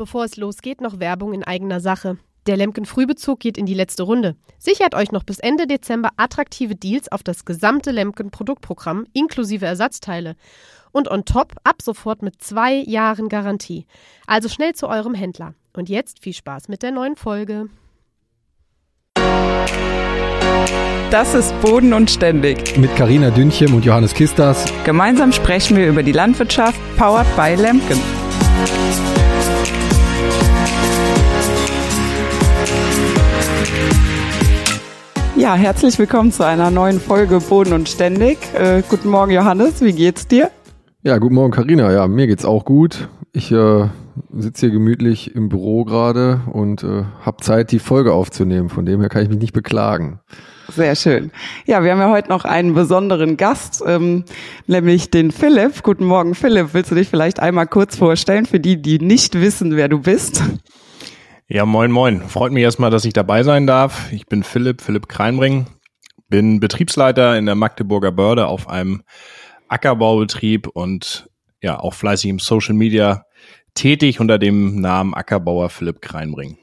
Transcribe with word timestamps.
Bevor 0.00 0.24
es 0.24 0.38
losgeht, 0.38 0.80
noch 0.80 0.98
Werbung 0.98 1.34
in 1.34 1.44
eigener 1.44 1.78
Sache. 1.78 2.16
Der 2.46 2.56
Lemken 2.56 2.86
Frühbezug 2.86 3.38
geht 3.38 3.58
in 3.58 3.66
die 3.66 3.74
letzte 3.74 4.04
Runde. 4.04 4.34
Sichert 4.58 4.94
euch 4.94 5.12
noch 5.12 5.24
bis 5.24 5.40
Ende 5.40 5.66
Dezember 5.66 6.08
attraktive 6.16 6.74
Deals 6.74 7.12
auf 7.12 7.22
das 7.22 7.44
gesamte 7.44 7.90
Lemken 7.90 8.30
Produktprogramm 8.30 9.04
inklusive 9.12 9.66
Ersatzteile. 9.66 10.36
Und 10.90 11.10
on 11.10 11.26
top 11.26 11.52
ab 11.64 11.82
sofort 11.82 12.22
mit 12.22 12.40
zwei 12.42 12.76
Jahren 12.76 13.28
Garantie. 13.28 13.84
Also 14.26 14.48
schnell 14.48 14.74
zu 14.74 14.88
eurem 14.88 15.12
Händler. 15.12 15.52
Und 15.74 15.90
jetzt 15.90 16.20
viel 16.22 16.32
Spaß 16.32 16.68
mit 16.68 16.82
der 16.82 16.92
neuen 16.92 17.16
Folge. 17.16 17.66
Das 21.10 21.34
ist 21.34 21.52
Boden 21.60 21.92
und 21.92 22.10
Ständig. 22.10 22.78
Mit 22.78 22.96
Karina 22.96 23.28
Dünchem 23.28 23.74
und 23.74 23.84
Johannes 23.84 24.14
Kistas. 24.14 24.64
Gemeinsam 24.86 25.30
sprechen 25.32 25.76
wir 25.76 25.90
über 25.90 26.02
die 26.02 26.12
Landwirtschaft, 26.12 26.80
powered 26.96 27.26
by 27.36 27.54
Lemken. 27.54 28.00
Ja, 35.40 35.54
herzlich 35.54 35.98
willkommen 35.98 36.32
zu 36.32 36.44
einer 36.44 36.70
neuen 36.70 37.00
Folge 37.00 37.40
Boden 37.40 37.72
und 37.72 37.88
Ständig. 37.88 38.36
Äh, 38.52 38.82
guten 38.86 39.08
Morgen, 39.08 39.32
Johannes. 39.32 39.80
Wie 39.80 39.94
geht's 39.94 40.28
dir? 40.28 40.50
Ja, 41.02 41.16
guten 41.16 41.34
Morgen, 41.34 41.50
Karina. 41.50 41.90
Ja, 41.90 42.08
mir 42.08 42.26
geht's 42.26 42.44
auch 42.44 42.66
gut. 42.66 43.08
Ich 43.32 43.50
äh, 43.50 43.88
sitze 44.36 44.66
hier 44.66 44.70
gemütlich 44.70 45.34
im 45.34 45.48
Büro 45.48 45.86
gerade 45.86 46.42
und 46.52 46.84
äh, 46.84 47.04
habe 47.22 47.38
Zeit, 47.40 47.72
die 47.72 47.78
Folge 47.78 48.12
aufzunehmen. 48.12 48.68
Von 48.68 48.84
dem 48.84 49.00
her 49.00 49.08
kann 49.08 49.22
ich 49.22 49.30
mich 49.30 49.38
nicht 49.38 49.54
beklagen. 49.54 50.20
Sehr 50.68 50.94
schön. 50.94 51.30
Ja, 51.64 51.82
wir 51.82 51.92
haben 51.92 52.00
ja 52.00 52.10
heute 52.10 52.28
noch 52.28 52.44
einen 52.44 52.74
besonderen 52.74 53.38
Gast, 53.38 53.82
ähm, 53.86 54.24
nämlich 54.66 55.10
den 55.10 55.30
Philipp. 55.30 55.82
Guten 55.82 56.04
Morgen, 56.04 56.34
Philipp. 56.34 56.74
Willst 56.74 56.90
du 56.90 56.94
dich 56.94 57.08
vielleicht 57.08 57.40
einmal 57.40 57.66
kurz 57.66 57.96
vorstellen 57.96 58.44
für 58.44 58.60
die, 58.60 58.82
die 58.82 58.98
nicht 58.98 59.40
wissen, 59.40 59.74
wer 59.74 59.88
du 59.88 60.00
bist? 60.00 60.42
Ja, 61.52 61.66
moin, 61.66 61.90
moin. 61.90 62.20
Freut 62.20 62.52
mich 62.52 62.62
erstmal, 62.62 62.92
dass 62.92 63.04
ich 63.04 63.12
dabei 63.12 63.42
sein 63.42 63.66
darf. 63.66 64.12
Ich 64.12 64.26
bin 64.26 64.44
Philipp, 64.44 64.80
Philipp 64.80 65.08
Kreinbring, 65.08 65.66
bin 66.28 66.60
Betriebsleiter 66.60 67.36
in 67.36 67.44
der 67.44 67.56
Magdeburger 67.56 68.12
Börde 68.12 68.46
auf 68.46 68.68
einem 68.68 69.02
Ackerbaubetrieb 69.66 70.68
und 70.68 71.28
ja, 71.60 71.76
auch 71.80 71.94
fleißig 71.94 72.30
im 72.30 72.38
Social 72.38 72.76
Media 72.76 73.24
tätig 73.74 74.20
unter 74.20 74.38
dem 74.38 74.80
Namen 74.80 75.12
Ackerbauer 75.12 75.70
Philipp 75.70 76.00
Kreinbring. 76.00 76.56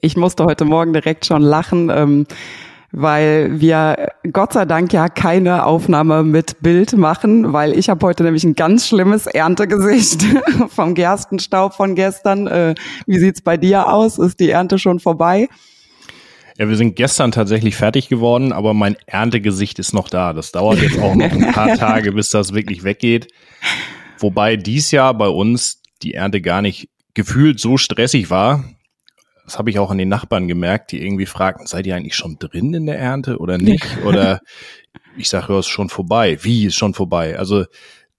Ich 0.00 0.16
musste 0.16 0.44
heute 0.44 0.64
Morgen 0.64 0.92
direkt 0.92 1.24
schon 1.24 1.42
lachen. 1.42 1.88
Ähm 1.94 2.26
weil 2.92 3.60
wir 3.60 4.12
Gott 4.32 4.52
sei 4.52 4.66
Dank 4.66 4.92
ja 4.92 5.08
keine 5.08 5.64
Aufnahme 5.64 6.22
mit 6.22 6.60
Bild 6.60 6.96
machen, 6.96 7.52
weil 7.52 7.76
ich 7.76 7.88
habe 7.88 8.06
heute 8.06 8.22
nämlich 8.22 8.44
ein 8.44 8.54
ganz 8.54 8.86
schlimmes 8.86 9.26
Erntegesicht 9.26 10.22
vom 10.68 10.94
Gerstenstaub 10.94 11.74
von 11.74 11.94
gestern. 11.94 12.46
Äh, 12.46 12.74
wie 13.06 13.18
sieht's 13.18 13.40
bei 13.40 13.56
dir 13.56 13.90
aus? 13.90 14.18
Ist 14.18 14.40
die 14.40 14.50
Ernte 14.50 14.78
schon 14.78 15.00
vorbei? 15.00 15.48
Ja, 16.58 16.68
wir 16.68 16.76
sind 16.76 16.96
gestern 16.96 17.32
tatsächlich 17.32 17.76
fertig 17.76 18.10
geworden, 18.10 18.52
aber 18.52 18.74
mein 18.74 18.96
Erntegesicht 19.06 19.78
ist 19.78 19.94
noch 19.94 20.10
da. 20.10 20.34
Das 20.34 20.52
dauert 20.52 20.82
jetzt 20.82 20.98
auch 20.98 21.14
noch 21.14 21.32
ein 21.32 21.50
paar 21.52 21.74
Tage, 21.78 22.12
bis 22.12 22.28
das 22.28 22.52
wirklich 22.52 22.84
weggeht. 22.84 23.28
Wobei 24.18 24.56
dies 24.56 24.90
Jahr 24.90 25.14
bei 25.14 25.28
uns 25.28 25.80
die 26.02 26.12
Ernte 26.12 26.42
gar 26.42 26.60
nicht 26.60 26.90
gefühlt 27.14 27.58
so 27.58 27.78
stressig 27.78 28.28
war. 28.28 28.64
Das 29.44 29.58
habe 29.58 29.70
ich 29.70 29.78
auch 29.78 29.90
an 29.90 29.98
den 29.98 30.08
Nachbarn 30.08 30.48
gemerkt, 30.48 30.92
die 30.92 31.02
irgendwie 31.02 31.26
fragten, 31.26 31.66
seid 31.66 31.86
ihr 31.86 31.96
eigentlich 31.96 32.14
schon 32.14 32.38
drin 32.38 32.74
in 32.74 32.86
der 32.86 32.98
Ernte 32.98 33.38
oder 33.38 33.58
nicht? 33.58 33.86
oder 34.04 34.40
ich 35.16 35.28
sage, 35.28 35.52
ja, 35.52 35.58
ist 35.58 35.68
schon 35.68 35.88
vorbei. 35.88 36.38
Wie 36.42 36.66
ist 36.66 36.76
schon 36.76 36.94
vorbei? 36.94 37.38
Also 37.38 37.64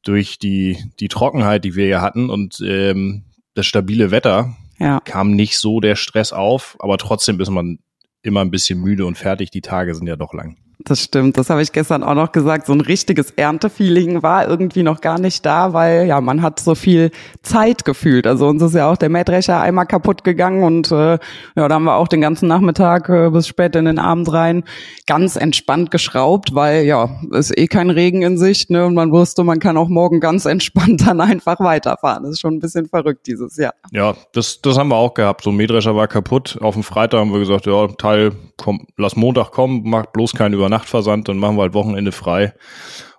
durch 0.04 0.38
die, 0.38 0.78
die 1.00 1.08
Trockenheit, 1.08 1.64
die 1.64 1.76
wir 1.76 1.88
ja 1.88 2.02
hatten 2.02 2.30
und 2.30 2.60
ähm, 2.66 3.24
das 3.54 3.66
stabile 3.66 4.12
Wetter, 4.12 4.56
ja. 4.80 5.00
kam 5.00 5.32
nicht 5.32 5.58
so 5.58 5.80
der 5.80 5.96
Stress 5.96 6.34
auf, 6.34 6.76
aber 6.80 6.98
trotzdem 6.98 7.40
ist 7.40 7.50
man 7.50 7.80
immer 8.22 8.42
ein 8.42 8.52
bisschen 8.52 8.80
müde 8.80 9.06
und 9.06 9.18
fertig. 9.18 9.52
Die 9.52 9.62
Tage 9.62 9.96
sind 9.96 10.08
ja 10.08 10.16
doch 10.16 10.34
lang. 10.34 10.58
Das 10.86 11.02
stimmt, 11.02 11.38
das 11.38 11.50
habe 11.50 11.62
ich 11.62 11.72
gestern 11.72 12.04
auch 12.04 12.14
noch 12.14 12.32
gesagt. 12.34 12.66
So 12.66 12.74
ein 12.74 12.82
richtiges 12.82 13.32
Erntefeeling 13.32 14.22
war 14.22 14.48
irgendwie 14.50 14.84
noch 14.84 15.00
gar 15.00 15.18
nicht 15.18 15.46
da, 15.46 15.72
weil 15.72 16.08
ja, 16.08 16.20
man 16.20 16.42
hat 16.42 16.60
so 16.60 16.76
viel 16.76 17.12
Zeit 17.42 17.86
gefühlt. 17.86 18.28
Also 18.28 18.48
uns 18.48 18.62
ist 18.62 18.76
ja 18.76 18.92
auch 18.92 18.98
der 18.98 19.10
Mähdrescher 19.10 19.62
einmal 19.62 19.86
kaputt 19.86 20.26
gegangen 20.26 20.64
und 20.64 20.92
äh, 20.92 21.20
ja, 21.56 21.68
da 21.68 21.76
haben 21.76 21.86
wir 21.86 21.96
auch 21.96 22.10
den 22.10 22.20
ganzen 22.20 22.48
Nachmittag 22.48 23.08
äh, 23.08 23.30
bis 23.30 23.48
spät 23.48 23.76
in 23.78 23.86
den 23.86 23.98
Abend 23.98 24.32
rein 24.34 24.64
ganz 25.08 25.38
entspannt 25.38 25.90
geschraubt, 25.90 26.54
weil 26.54 26.84
ja, 26.84 27.10
ist 27.32 27.58
eh 27.58 27.68
kein 27.68 27.90
Regen 27.90 28.22
in 28.22 28.38
Sicht, 28.38 28.70
ne? 28.70 28.86
Und 28.86 28.94
man 28.94 29.12
wusste, 29.12 29.44
man 29.44 29.60
kann 29.60 29.78
auch 29.78 29.90
morgen 29.90 30.20
ganz 30.20 30.46
entspannt 30.54 31.08
dann 31.08 31.22
einfach 31.22 31.60
weiterfahren. 31.60 32.24
Das 32.24 32.34
ist 32.34 32.42
schon 32.42 32.56
ein 32.56 32.60
bisschen 32.60 32.88
verrückt 32.88 33.26
dieses 33.28 33.56
Jahr. 33.58 33.74
Ja, 33.92 34.16
das, 34.34 34.62
das 34.62 34.78
haben 34.78 34.90
wir 34.90 34.98
auch 34.98 35.14
gehabt. 35.14 35.44
So 35.44 35.52
ein 35.52 35.56
Mähdrescher 35.56 35.96
war 35.96 36.08
kaputt. 36.08 36.58
Auf 36.62 36.74
dem 36.74 36.84
Freitag 36.84 37.20
haben 37.20 37.32
wir 37.32 37.40
gesagt, 37.40 37.68
ja, 37.68 37.88
Teil, 37.88 38.34
komm, 38.58 38.88
lass 38.98 39.16
Montag 39.16 39.52
kommen, 39.52 39.82
mach 39.86 40.08
bloß 40.08 40.34
keinen 40.34 40.54
über 40.54 40.70
Nachtversand, 40.74 41.28
dann 41.28 41.38
machen 41.38 41.58
wir 41.58 41.64
halt 41.64 41.74
Wochenende 41.74 42.12
frei. 42.12 42.54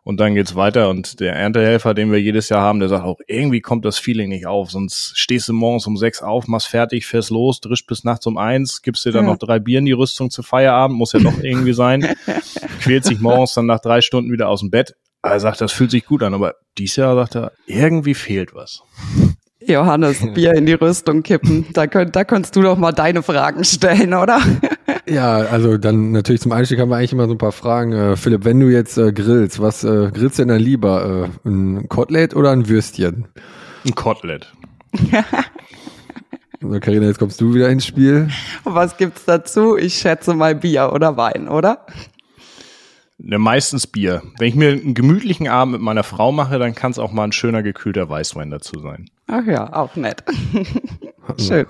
Und 0.02 0.20
dann 0.20 0.34
geht's 0.34 0.54
weiter. 0.54 0.90
Und 0.90 1.20
der 1.20 1.34
Erntehelfer, 1.34 1.94
den 1.94 2.12
wir 2.12 2.20
jedes 2.20 2.50
Jahr 2.50 2.60
haben, 2.60 2.78
der 2.78 2.90
sagt 2.90 3.04
auch, 3.04 3.20
irgendwie 3.26 3.62
kommt 3.62 3.86
das 3.86 3.98
Feeling 3.98 4.28
nicht 4.28 4.46
auf. 4.46 4.70
Sonst 4.70 5.12
stehst 5.16 5.48
du 5.48 5.54
morgens 5.54 5.86
um 5.86 5.96
sechs 5.96 6.20
auf, 6.20 6.46
machst 6.46 6.68
fertig, 6.68 7.06
fährst 7.06 7.30
los, 7.30 7.60
drischt 7.60 7.86
bis 7.86 8.04
nachts 8.04 8.26
um 8.26 8.36
eins, 8.36 8.82
gibst 8.82 9.06
dir 9.06 9.12
dann 9.12 9.24
ja. 9.24 9.30
noch 9.30 9.38
drei 9.38 9.58
Bier 9.58 9.78
in 9.78 9.86
die 9.86 9.92
Rüstung 9.92 10.30
zu 10.30 10.42
Feierabend, 10.42 10.98
muss 10.98 11.14
ja 11.14 11.20
doch 11.20 11.38
irgendwie 11.42 11.72
sein. 11.72 12.14
Quält 12.80 13.04
sich 13.04 13.18
morgens 13.18 13.54
dann 13.54 13.64
nach 13.64 13.80
drei 13.80 14.02
Stunden 14.02 14.30
wieder 14.30 14.48
aus 14.48 14.60
dem 14.60 14.70
Bett. 14.70 14.94
Er 15.22 15.40
sagt, 15.40 15.62
das 15.62 15.72
fühlt 15.72 15.90
sich 15.90 16.04
gut 16.04 16.22
an, 16.22 16.34
aber 16.34 16.56
dieses 16.76 16.96
Jahr 16.96 17.14
sagt 17.14 17.36
er, 17.36 17.52
irgendwie 17.66 18.12
fehlt 18.12 18.54
was. 18.54 18.82
Johannes, 19.66 20.18
Bier 20.34 20.52
in 20.52 20.66
die 20.66 20.74
Rüstung 20.74 21.22
kippen. 21.22 21.64
Da, 21.72 21.86
könnt, 21.86 22.14
da 22.14 22.24
könntest 22.24 22.54
du 22.56 22.62
doch 22.62 22.76
mal 22.76 22.92
deine 22.92 23.22
Fragen 23.22 23.64
stellen, 23.64 24.12
oder? 24.12 24.38
Ja, 25.06 25.36
also 25.36 25.76
dann 25.76 26.12
natürlich 26.12 26.40
zum 26.40 26.52
Einstieg 26.52 26.80
haben 26.80 26.88
wir 26.88 26.96
eigentlich 26.96 27.12
immer 27.12 27.26
so 27.26 27.34
ein 27.34 27.38
paar 27.38 27.52
Fragen. 27.52 27.92
Äh, 27.92 28.16
Philipp, 28.16 28.44
wenn 28.44 28.60
du 28.60 28.68
jetzt 28.68 28.96
äh, 28.96 29.12
grillst, 29.12 29.60
was 29.60 29.84
äh, 29.84 30.10
grillst 30.12 30.38
du 30.38 30.42
denn 30.42 30.48
dann 30.48 30.60
lieber? 30.60 31.30
Äh, 31.44 31.48
ein 31.48 31.88
Kotelett 31.88 32.34
oder 32.34 32.50
ein 32.50 32.68
Würstchen? 32.68 33.28
Ein 33.84 33.94
Kotelett. 33.94 34.52
also 36.62 36.80
Carina, 36.80 37.06
jetzt 37.06 37.18
kommst 37.18 37.40
du 37.40 37.54
wieder 37.54 37.68
ins 37.68 37.84
Spiel. 37.84 38.28
Und 38.64 38.74
was 38.74 38.96
gibt's 38.96 39.24
dazu? 39.26 39.76
Ich 39.76 39.94
schätze 39.94 40.32
mal 40.34 40.54
Bier 40.54 40.90
oder 40.92 41.16
Wein, 41.16 41.48
oder? 41.48 41.84
Ne, 43.18 43.38
meistens 43.38 43.86
Bier. 43.86 44.22
Wenn 44.38 44.48
ich 44.48 44.54
mir 44.54 44.70
einen 44.70 44.94
gemütlichen 44.94 45.48
Abend 45.48 45.72
mit 45.72 45.82
meiner 45.82 46.02
Frau 46.02 46.32
mache, 46.32 46.58
dann 46.58 46.74
kann 46.74 46.90
es 46.90 46.98
auch 46.98 47.12
mal 47.12 47.24
ein 47.24 47.32
schöner 47.32 47.62
gekühlter 47.62 48.08
Weißwein 48.08 48.50
dazu 48.50 48.80
sein. 48.80 49.10
Ach 49.26 49.44
ja, 49.46 49.72
auch 49.72 49.96
nett. 49.96 50.24
Schön. 51.38 51.66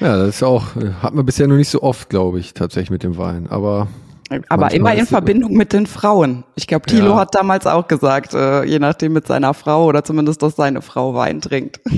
Ja, 0.00 0.16
das 0.16 0.36
ist 0.36 0.42
auch, 0.42 0.74
hat 1.02 1.14
man 1.14 1.26
bisher 1.26 1.46
noch 1.46 1.56
nicht 1.56 1.70
so 1.70 1.82
oft, 1.82 2.08
glaube 2.08 2.38
ich, 2.40 2.54
tatsächlich 2.54 2.90
mit 2.90 3.02
dem 3.02 3.16
Wein. 3.18 3.46
Aber 3.48 3.88
aber 4.48 4.72
immer 4.72 4.94
in 4.94 5.06
Verbindung 5.06 5.54
mit 5.54 5.72
den 5.72 5.86
Frauen. 5.86 6.44
Ich 6.54 6.68
glaube, 6.68 6.86
Thilo 6.86 7.10
ja. 7.10 7.16
hat 7.16 7.34
damals 7.34 7.66
auch 7.66 7.88
gesagt, 7.88 8.32
äh, 8.32 8.62
je 8.64 8.78
nachdem 8.78 9.12
mit 9.12 9.26
seiner 9.26 9.54
Frau 9.54 9.86
oder 9.86 10.04
zumindest, 10.04 10.42
dass 10.42 10.54
seine 10.54 10.82
Frau 10.82 11.14
Wein 11.14 11.40
trinkt. 11.40 11.80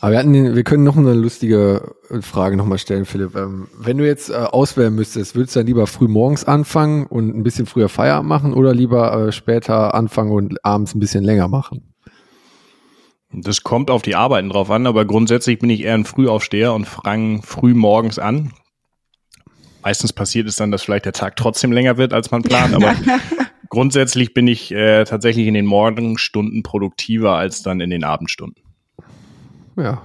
Aber 0.00 0.12
wir, 0.12 0.18
hatten 0.18 0.54
wir 0.54 0.62
können 0.62 0.84
noch 0.84 0.96
eine 0.96 1.12
lustige 1.12 1.94
Frage 2.20 2.56
nochmal 2.56 2.78
stellen, 2.78 3.04
Philipp. 3.04 3.34
Ähm, 3.34 3.66
wenn 3.76 3.98
du 3.98 4.06
jetzt 4.06 4.30
äh, 4.30 4.34
auswählen 4.34 4.94
müsstest, 4.94 5.34
würdest 5.34 5.56
du 5.56 5.60
dann 5.60 5.66
lieber 5.66 5.88
früh 5.88 6.06
morgens 6.06 6.44
anfangen 6.44 7.06
und 7.06 7.36
ein 7.36 7.42
bisschen 7.42 7.66
früher 7.66 7.88
Feierabend 7.88 8.28
machen 8.28 8.54
oder 8.54 8.74
lieber 8.74 9.26
äh, 9.26 9.32
später 9.32 9.94
anfangen 9.94 10.30
und 10.30 10.64
abends 10.64 10.94
ein 10.94 11.00
bisschen 11.00 11.24
länger 11.24 11.48
machen? 11.48 11.87
Das 13.32 13.62
kommt 13.62 13.90
auf 13.90 14.02
die 14.02 14.14
Arbeiten 14.14 14.48
drauf 14.48 14.70
an, 14.70 14.86
aber 14.86 15.04
grundsätzlich 15.04 15.58
bin 15.58 15.70
ich 15.70 15.82
eher 15.82 15.94
ein 15.94 16.04
Frühaufsteher 16.04 16.72
und 16.72 16.86
fange 16.86 17.42
früh 17.42 17.74
morgens 17.74 18.18
an. 18.18 18.52
Meistens 19.82 20.12
passiert 20.12 20.48
es 20.48 20.56
dann, 20.56 20.70
dass 20.70 20.82
vielleicht 20.82 21.04
der 21.04 21.12
Tag 21.12 21.36
trotzdem 21.36 21.72
länger 21.72 21.98
wird, 21.98 22.12
als 22.12 22.30
man 22.30 22.42
plant, 22.42 22.74
aber 22.74 22.94
grundsätzlich 23.68 24.34
bin 24.34 24.46
ich 24.48 24.72
äh, 24.72 25.04
tatsächlich 25.04 25.46
in 25.46 25.54
den 25.54 25.66
Morgenstunden 25.66 26.62
produktiver 26.62 27.36
als 27.36 27.62
dann 27.62 27.80
in 27.80 27.90
den 27.90 28.04
Abendstunden. 28.04 28.62
Ja. 29.76 30.02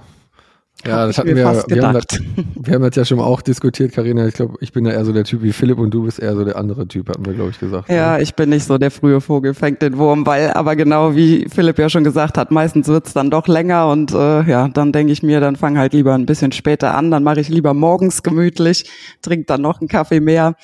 Ja, 0.86 1.06
das 1.06 1.18
hatten 1.18 1.28
wir, 1.28 1.36
wir 1.36 1.82
haben, 1.82 1.94
das, 1.94 2.20
wir 2.54 2.74
haben 2.74 2.82
das 2.82 2.96
ja 2.96 3.04
schon 3.04 3.20
auch 3.20 3.40
diskutiert, 3.40 3.92
Karina. 3.92 4.26
Ich 4.26 4.34
glaube, 4.34 4.56
ich 4.60 4.72
bin 4.72 4.84
ja 4.84 4.92
eher 4.92 5.04
so 5.04 5.12
der 5.12 5.24
Typ 5.24 5.42
wie 5.42 5.52
Philipp 5.52 5.78
und 5.78 5.90
du 5.92 6.04
bist 6.04 6.18
eher 6.18 6.34
so 6.34 6.44
der 6.44 6.56
andere 6.56 6.86
Typ, 6.86 7.08
hatten 7.08 7.24
wir, 7.24 7.32
glaube 7.32 7.50
ich, 7.50 7.58
gesagt. 7.58 7.88
Ja, 7.88 7.94
ja, 7.94 8.18
ich 8.18 8.34
bin 8.34 8.50
nicht 8.50 8.64
so 8.64 8.76
der 8.76 8.90
frühe 8.90 9.20
Vogel, 9.20 9.54
fängt 9.54 9.80
den 9.80 9.96
Wurm, 9.96 10.26
weil 10.26 10.50
aber 10.52 10.76
genau 10.76 11.14
wie 11.14 11.46
Philipp 11.48 11.78
ja 11.78 11.88
schon 11.88 12.04
gesagt 12.04 12.36
hat, 12.36 12.50
meistens 12.50 12.88
wird's 12.88 13.14
dann 13.14 13.30
doch 13.30 13.48
länger 13.48 13.88
und 13.88 14.12
äh, 14.12 14.42
ja, 14.42 14.68
dann 14.68 14.92
denke 14.92 15.12
ich 15.12 15.22
mir, 15.22 15.40
dann 15.40 15.56
fang 15.56 15.78
halt 15.78 15.94
lieber 15.94 16.14
ein 16.14 16.26
bisschen 16.26 16.52
später 16.52 16.94
an, 16.94 17.10
dann 17.10 17.22
mache 17.22 17.40
ich 17.40 17.48
lieber 17.48 17.72
morgens 17.72 18.22
gemütlich, 18.22 18.90
trink 19.22 19.46
dann 19.46 19.62
noch 19.62 19.80
einen 19.80 19.88
Kaffee 19.88 20.20
mehr, 20.20 20.54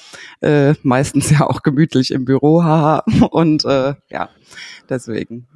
äh, 0.41 0.75
meistens 0.83 1.31
ja 1.31 1.47
auch 1.47 1.63
gemütlich 1.63 2.11
im 2.11 2.25
Büro, 2.25 2.63
haha. 2.63 3.05
Und 3.31 3.65
äh, 3.65 3.95
ja, 4.11 4.29
deswegen 4.89 5.47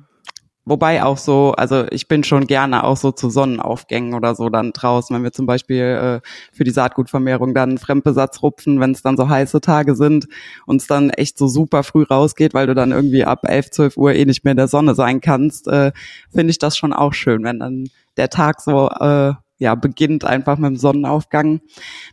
Wobei 0.66 1.02
auch 1.02 1.18
so, 1.18 1.52
also 1.52 1.84
ich 1.90 2.08
bin 2.08 2.24
schon 2.24 2.46
gerne 2.46 2.84
auch 2.84 2.96
so 2.96 3.12
zu 3.12 3.28
Sonnenaufgängen 3.28 4.14
oder 4.14 4.34
so 4.34 4.48
dann 4.48 4.72
draußen, 4.72 5.14
wenn 5.14 5.22
wir 5.22 5.32
zum 5.32 5.44
Beispiel 5.44 5.82
äh, 6.22 6.28
für 6.52 6.64
die 6.64 6.70
Saatgutvermehrung 6.70 7.52
dann 7.52 7.76
Fremdbesatz 7.76 8.42
rupfen, 8.42 8.80
wenn 8.80 8.92
es 8.92 9.02
dann 9.02 9.18
so 9.18 9.28
heiße 9.28 9.60
Tage 9.60 9.94
sind 9.94 10.26
und 10.64 10.80
es 10.80 10.86
dann 10.86 11.10
echt 11.10 11.36
so 11.36 11.48
super 11.48 11.82
früh 11.82 12.04
rausgeht, 12.04 12.54
weil 12.54 12.66
du 12.66 12.74
dann 12.74 12.92
irgendwie 12.92 13.24
ab 13.24 13.40
11, 13.42 13.72
12 13.72 13.96
Uhr 13.98 14.14
eh 14.14 14.24
nicht 14.24 14.44
mehr 14.44 14.52
in 14.52 14.56
der 14.56 14.68
Sonne 14.68 14.94
sein 14.94 15.20
kannst, 15.20 15.68
äh, 15.68 15.92
finde 16.32 16.50
ich 16.50 16.58
das 16.58 16.78
schon 16.78 16.94
auch 16.94 17.12
schön, 17.12 17.44
wenn 17.44 17.58
dann 17.58 17.90
der 18.16 18.30
Tag 18.30 18.62
so 18.62 18.88
äh, 18.88 19.34
ja 19.58 19.74
beginnt 19.74 20.24
einfach 20.24 20.56
mit 20.56 20.70
dem 20.70 20.76
Sonnenaufgang. 20.76 21.60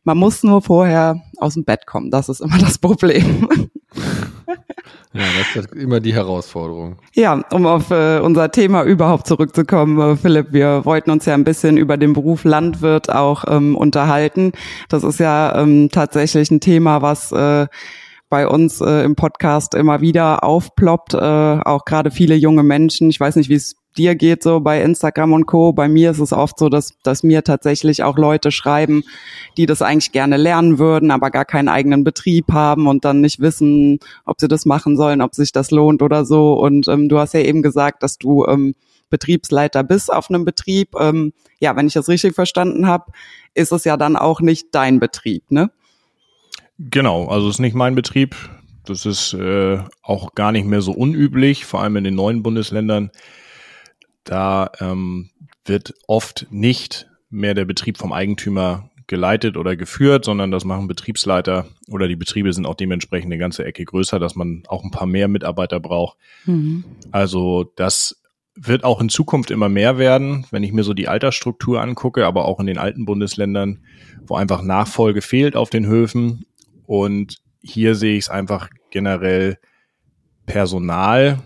Man 0.03 0.18
muss 0.18 0.44
nur 0.44 0.62
vorher 0.62 1.21
aus 1.38 1.53
dem 1.53 1.63
Bett 1.63 1.86
kommen, 1.86 2.12
das 2.12 2.27
ist 2.27 2.42
immer 2.42 2.57
das 2.57 2.80
Problem. 2.80 3.48
Ja, 5.13 5.24
das 5.38 5.65
ist 5.65 5.74
immer 5.74 6.00
die 6.00 6.13
Herausforderung. 6.13 6.98
Ja, 7.13 7.44
um 7.51 7.65
auf 7.65 7.92
äh, 7.92 8.19
unser 8.19 8.51
Thema 8.51 8.83
überhaupt 8.83 9.27
zurückzukommen, 9.27 10.00
äh, 10.00 10.15
Philipp, 10.15 10.53
wir 10.53 10.86
wollten 10.86 11.12
uns 11.12 11.25
ja 11.25 11.33
ein 11.33 11.44
bisschen 11.44 11.77
über 11.77 11.98
den 11.98 12.13
Beruf 12.13 12.45
Landwirt 12.45 13.13
auch 13.13 13.44
ähm, 13.48 13.75
unterhalten. 13.75 14.53
Das 14.88 15.03
ist 15.03 15.19
ja 15.19 15.59
ähm, 15.59 15.89
tatsächlich 15.92 16.50
ein 16.50 16.62
Thema, 16.62 17.01
was 17.01 17.31
äh, 17.33 17.68
bei 18.31 18.47
uns 18.47 18.79
äh, 18.79 19.03
im 19.03 19.15
Podcast 19.15 19.75
immer 19.75 19.99
wieder 19.99 20.45
aufploppt, 20.45 21.13
äh, 21.13 21.17
auch 21.17 21.83
gerade 21.83 22.11
viele 22.11 22.35
junge 22.35 22.63
Menschen. 22.63 23.09
Ich 23.09 23.19
weiß 23.19 23.35
nicht, 23.35 23.49
wie 23.49 23.55
es 23.55 23.75
dir 23.97 24.15
geht 24.15 24.41
so 24.41 24.61
bei 24.61 24.81
Instagram 24.81 25.33
und 25.33 25.47
Co. 25.47 25.73
Bei 25.73 25.89
mir 25.89 26.11
ist 26.11 26.19
es 26.19 26.31
oft 26.31 26.57
so, 26.57 26.69
dass, 26.69 26.93
dass 27.03 27.23
mir 27.23 27.43
tatsächlich 27.43 28.03
auch 28.03 28.17
Leute 28.17 28.51
schreiben, 28.51 29.03
die 29.57 29.65
das 29.65 29.81
eigentlich 29.81 30.13
gerne 30.13 30.37
lernen 30.37 30.79
würden, 30.79 31.11
aber 31.11 31.29
gar 31.29 31.43
keinen 31.43 31.67
eigenen 31.67 32.05
Betrieb 32.05 32.53
haben 32.53 32.87
und 32.87 33.03
dann 33.03 33.19
nicht 33.19 33.41
wissen, 33.41 33.99
ob 34.23 34.39
sie 34.39 34.47
das 34.47 34.65
machen 34.65 34.95
sollen, 34.95 35.21
ob 35.21 35.35
sich 35.35 35.51
das 35.51 35.69
lohnt 35.69 36.01
oder 36.01 36.23
so. 36.23 36.53
Und 36.53 36.87
ähm, 36.87 37.09
du 37.09 37.19
hast 37.19 37.33
ja 37.33 37.41
eben 37.41 37.61
gesagt, 37.61 38.01
dass 38.01 38.17
du 38.17 38.45
ähm, 38.45 38.75
Betriebsleiter 39.09 39.83
bist 39.83 40.11
auf 40.11 40.29
einem 40.29 40.45
Betrieb. 40.45 40.95
Ähm, 40.97 41.33
ja, 41.59 41.75
wenn 41.75 41.87
ich 41.87 41.93
das 41.93 42.07
richtig 42.07 42.33
verstanden 42.33 42.87
habe, 42.87 43.11
ist 43.55 43.73
es 43.73 43.83
ja 43.83 43.97
dann 43.97 44.15
auch 44.15 44.39
nicht 44.39 44.67
dein 44.71 45.01
Betrieb, 45.01 45.51
ne? 45.51 45.69
Genau, 46.89 47.27
also 47.27 47.47
es 47.47 47.55
ist 47.55 47.59
nicht 47.59 47.75
mein 47.75 47.95
Betrieb. 47.95 48.35
Das 48.85 49.05
ist 49.05 49.33
äh, 49.33 49.79
auch 50.01 50.33
gar 50.33 50.51
nicht 50.51 50.65
mehr 50.65 50.81
so 50.81 50.91
unüblich, 50.91 51.65
vor 51.65 51.81
allem 51.81 51.97
in 51.97 52.03
den 52.03 52.15
neuen 52.15 52.41
Bundesländern 52.41 53.11
da 54.23 54.71
ähm, 54.79 55.29
wird 55.65 55.93
oft 56.07 56.47
nicht 56.49 57.07
mehr 57.29 57.53
der 57.53 57.65
Betrieb 57.65 57.97
vom 57.97 58.13
Eigentümer 58.13 58.89
geleitet 59.07 59.57
oder 59.57 59.75
geführt, 59.75 60.25
sondern 60.25 60.51
das 60.51 60.63
machen 60.63 60.87
Betriebsleiter 60.87 61.65
oder 61.89 62.07
die 62.07 62.15
Betriebe 62.15 62.53
sind 62.53 62.65
auch 62.65 62.75
dementsprechend 62.75 63.31
eine 63.31 63.39
ganze 63.39 63.65
Ecke 63.65 63.83
größer, 63.83 64.19
dass 64.19 64.35
man 64.35 64.63
auch 64.67 64.83
ein 64.83 64.91
paar 64.91 65.07
mehr 65.07 65.27
Mitarbeiter 65.27 65.79
braucht. 65.79 66.17
Mhm. 66.45 66.85
Also 67.11 67.71
das 67.75 68.21
wird 68.55 68.83
auch 68.83 69.01
in 69.01 69.09
Zukunft 69.09 69.51
immer 69.51 69.69
mehr 69.69 69.97
werden, 69.97 70.45
wenn 70.51 70.63
ich 70.63 70.71
mir 70.71 70.83
so 70.83 70.93
die 70.93 71.07
Altersstruktur 71.07 71.81
angucke, 71.81 72.25
aber 72.25 72.45
auch 72.45 72.59
in 72.59 72.67
den 72.67 72.77
alten 72.77 73.05
Bundesländern, 73.05 73.79
wo 74.25 74.35
einfach 74.35 74.61
Nachfolge 74.61 75.21
fehlt 75.21 75.55
auf 75.55 75.69
den 75.69 75.87
Höfen. 75.87 76.45
Und 76.91 77.38
hier 77.61 77.95
sehe 77.95 78.17
ich 78.17 78.25
es 78.25 78.29
einfach 78.29 78.67
generell 78.89 79.57
Personal 80.45 81.39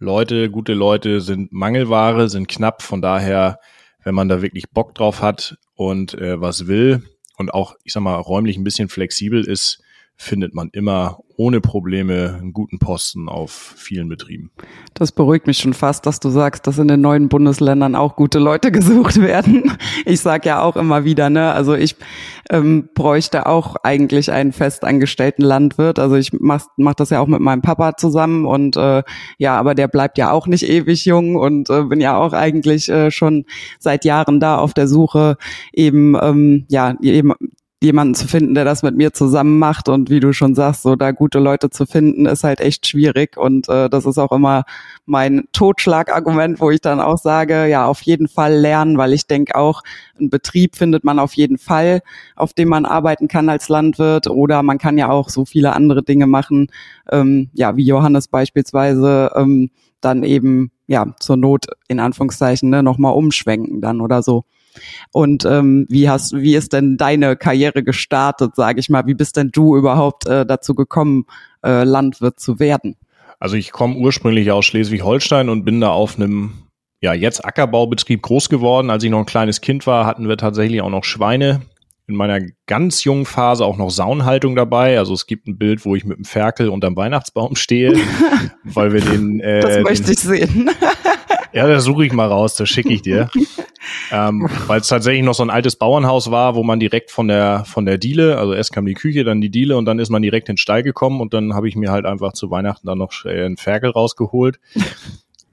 Leute, 0.00 0.50
gute 0.50 0.74
Leute 0.74 1.20
sind 1.20 1.52
Mangelware, 1.52 2.28
sind 2.28 2.48
knapp. 2.48 2.82
Von 2.82 3.00
daher, 3.00 3.60
wenn 4.02 4.16
man 4.16 4.28
da 4.28 4.42
wirklich 4.42 4.70
Bock 4.70 4.96
drauf 4.96 5.22
hat 5.22 5.56
und 5.76 6.14
äh, 6.14 6.40
was 6.40 6.66
will 6.66 7.04
und 7.36 7.54
auch, 7.54 7.76
ich 7.84 7.92
sag 7.92 8.00
mal, 8.00 8.16
räumlich 8.16 8.56
ein 8.56 8.64
bisschen 8.64 8.88
flexibel 8.88 9.44
ist, 9.44 9.80
findet 10.20 10.52
man 10.52 10.68
immer 10.72 11.20
ohne 11.36 11.60
Probleme 11.60 12.36
einen 12.40 12.52
guten 12.52 12.80
Posten 12.80 13.28
auf 13.28 13.74
vielen 13.76 14.08
Betrieben. 14.08 14.50
Das 14.92 15.12
beruhigt 15.12 15.46
mich 15.46 15.58
schon 15.58 15.72
fast, 15.72 16.04
dass 16.04 16.18
du 16.18 16.30
sagst, 16.30 16.66
dass 16.66 16.78
in 16.78 16.88
den 16.88 17.00
neuen 17.00 17.28
Bundesländern 17.28 17.94
auch 17.94 18.16
gute 18.16 18.40
Leute 18.40 18.72
gesucht 18.72 19.20
werden. 19.20 19.72
Ich 20.04 20.20
sage 20.20 20.48
ja 20.48 20.60
auch 20.60 20.74
immer 20.74 21.04
wieder, 21.04 21.30
ne, 21.30 21.52
also 21.52 21.74
ich 21.74 21.94
ähm, 22.50 22.88
bräuchte 22.92 23.46
auch 23.46 23.76
eigentlich 23.84 24.32
einen 24.32 24.52
festangestellten 24.52 25.44
Landwirt. 25.44 26.00
Also 26.00 26.16
ich 26.16 26.32
mach, 26.32 26.66
mach 26.76 26.94
das 26.94 27.10
ja 27.10 27.20
auch 27.20 27.28
mit 27.28 27.40
meinem 27.40 27.62
Papa 27.62 27.96
zusammen 27.96 28.44
und 28.44 28.76
äh, 28.76 29.04
ja, 29.38 29.56
aber 29.56 29.76
der 29.76 29.86
bleibt 29.86 30.18
ja 30.18 30.32
auch 30.32 30.48
nicht 30.48 30.68
ewig 30.68 31.04
jung 31.04 31.36
und 31.36 31.70
äh, 31.70 31.84
bin 31.84 32.00
ja 32.00 32.18
auch 32.18 32.32
eigentlich 32.32 32.88
äh, 32.88 33.12
schon 33.12 33.44
seit 33.78 34.04
Jahren 34.04 34.40
da 34.40 34.58
auf 34.58 34.74
der 34.74 34.88
Suche 34.88 35.36
eben 35.72 36.16
ähm, 36.20 36.66
ja 36.68 36.96
eben 37.00 37.32
jemanden 37.80 38.14
zu 38.14 38.26
finden, 38.26 38.54
der 38.54 38.64
das 38.64 38.82
mit 38.82 38.96
mir 38.96 39.12
zusammen 39.12 39.58
macht. 39.58 39.88
Und 39.88 40.10
wie 40.10 40.18
du 40.18 40.32
schon 40.32 40.54
sagst, 40.54 40.82
so 40.82 40.96
da 40.96 41.12
gute 41.12 41.38
Leute 41.38 41.70
zu 41.70 41.86
finden, 41.86 42.26
ist 42.26 42.42
halt 42.42 42.60
echt 42.60 42.88
schwierig. 42.88 43.36
Und 43.36 43.68
äh, 43.68 43.88
das 43.88 44.04
ist 44.04 44.18
auch 44.18 44.32
immer 44.32 44.64
mein 45.06 45.44
Totschlagargument, 45.52 46.60
wo 46.60 46.70
ich 46.70 46.80
dann 46.80 47.00
auch 47.00 47.18
sage, 47.18 47.66
ja, 47.66 47.86
auf 47.86 48.02
jeden 48.02 48.26
Fall 48.26 48.54
lernen, 48.54 48.98
weil 48.98 49.12
ich 49.12 49.28
denke 49.28 49.54
auch, 49.54 49.82
einen 50.18 50.28
Betrieb 50.28 50.76
findet 50.76 51.04
man 51.04 51.20
auf 51.20 51.34
jeden 51.34 51.58
Fall, 51.58 52.00
auf 52.34 52.52
dem 52.52 52.68
man 52.68 52.84
arbeiten 52.84 53.28
kann 53.28 53.48
als 53.48 53.68
Landwirt. 53.68 54.26
Oder 54.28 54.62
man 54.64 54.78
kann 54.78 54.98
ja 54.98 55.10
auch 55.10 55.28
so 55.28 55.44
viele 55.44 55.72
andere 55.72 56.02
Dinge 56.02 56.26
machen, 56.26 56.68
ähm, 57.12 57.48
ja, 57.52 57.76
wie 57.76 57.84
Johannes 57.84 58.26
beispielsweise 58.26 59.30
ähm, 59.36 59.70
dann 60.00 60.24
eben, 60.24 60.72
ja, 60.88 61.14
zur 61.20 61.36
Not 61.36 61.66
in 61.86 62.00
Anführungszeichen, 62.00 62.70
ne, 62.70 62.82
nochmal 62.82 63.14
umschwenken 63.14 63.80
dann 63.80 64.00
oder 64.00 64.22
so. 64.22 64.44
Und 65.12 65.44
ähm, 65.44 65.86
wie 65.88 66.08
hast, 66.08 66.34
wie 66.34 66.54
ist 66.54 66.72
denn 66.72 66.96
deine 66.96 67.36
Karriere 67.36 67.82
gestartet, 67.82 68.56
sage 68.56 68.80
ich 68.80 68.88
mal? 68.88 69.06
Wie 69.06 69.14
bist 69.14 69.36
denn 69.36 69.50
du 69.52 69.76
überhaupt 69.76 70.26
äh, 70.26 70.44
dazu 70.46 70.74
gekommen, 70.74 71.26
äh, 71.64 71.84
Landwirt 71.84 72.40
zu 72.40 72.58
werden? 72.58 72.96
Also 73.40 73.56
ich 73.56 73.70
komme 73.70 73.96
ursprünglich 73.96 74.50
aus 74.50 74.66
Schleswig-Holstein 74.66 75.48
und 75.48 75.64
bin 75.64 75.80
da 75.80 75.90
auf 75.90 76.16
einem 76.16 76.52
ja 77.00 77.14
jetzt 77.14 77.44
Ackerbaubetrieb 77.44 78.22
groß 78.22 78.48
geworden. 78.48 78.90
Als 78.90 79.04
ich 79.04 79.10
noch 79.10 79.20
ein 79.20 79.26
kleines 79.26 79.60
Kind 79.60 79.86
war, 79.86 80.06
hatten 80.06 80.28
wir 80.28 80.36
tatsächlich 80.36 80.82
auch 80.82 80.90
noch 80.90 81.04
Schweine. 81.04 81.62
In 82.08 82.16
meiner 82.16 82.40
ganz 82.66 83.04
jungen 83.04 83.26
Phase 83.26 83.66
auch 83.66 83.76
noch 83.76 83.90
Saunhaltung 83.90 84.56
dabei. 84.56 84.98
Also 84.98 85.12
es 85.12 85.26
gibt 85.26 85.46
ein 85.46 85.58
Bild, 85.58 85.84
wo 85.84 85.94
ich 85.94 86.06
mit 86.06 86.16
dem 86.16 86.24
Ferkel 86.24 86.70
unterm 86.70 86.96
Weihnachtsbaum 86.96 87.54
stehe, 87.54 87.92
weil 88.64 88.94
wir 88.94 89.02
den. 89.02 89.40
Äh, 89.40 89.60
das 89.60 89.80
möchte 89.80 90.04
den, 90.04 90.12
ich 90.14 90.20
sehen. 90.20 90.70
Ja, 91.52 91.66
das 91.66 91.84
suche 91.84 92.06
ich 92.06 92.12
mal 92.12 92.28
raus, 92.28 92.56
das 92.56 92.68
schicke 92.68 92.92
ich 92.92 93.02
dir. 93.02 93.30
ähm, 94.10 94.48
Weil 94.66 94.80
es 94.80 94.88
tatsächlich 94.88 95.24
noch 95.24 95.34
so 95.34 95.42
ein 95.42 95.50
altes 95.50 95.76
Bauernhaus 95.76 96.30
war, 96.30 96.54
wo 96.54 96.62
man 96.62 96.80
direkt 96.80 97.10
von 97.10 97.28
der 97.28 97.64
von 97.64 97.86
der 97.86 97.98
Diele, 97.98 98.38
also 98.38 98.52
erst 98.52 98.72
kam 98.72 98.86
die 98.86 98.94
Küche, 98.94 99.24
dann 99.24 99.40
die 99.40 99.50
Diele 99.50 99.76
und 99.76 99.84
dann 99.84 99.98
ist 99.98 100.10
man 100.10 100.22
direkt 100.22 100.48
in 100.48 100.54
den 100.54 100.58
Stall 100.58 100.82
gekommen 100.82 101.20
und 101.20 101.34
dann 101.34 101.54
habe 101.54 101.68
ich 101.68 101.76
mir 101.76 101.90
halt 101.90 102.06
einfach 102.06 102.32
zu 102.32 102.50
Weihnachten 102.50 102.86
dann 102.86 102.98
noch 102.98 103.12
einen 103.24 103.56
Ferkel 103.56 103.90
rausgeholt. 103.90 104.58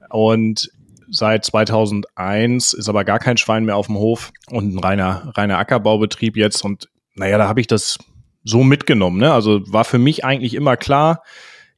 Und 0.08 0.70
seit 1.10 1.44
2001 1.44 2.72
ist 2.72 2.88
aber 2.88 3.04
gar 3.04 3.18
kein 3.18 3.36
Schwein 3.36 3.64
mehr 3.64 3.76
auf 3.76 3.86
dem 3.86 3.96
Hof 3.96 4.32
und 4.48 4.74
ein 4.74 4.78
reiner 4.78 5.32
reiner 5.34 5.58
Ackerbaubetrieb 5.58 6.36
jetzt 6.36 6.64
und 6.64 6.88
naja, 7.16 7.38
da 7.38 7.48
habe 7.48 7.60
ich 7.60 7.66
das 7.66 7.98
so 8.44 8.62
mitgenommen. 8.62 9.18
Ne? 9.18 9.32
Also 9.32 9.60
war 9.72 9.84
für 9.84 9.98
mich 9.98 10.24
eigentlich 10.24 10.54
immer 10.54 10.76
klar, 10.76 11.22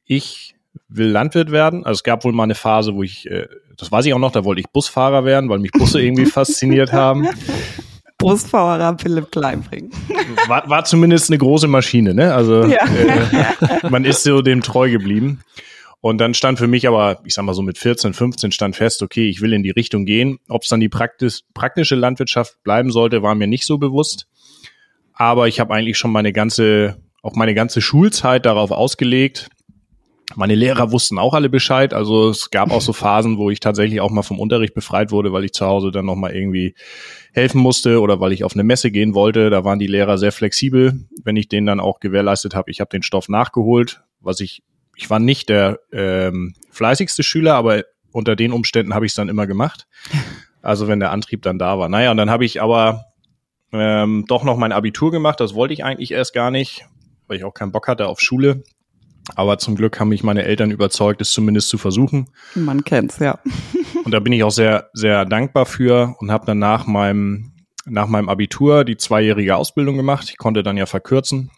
ich 0.05 0.55
will 0.87 1.07
Landwirt 1.07 1.51
werden. 1.51 1.85
Also 1.85 1.99
es 1.99 2.03
gab 2.03 2.23
wohl 2.23 2.33
mal 2.33 2.43
eine 2.43 2.55
Phase, 2.55 2.95
wo 2.95 3.03
ich, 3.03 3.29
äh, 3.29 3.47
das 3.77 3.91
weiß 3.91 4.05
ich 4.05 4.13
auch 4.13 4.19
noch, 4.19 4.31
da 4.31 4.43
wollte 4.43 4.61
ich 4.61 4.69
Busfahrer 4.69 5.25
werden, 5.25 5.49
weil 5.49 5.59
mich 5.59 5.71
Busse 5.71 6.01
irgendwie 6.01 6.25
fasziniert 6.27 6.91
haben. 6.91 7.27
Busfahrer 8.17 8.97
Philipp 8.99 9.31
Kleinbring. 9.31 9.91
War, 10.47 10.69
war 10.69 10.83
zumindest 10.83 11.29
eine 11.29 11.37
große 11.37 11.67
Maschine, 11.67 12.13
ne? 12.13 12.33
Also 12.33 12.65
ja. 12.65 12.85
äh, 12.85 13.89
man 13.89 14.03
ist 14.03 14.23
so 14.23 14.41
dem 14.41 14.61
treu 14.61 14.89
geblieben. 14.91 15.41
Und 16.01 16.19
dann 16.19 16.33
stand 16.33 16.59
für 16.59 16.67
mich 16.67 16.87
aber, 16.87 17.19
ich 17.25 17.33
sag 17.33 17.43
mal 17.43 17.53
so 17.53 17.61
mit 17.61 17.77
14, 17.77 18.13
15 18.13 18.51
stand 18.51 18.75
fest, 18.75 19.01
okay, 19.03 19.27
ich 19.27 19.41
will 19.41 19.53
in 19.53 19.63
die 19.63 19.71
Richtung 19.71 20.05
gehen. 20.05 20.39
Ob 20.47 20.63
es 20.63 20.69
dann 20.69 20.79
die 20.79 20.89
praktisch, 20.89 21.41
praktische 21.53 21.95
Landwirtschaft 21.95 22.61
bleiben 22.63 22.91
sollte, 22.91 23.21
war 23.21 23.35
mir 23.35 23.47
nicht 23.47 23.65
so 23.65 23.77
bewusst. 23.77 24.27
Aber 25.13 25.47
ich 25.49 25.59
habe 25.59 25.73
eigentlich 25.73 25.97
schon 25.97 26.11
meine 26.11 26.31
ganze, 26.31 26.97
auch 27.21 27.35
meine 27.35 27.53
ganze 27.53 27.81
Schulzeit 27.81 28.45
darauf 28.45 28.71
ausgelegt, 28.71 29.49
meine 30.35 30.55
Lehrer 30.55 30.91
wussten 30.91 31.17
auch 31.17 31.33
alle 31.33 31.49
Bescheid. 31.49 31.93
Also 31.93 32.29
es 32.29 32.51
gab 32.51 32.71
auch 32.71 32.81
so 32.81 32.93
Phasen, 32.93 33.37
wo 33.37 33.49
ich 33.49 33.59
tatsächlich 33.59 34.01
auch 34.01 34.11
mal 34.11 34.21
vom 34.21 34.39
Unterricht 34.39 34.73
befreit 34.73 35.11
wurde, 35.11 35.33
weil 35.33 35.43
ich 35.43 35.53
zu 35.53 35.65
Hause 35.65 35.91
dann 35.91 36.05
nochmal 36.05 36.35
irgendwie 36.35 36.75
helfen 37.33 37.61
musste 37.61 37.99
oder 37.99 38.19
weil 38.19 38.31
ich 38.31 38.43
auf 38.43 38.53
eine 38.53 38.63
Messe 38.63 38.91
gehen 38.91 39.15
wollte. 39.15 39.49
Da 39.49 39.63
waren 39.63 39.79
die 39.79 39.87
Lehrer 39.87 40.17
sehr 40.17 40.31
flexibel, 40.31 41.07
wenn 41.23 41.35
ich 41.35 41.49
denen 41.49 41.67
dann 41.67 41.79
auch 41.79 41.99
gewährleistet 41.99 42.55
habe. 42.55 42.69
Ich 42.69 42.79
habe 42.79 42.89
den 42.89 43.03
Stoff 43.03 43.29
nachgeholt, 43.29 44.03
was 44.19 44.39
ich, 44.39 44.63
ich 44.95 45.09
war 45.09 45.19
nicht 45.19 45.49
der 45.49 45.79
ähm, 45.91 46.53
fleißigste 46.71 47.23
Schüler, 47.23 47.55
aber 47.55 47.83
unter 48.11 48.35
den 48.35 48.51
Umständen 48.51 48.93
habe 48.93 49.05
ich 49.05 49.11
es 49.11 49.15
dann 49.15 49.29
immer 49.29 49.47
gemacht. 49.47 49.87
Also 50.61 50.87
wenn 50.87 50.99
der 50.99 51.11
Antrieb 51.11 51.41
dann 51.41 51.57
da 51.57 51.79
war. 51.79 51.89
Naja, 51.89 52.11
und 52.11 52.17
dann 52.17 52.29
habe 52.29 52.45
ich 52.45 52.61
aber 52.61 53.05
ähm, 53.71 54.25
doch 54.27 54.43
noch 54.43 54.57
mein 54.57 54.71
Abitur 54.71 55.11
gemacht. 55.11 55.39
Das 55.39 55.55
wollte 55.55 55.73
ich 55.73 55.83
eigentlich 55.83 56.11
erst 56.11 56.33
gar 56.33 56.51
nicht, 56.51 56.85
weil 57.27 57.37
ich 57.37 57.43
auch 57.43 57.53
keinen 57.53 57.71
Bock 57.71 57.87
hatte 57.87 58.07
auf 58.07 58.19
Schule. 58.19 58.63
Aber 59.35 59.57
zum 59.57 59.75
Glück 59.75 59.99
haben 59.99 60.09
mich 60.09 60.23
meine 60.23 60.43
Eltern 60.43 60.71
überzeugt, 60.71 61.21
es 61.21 61.31
zumindest 61.31 61.69
zu 61.69 61.77
versuchen. 61.77 62.29
Man 62.55 62.83
kennt's, 62.83 63.19
ja. 63.19 63.39
und 64.03 64.11
da 64.11 64.19
bin 64.19 64.33
ich 64.33 64.43
auch 64.43 64.51
sehr, 64.51 64.89
sehr 64.93 65.25
dankbar 65.25 65.65
für 65.65 66.15
und 66.19 66.31
habe 66.31 66.45
dann 66.45 66.59
nach 66.59 66.87
meinem, 66.87 67.53
nach 67.85 68.07
meinem 68.07 68.29
Abitur 68.29 68.83
die 68.83 68.97
zweijährige 68.97 69.55
Ausbildung 69.55 69.97
gemacht. 69.97 70.29
Ich 70.29 70.37
konnte 70.37 70.63
dann 70.63 70.77
ja 70.77 70.85
verkürzen 70.85 71.51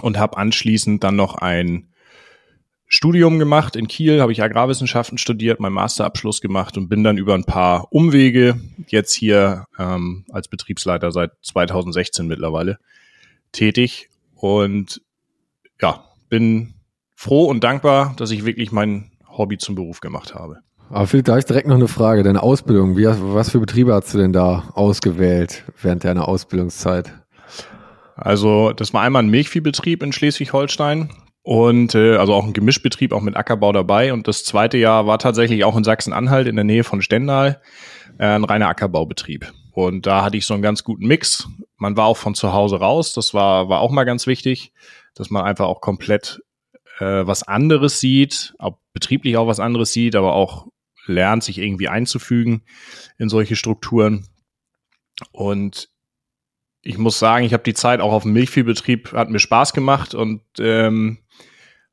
und 0.00 0.18
habe 0.18 0.36
anschließend 0.36 1.02
dann 1.04 1.16
noch 1.16 1.36
ein 1.36 1.88
Studium 2.86 3.38
gemacht 3.38 3.76
in 3.76 3.88
Kiel, 3.88 4.20
habe 4.20 4.32
ich 4.32 4.42
Agrarwissenschaften 4.42 5.18
studiert, 5.18 5.58
meinen 5.58 5.72
Masterabschluss 5.72 6.40
gemacht 6.40 6.76
und 6.76 6.88
bin 6.88 7.02
dann 7.02 7.18
über 7.18 7.34
ein 7.34 7.44
paar 7.44 7.92
Umwege 7.92 8.60
jetzt 8.86 9.14
hier 9.14 9.66
ähm, 9.78 10.24
als 10.30 10.48
Betriebsleiter 10.48 11.10
seit 11.10 11.32
2016 11.42 12.26
mittlerweile 12.26 12.78
tätig 13.52 14.10
und 14.34 15.00
ja, 15.80 16.04
bin 16.28 16.74
froh 17.14 17.44
und 17.44 17.64
dankbar, 17.64 18.14
dass 18.16 18.30
ich 18.30 18.44
wirklich 18.44 18.72
mein 18.72 19.10
Hobby 19.26 19.58
zum 19.58 19.74
Beruf 19.74 20.00
gemacht 20.00 20.34
habe. 20.34 20.58
Aber 20.90 21.06
Philipp, 21.06 21.26
da 21.26 21.32
habe 21.32 21.40
ich 21.40 21.46
direkt 21.46 21.66
noch 21.66 21.76
eine 21.76 21.88
Frage. 21.88 22.22
Deine 22.22 22.42
Ausbildung, 22.42 22.96
wie, 22.96 23.06
was 23.06 23.50
für 23.50 23.60
Betriebe 23.60 23.94
hast 23.94 24.12
du 24.14 24.18
denn 24.18 24.32
da 24.32 24.64
ausgewählt 24.74 25.64
während 25.80 26.04
deiner 26.04 26.28
Ausbildungszeit? 26.28 27.12
Also 28.16 28.72
das 28.72 28.94
war 28.94 29.02
einmal 29.02 29.22
ein 29.22 29.30
Milchviehbetrieb 29.30 30.02
in 30.02 30.12
Schleswig-Holstein 30.12 31.10
und 31.42 31.94
äh, 31.94 32.16
also 32.16 32.34
auch 32.34 32.44
ein 32.44 32.52
Gemischbetrieb, 32.52 33.12
auch 33.12 33.22
mit 33.22 33.36
Ackerbau 33.36 33.72
dabei. 33.72 34.12
Und 34.12 34.28
das 34.28 34.44
zweite 34.44 34.78
Jahr 34.78 35.06
war 35.06 35.18
tatsächlich 35.18 35.64
auch 35.64 35.76
in 35.76 35.84
Sachsen-Anhalt 35.84 36.46
in 36.46 36.56
der 36.56 36.64
Nähe 36.64 36.84
von 36.84 37.02
Stendal 37.02 37.60
äh, 38.18 38.26
ein 38.26 38.44
reiner 38.44 38.68
Ackerbaubetrieb. 38.68 39.52
Und 39.74 40.06
da 40.06 40.22
hatte 40.22 40.36
ich 40.36 40.46
so 40.46 40.54
einen 40.54 40.62
ganz 40.62 40.84
guten 40.84 41.08
Mix. 41.08 41.48
Man 41.78 41.96
war 41.96 42.06
auch 42.06 42.16
von 42.16 42.36
zu 42.36 42.52
Hause 42.52 42.76
raus. 42.76 43.12
Das 43.12 43.34
war, 43.34 43.68
war 43.68 43.80
auch 43.80 43.90
mal 43.90 44.04
ganz 44.04 44.28
wichtig, 44.28 44.72
dass 45.16 45.30
man 45.30 45.44
einfach 45.44 45.66
auch 45.66 45.80
komplett 45.80 46.40
äh, 47.00 47.26
was 47.26 47.42
anderes 47.42 47.98
sieht, 47.98 48.54
auch 48.60 48.78
betrieblich 48.92 49.36
auch 49.36 49.48
was 49.48 49.58
anderes 49.58 49.92
sieht, 49.92 50.14
aber 50.14 50.34
auch 50.34 50.68
lernt, 51.06 51.42
sich 51.42 51.58
irgendwie 51.58 51.88
einzufügen 51.88 52.62
in 53.18 53.28
solche 53.28 53.56
Strukturen. 53.56 54.28
Und 55.32 55.88
ich 56.82 56.96
muss 56.96 57.18
sagen, 57.18 57.44
ich 57.44 57.52
habe 57.52 57.64
die 57.64 57.74
Zeit 57.74 58.00
auch 58.00 58.12
auf 58.12 58.22
dem 58.22 58.32
Milchviehbetrieb, 58.32 59.12
hat 59.12 59.28
mir 59.28 59.40
Spaß 59.40 59.72
gemacht 59.72 60.14
und 60.14 60.42
ähm, 60.60 61.18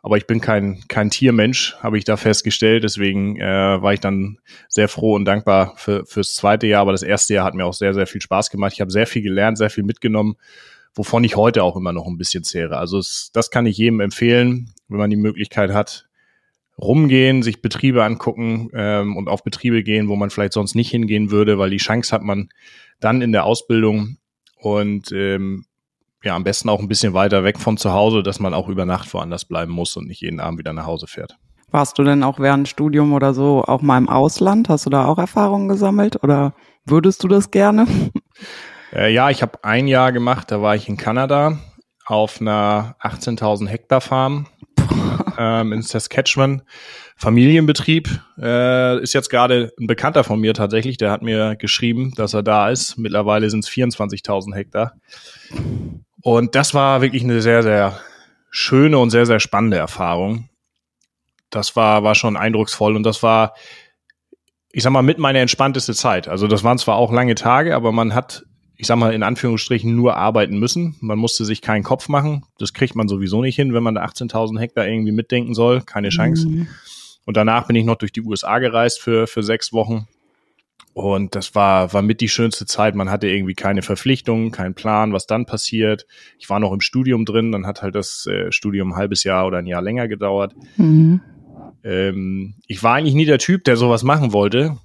aber 0.04 0.18
ich 0.18 0.26
bin 0.26 0.42
kein, 0.42 0.84
kein 0.88 1.12
Tiermensch, 1.12 1.76
habe 1.80 1.98
ich 1.98 2.06
da 2.06 2.18
festgestellt. 2.18 2.84
Deswegen 2.84 3.40
äh, 3.40 3.82
war 3.82 3.94
ich 3.94 4.00
dann 4.00 4.40
sehr 4.68 4.88
froh 4.88 5.14
und 5.14 5.26
dankbar 5.26 5.74
für, 5.78 6.06
fürs 6.06 6.34
zweite 6.34 6.66
Jahr. 6.66 6.82
Aber 6.82 6.92
das 6.92 7.04
erste 7.04 7.36
Jahr 7.36 7.46
hat 7.46 7.54
mir 7.54 7.66
auch 7.66 7.74
sehr, 7.74 7.94
sehr 7.94 8.08
viel 8.08 8.22
Spaß 8.22 8.50
gemacht. 8.50 8.74
Ich 8.74 8.82
habe 8.82 8.92
sehr 8.92 9.06
viel 9.06 9.22
gelernt, 9.22 9.60
sehr 9.60 9.70
viel 9.70 9.84
mitgenommen, 9.84 10.38
wovon 10.96 11.24
ich 11.24 11.36
heute 11.36 11.64
auch 11.64 11.76
immer 11.76 11.94
noch 11.94 12.08
ein 12.08 12.18
bisschen 12.18 12.44
zehre. 12.44 12.78
Also 12.78 12.98
es, 12.98 13.30
das 13.32 13.52
kann 13.52 13.68
ich 13.68 13.78
jedem 13.78 14.00
empfehlen, 14.00 14.74
wenn 14.88 14.98
man 14.98 15.12
die 15.12 15.18
Möglichkeit 15.18 15.72
hat, 15.72 16.08
rumgehen, 16.80 17.44
sich 17.44 17.62
Betriebe 17.62 18.04
angucken 18.04 18.72
ähm, 18.74 19.16
und 19.16 19.30
auf 19.30 19.44
Betriebe 19.44 19.84
gehen, 19.84 20.08
wo 20.08 20.16
man 20.16 20.32
vielleicht 20.32 20.54
sonst 20.54 20.74
nicht 20.74 20.90
hingehen 20.90 21.30
würde, 21.30 21.60
weil 21.60 21.70
die 21.70 21.78
Chance 21.78 22.12
hat 22.12 22.24
man 22.24 22.50
dann 23.00 23.22
in 23.22 23.32
der 23.32 23.46
Ausbildung 23.46 24.18
und 24.56 25.12
ähm, 25.12 25.66
ja, 26.24 26.36
am 26.36 26.44
besten 26.44 26.70
auch 26.70 26.80
ein 26.80 26.88
bisschen 26.88 27.14
weiter 27.14 27.44
weg 27.44 27.60
von 27.60 27.78
zu 27.78 27.94
Hause, 27.94 28.24
dass 28.24 28.40
man 28.40 28.54
auch 28.54 28.70
über 28.70 28.86
Nacht 28.86 29.14
woanders 29.14 29.46
bleiben 29.46 29.72
muss 29.72 29.96
und 29.98 30.08
nicht 30.08 30.22
jeden 30.22 30.40
Abend 30.40 30.60
wieder 30.60 30.74
nach 30.74 30.86
Hause 30.86 31.08
fährt. 31.08 31.38
Warst 31.72 31.98
du 31.98 32.04
denn 32.04 32.24
auch 32.24 32.40
während 32.40 32.68
Studium 32.68 33.14
oder 33.14 33.34
so 33.34 33.64
auch 33.64 33.82
mal 33.82 33.98
im 33.98 34.10
Ausland? 34.10 34.68
Hast 34.68 34.86
du 34.86 34.90
da 34.90 35.06
auch 35.06 35.18
Erfahrungen 35.18 35.70
gesammelt 35.70 36.22
oder 36.22 36.54
würdest 36.86 37.24
du 37.24 37.28
das 37.28 37.52
gerne? 37.52 37.88
Äh, 38.94 39.14
ja, 39.14 39.30
ich 39.30 39.42
habe 39.42 39.64
ein 39.64 39.88
Jahr 39.88 40.12
gemacht, 40.12 40.52
da 40.52 40.62
war 40.62 40.76
ich 40.76 40.90
in 40.90 40.98
Kanada 40.98 41.60
auf 42.06 42.42
einer 42.42 42.98
18.000 43.00 43.70
Hektar 43.70 44.02
Farm 44.02 44.48
ähm, 45.38 45.72
in 45.72 45.82
Saskatchewan. 45.82 46.64
Familienbetrieb 47.16 48.10
äh, 48.38 49.02
ist 49.02 49.14
jetzt 49.14 49.30
gerade 49.30 49.72
ein 49.80 49.88
Bekannter 49.88 50.24
von 50.24 50.42
mir 50.42 50.54
tatsächlich, 50.54 50.98
der 50.98 51.12
hat 51.12 51.22
mir 51.22 51.56
geschrieben, 51.56 52.14
dass 52.16 52.34
er 52.34 52.44
da 52.44 52.70
ist. 52.70 52.98
Mittlerweile 52.98 53.50
sind 53.50 53.64
es 53.64 53.70
24.000 53.70 54.56
Hektar. 54.56 54.94
Und 56.22 56.56
das 56.56 56.74
war 56.74 57.02
wirklich 57.02 57.24
eine 57.24 57.42
sehr, 57.42 57.64
sehr 57.64 58.00
schöne 58.50 58.98
und 59.00 59.10
sehr, 59.10 59.26
sehr 59.26 59.40
spannende 59.40 59.78
Erfahrung. 59.78 60.50
Das 61.50 61.76
war, 61.76 62.04
war 62.04 62.16
schon 62.16 62.38
eindrucksvoll 62.38 62.96
und 62.96 63.04
das 63.04 63.24
war, 63.24 63.56
ich 64.72 64.84
sag 64.84 64.92
mal, 64.92 65.02
mit 65.02 65.18
meiner 65.18 65.40
entspannteste 65.40 65.94
Zeit. 65.94 66.28
Also 66.28 66.48
das 66.48 66.64
waren 66.64 66.78
zwar 66.78 66.96
auch 66.96 67.12
lange 67.12 67.36
Tage, 67.36 67.76
aber 67.76 67.92
man 67.92 68.14
hat, 68.14 68.44
ich 68.76 68.88
sag 68.88 68.98
mal, 68.98 69.14
in 69.14 69.24
Anführungsstrichen 69.24 69.94
nur 69.96 70.16
arbeiten 70.16 70.60
müssen. 70.60 70.96
Man 71.02 71.18
musste 71.18 71.44
sich 71.44 71.62
keinen 71.62 71.84
Kopf 71.84 72.08
machen. 72.08 72.46
Das 72.58 72.74
kriegt 72.74 72.96
man 72.96 73.08
sowieso 73.08 73.42
nicht 73.42 73.56
hin, 73.56 73.74
wenn 73.74 73.84
man 73.84 73.98
18.000 73.98 74.60
Hektar 74.60 74.88
irgendwie 74.88 75.12
mitdenken 75.12 75.54
soll. 75.54 75.82
Keine 75.82 76.10
Chance. 76.10 76.48
Mhm. 76.48 76.68
Und 77.26 77.38
danach 77.38 77.68
bin 77.68 77.76
ich 77.76 77.86
noch 77.86 77.96
durch 77.96 78.12
die 78.12 78.22
USA 78.22 78.60
gereist 78.60 79.02
für, 79.02 79.28
für 79.28 79.44
sechs 79.44 79.74
Wochen 79.74 80.08
und 80.94 81.36
das 81.36 81.56
war, 81.56 81.94
war 81.94 82.02
mit 82.02 82.22
die 82.22 82.30
schönste 82.30 82.66
Zeit. 82.66 82.96
Man 82.96 83.10
hatte 83.10 83.28
irgendwie 83.28 83.54
keine 83.54 83.82
Verpflichtungen, 83.82 84.52
keinen 84.52 84.74
Plan, 84.74 85.14
was 85.14 85.26
dann 85.26 85.46
passiert. 85.46 86.06
Ich 86.38 86.50
war 86.50 86.60
noch 86.60 86.74
im 86.74 86.82
Studium 86.82 87.26
drin, 87.26 87.52
dann 87.52 87.66
hat 87.66 87.82
halt 87.82 87.96
das 87.96 88.28
äh, 88.28 88.52
Studium 88.52 88.92
ein 88.92 88.96
halbes 88.98 89.24
Jahr 89.24 89.48
oder 89.48 89.60
ein 89.60 89.68
Jahr 89.68 89.82
länger 89.82 90.08
gedauert. 90.08 90.54
Mhm. 90.78 91.22
Ähm, 91.84 92.56
ich 92.68 92.84
war 92.84 92.96
eigentlich 92.96 93.16
nie 93.16 93.26
der 93.26 93.40
Typ, 93.40 93.64
der 93.64 93.78
sowas 93.78 94.04
machen 94.04 94.34
wollte. 94.34 94.78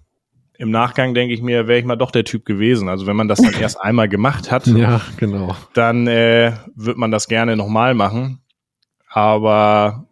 Im 0.58 0.70
Nachgang 0.70 1.12
denke 1.12 1.34
ich 1.34 1.42
mir, 1.42 1.66
wäre 1.66 1.78
ich 1.78 1.84
mal 1.84 1.96
doch 1.96 2.10
der 2.10 2.24
Typ 2.24 2.46
gewesen. 2.46 2.88
Also 2.88 3.06
wenn 3.06 3.16
man 3.16 3.28
das 3.28 3.42
dann 3.42 3.54
erst 3.60 3.80
einmal 3.80 4.08
gemacht 4.08 4.50
hat, 4.50 4.66
ja, 4.66 5.00
genau. 5.16 5.56
dann 5.74 6.06
äh, 6.06 6.52
wird 6.74 6.96
man 6.96 7.10
das 7.10 7.28
gerne 7.28 7.56
nochmal 7.56 7.94
machen. 7.94 8.40
Aber 9.08 10.06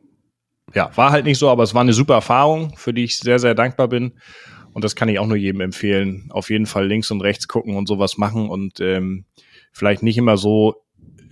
ja, 0.75 0.91
war 0.97 1.13
halt 1.13 1.25
nicht 1.25 1.39
so, 1.39 1.49
aber 1.49 1.63
es 1.63 1.75
war 1.75 1.83
eine 1.83 1.93
super 1.93 2.15
Erfahrung, 2.15 2.75
für 2.77 2.93
die 2.93 3.05
ich 3.05 3.19
sehr, 3.19 3.39
sehr 3.39 3.55
dankbar 3.55 3.89
bin. 3.89 4.15
Und 4.75 4.85
das 4.85 4.97
kann 4.97 5.09
ich 5.09 5.19
auch 5.19 5.27
nur 5.27 5.37
jedem 5.37 5.61
empfehlen. 5.61 6.27
Auf 6.31 6.51
jeden 6.51 6.67
Fall 6.67 6.87
links 6.87 7.11
und 7.11 7.21
rechts 7.23 7.49
gucken 7.49 7.77
und 7.77 7.87
sowas 7.87 8.19
machen 8.19 8.51
und 8.51 8.81
ähm, 8.81 9.25
vielleicht 9.73 10.03
nicht 10.03 10.19
immer 10.19 10.37
so 10.37 10.75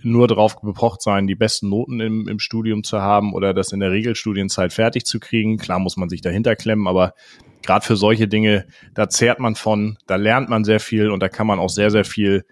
nur 0.01 0.27
darauf 0.27 0.59
bepocht 0.61 1.01
sein, 1.01 1.27
die 1.27 1.35
besten 1.35 1.69
Noten 1.69 1.99
im, 1.99 2.27
im 2.27 2.39
Studium 2.39 2.83
zu 2.83 3.01
haben 3.01 3.33
oder 3.33 3.53
das 3.53 3.71
in 3.71 3.79
der 3.79 3.91
Regelstudienzeit 3.91 4.73
fertig 4.73 5.05
zu 5.05 5.19
kriegen. 5.19 5.57
Klar 5.57 5.79
muss 5.79 5.97
man 5.97 6.09
sich 6.09 6.21
dahinter 6.21 6.55
klemmen, 6.55 6.87
aber 6.87 7.13
gerade 7.61 7.85
für 7.85 7.95
solche 7.95 8.27
Dinge, 8.27 8.65
da 8.93 9.09
zehrt 9.09 9.39
man 9.39 9.55
von, 9.55 9.97
da 10.07 10.15
lernt 10.15 10.49
man 10.49 10.63
sehr 10.63 10.79
viel 10.79 11.09
und 11.09 11.21
da 11.21 11.29
kann 11.29 11.47
man 11.47 11.59
auch 11.59 11.69
sehr, 11.69 11.91
sehr 11.91 12.05
viel 12.05 12.45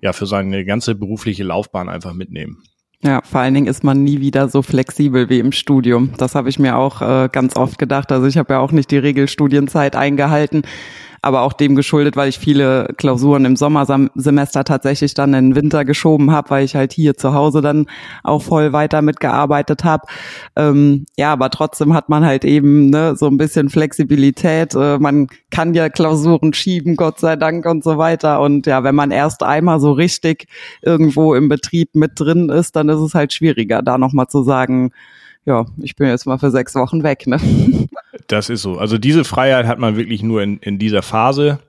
ja 0.00 0.12
für 0.12 0.26
seine 0.26 0.64
ganze 0.64 0.94
berufliche 0.94 1.44
Laufbahn 1.44 1.88
einfach 1.88 2.12
mitnehmen. 2.12 2.62
Ja, 3.02 3.20
vor 3.22 3.40
allen 3.40 3.54
Dingen 3.54 3.66
ist 3.66 3.84
man 3.84 4.02
nie 4.02 4.20
wieder 4.20 4.48
so 4.48 4.62
flexibel 4.62 5.28
wie 5.28 5.38
im 5.38 5.52
Studium. 5.52 6.12
Das 6.16 6.34
habe 6.34 6.48
ich 6.48 6.58
mir 6.58 6.76
auch 6.76 7.02
äh, 7.02 7.28
ganz 7.30 7.56
oft 7.56 7.78
gedacht. 7.78 8.10
Also 8.10 8.26
ich 8.26 8.38
habe 8.38 8.54
ja 8.54 8.60
auch 8.60 8.72
nicht 8.72 8.90
die 8.90 8.98
Regelstudienzeit 8.98 9.94
eingehalten 9.94 10.62
aber 11.26 11.42
auch 11.42 11.52
dem 11.52 11.74
geschuldet, 11.74 12.16
weil 12.16 12.28
ich 12.28 12.38
viele 12.38 12.94
Klausuren 12.96 13.44
im 13.44 13.56
Sommersemester 13.56 14.62
tatsächlich 14.62 15.14
dann 15.14 15.34
in 15.34 15.50
den 15.50 15.56
Winter 15.56 15.84
geschoben 15.84 16.30
habe, 16.30 16.50
weil 16.50 16.64
ich 16.64 16.76
halt 16.76 16.92
hier 16.92 17.16
zu 17.16 17.34
Hause 17.34 17.60
dann 17.60 17.86
auch 18.22 18.42
voll 18.42 18.72
weiter 18.72 19.02
mitgearbeitet 19.02 19.82
habe. 19.82 20.06
Ähm, 20.54 21.04
ja, 21.16 21.32
aber 21.32 21.50
trotzdem 21.50 21.94
hat 21.94 22.08
man 22.08 22.24
halt 22.24 22.44
eben 22.44 22.90
ne, 22.90 23.16
so 23.16 23.26
ein 23.26 23.38
bisschen 23.38 23.70
Flexibilität. 23.70 24.74
Äh, 24.74 24.98
man 24.98 25.26
kann 25.50 25.74
ja 25.74 25.88
Klausuren 25.88 26.54
schieben, 26.54 26.94
Gott 26.94 27.18
sei 27.18 27.34
Dank 27.34 27.66
und 27.66 27.82
so 27.82 27.98
weiter. 27.98 28.40
Und 28.40 28.66
ja, 28.66 28.84
wenn 28.84 28.94
man 28.94 29.10
erst 29.10 29.42
einmal 29.42 29.80
so 29.80 29.92
richtig 29.92 30.46
irgendwo 30.80 31.34
im 31.34 31.48
Betrieb 31.48 31.94
mit 31.94 32.12
drin 32.14 32.48
ist, 32.50 32.76
dann 32.76 32.88
ist 32.88 33.00
es 33.00 33.14
halt 33.14 33.32
schwieriger, 33.32 33.82
da 33.82 33.98
nochmal 33.98 34.28
zu 34.28 34.44
sagen, 34.44 34.92
ja, 35.44 35.64
ich 35.78 35.96
bin 35.96 36.08
jetzt 36.08 36.26
mal 36.26 36.38
für 36.38 36.50
sechs 36.50 36.74
Wochen 36.76 37.02
weg. 37.02 37.26
Ne? 37.26 37.40
Das 38.26 38.50
ist 38.50 38.62
so. 38.62 38.78
Also 38.78 38.98
diese 38.98 39.24
Freiheit 39.24 39.66
hat 39.66 39.78
man 39.78 39.96
wirklich 39.96 40.22
nur 40.22 40.42
in, 40.42 40.58
in 40.58 40.78
dieser 40.78 41.02
Phase. 41.02 41.60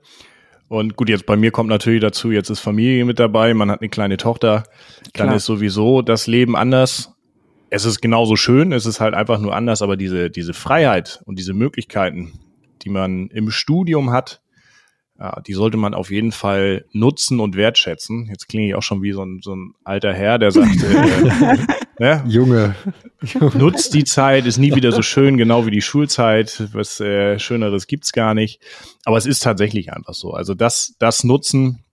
Und 0.68 0.96
gut, 0.96 1.08
jetzt 1.08 1.24
bei 1.24 1.36
mir 1.36 1.50
kommt 1.50 1.70
natürlich 1.70 2.02
dazu, 2.02 2.30
jetzt 2.30 2.50
ist 2.50 2.60
Familie 2.60 3.04
mit 3.04 3.18
dabei, 3.18 3.54
man 3.54 3.70
hat 3.70 3.80
eine 3.80 3.88
kleine 3.88 4.18
Tochter, 4.18 4.64
dann 5.14 5.28
Klar. 5.28 5.36
ist 5.36 5.46
sowieso 5.46 6.02
das 6.02 6.26
Leben 6.26 6.56
anders. 6.56 7.14
Es 7.70 7.86
ist 7.86 8.02
genauso 8.02 8.36
schön, 8.36 8.72
es 8.72 8.84
ist 8.84 9.00
halt 9.00 9.14
einfach 9.14 9.38
nur 9.38 9.54
anders, 9.54 9.80
aber 9.80 9.96
diese, 9.96 10.30
diese 10.30 10.52
Freiheit 10.52 11.22
und 11.24 11.38
diese 11.38 11.54
Möglichkeiten, 11.54 12.32
die 12.82 12.90
man 12.90 13.28
im 13.28 13.50
Studium 13.50 14.10
hat, 14.10 14.42
die 15.46 15.54
sollte 15.54 15.76
man 15.76 15.94
auf 15.94 16.10
jeden 16.10 16.30
Fall 16.30 16.84
nutzen 16.92 17.40
und 17.40 17.56
wertschätzen. 17.56 18.26
Jetzt 18.30 18.48
klinge 18.48 18.68
ich 18.68 18.74
auch 18.76 18.82
schon 18.82 19.02
wie 19.02 19.12
so 19.12 19.24
ein, 19.24 19.40
so 19.42 19.54
ein 19.54 19.74
alter 19.82 20.12
Herr, 20.12 20.38
der 20.38 20.52
sagt, 20.52 20.80
äh, 20.82 21.56
ne? 21.98 22.22
Junge. 22.26 22.76
Nutzt 23.54 23.94
die 23.94 24.04
Zeit, 24.04 24.46
ist 24.46 24.58
nie 24.58 24.74
wieder 24.76 24.92
so 24.92 25.02
schön, 25.02 25.36
genau 25.36 25.66
wie 25.66 25.72
die 25.72 25.82
Schulzeit. 25.82 26.68
Was 26.72 27.00
äh, 27.00 27.38
Schöneres 27.40 27.88
gibt's 27.88 28.12
gar 28.12 28.34
nicht. 28.34 28.60
Aber 29.04 29.16
es 29.16 29.26
ist 29.26 29.42
tatsächlich 29.42 29.92
einfach 29.92 30.14
so. 30.14 30.32
Also 30.32 30.54
das, 30.54 30.94
das 31.00 31.24
nutzen 31.24 31.84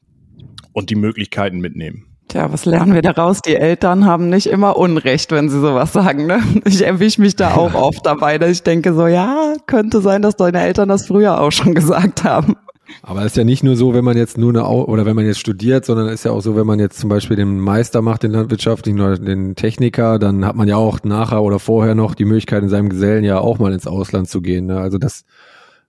und 0.72 0.92
die 0.92 0.96
Möglichkeiten 0.96 1.60
mitnehmen. 1.60 2.16
Tja, 2.28 2.52
was 2.52 2.66
lernen 2.66 2.94
wir 2.94 3.02
daraus? 3.02 3.42
Die 3.42 3.56
Eltern 3.56 4.06
haben 4.06 4.30
nicht 4.30 4.48
immer 4.48 4.78
Unrecht, 4.78 5.32
wenn 5.32 5.50
sie 5.50 5.60
sowas 5.60 5.94
sagen. 5.94 6.26
Ne? 6.26 6.42
Ich 6.66 6.84
erwische 6.84 7.22
mich 7.22 7.36
da 7.36 7.56
auch 7.56 7.74
oft 7.74 8.06
dabei, 8.06 8.38
dass 8.38 8.50
ich 8.50 8.64
denke 8.64 8.94
so, 8.94 9.08
ja, 9.08 9.56
könnte 9.68 10.02
sein, 10.02 10.22
dass 10.22 10.36
deine 10.36 10.62
Eltern 10.62 10.90
das 10.90 11.08
früher 11.08 11.40
auch 11.40 11.52
schon 11.52 11.74
gesagt 11.74 12.24
haben. 12.24 12.56
Aber 13.02 13.22
es 13.22 13.28
ist 13.28 13.38
ja 13.38 13.44
nicht 13.44 13.64
nur 13.64 13.76
so, 13.76 13.94
wenn 13.94 14.04
man 14.04 14.18
jetzt 14.18 14.38
nur 14.38 14.50
eine, 14.52 14.68
oder 14.68 15.06
wenn 15.06 15.16
man 15.16 15.26
jetzt 15.26 15.40
studiert, 15.40 15.86
sondern 15.86 16.08
es 16.08 16.16
ist 16.16 16.24
ja 16.26 16.32
auch 16.32 16.42
so, 16.42 16.56
wenn 16.56 16.68
man 16.68 16.80
jetzt 16.80 17.00
zum 17.00 17.10
Beispiel 17.10 17.36
den 17.36 17.60
Meister 17.60 18.02
macht, 18.02 18.24
den 18.24 18.32
landwirtschaftlichen 18.32 19.00
oder 19.00 19.18
den 19.18 19.56
Techniker, 19.56 20.20
dann 20.20 20.46
hat 20.46 20.56
man 20.56 20.68
ja 20.68 20.78
auch 20.78 21.04
nachher 21.04 21.42
oder 21.44 21.60
vorher 21.60 21.96
noch 21.96 22.16
die 22.16 22.26
Möglichkeit, 22.26 22.64
in 22.64 22.70
seinem 22.70 22.90
Gesellen 22.90 23.24
ja 23.24 23.40
auch 23.40 23.60
mal 23.60 23.74
ins 23.74 23.88
Ausland 23.88 24.30
zu 24.30 24.42
gehen. 24.42 24.68
Ne? 24.68 24.80
Also 24.80 24.98
das 24.98 25.24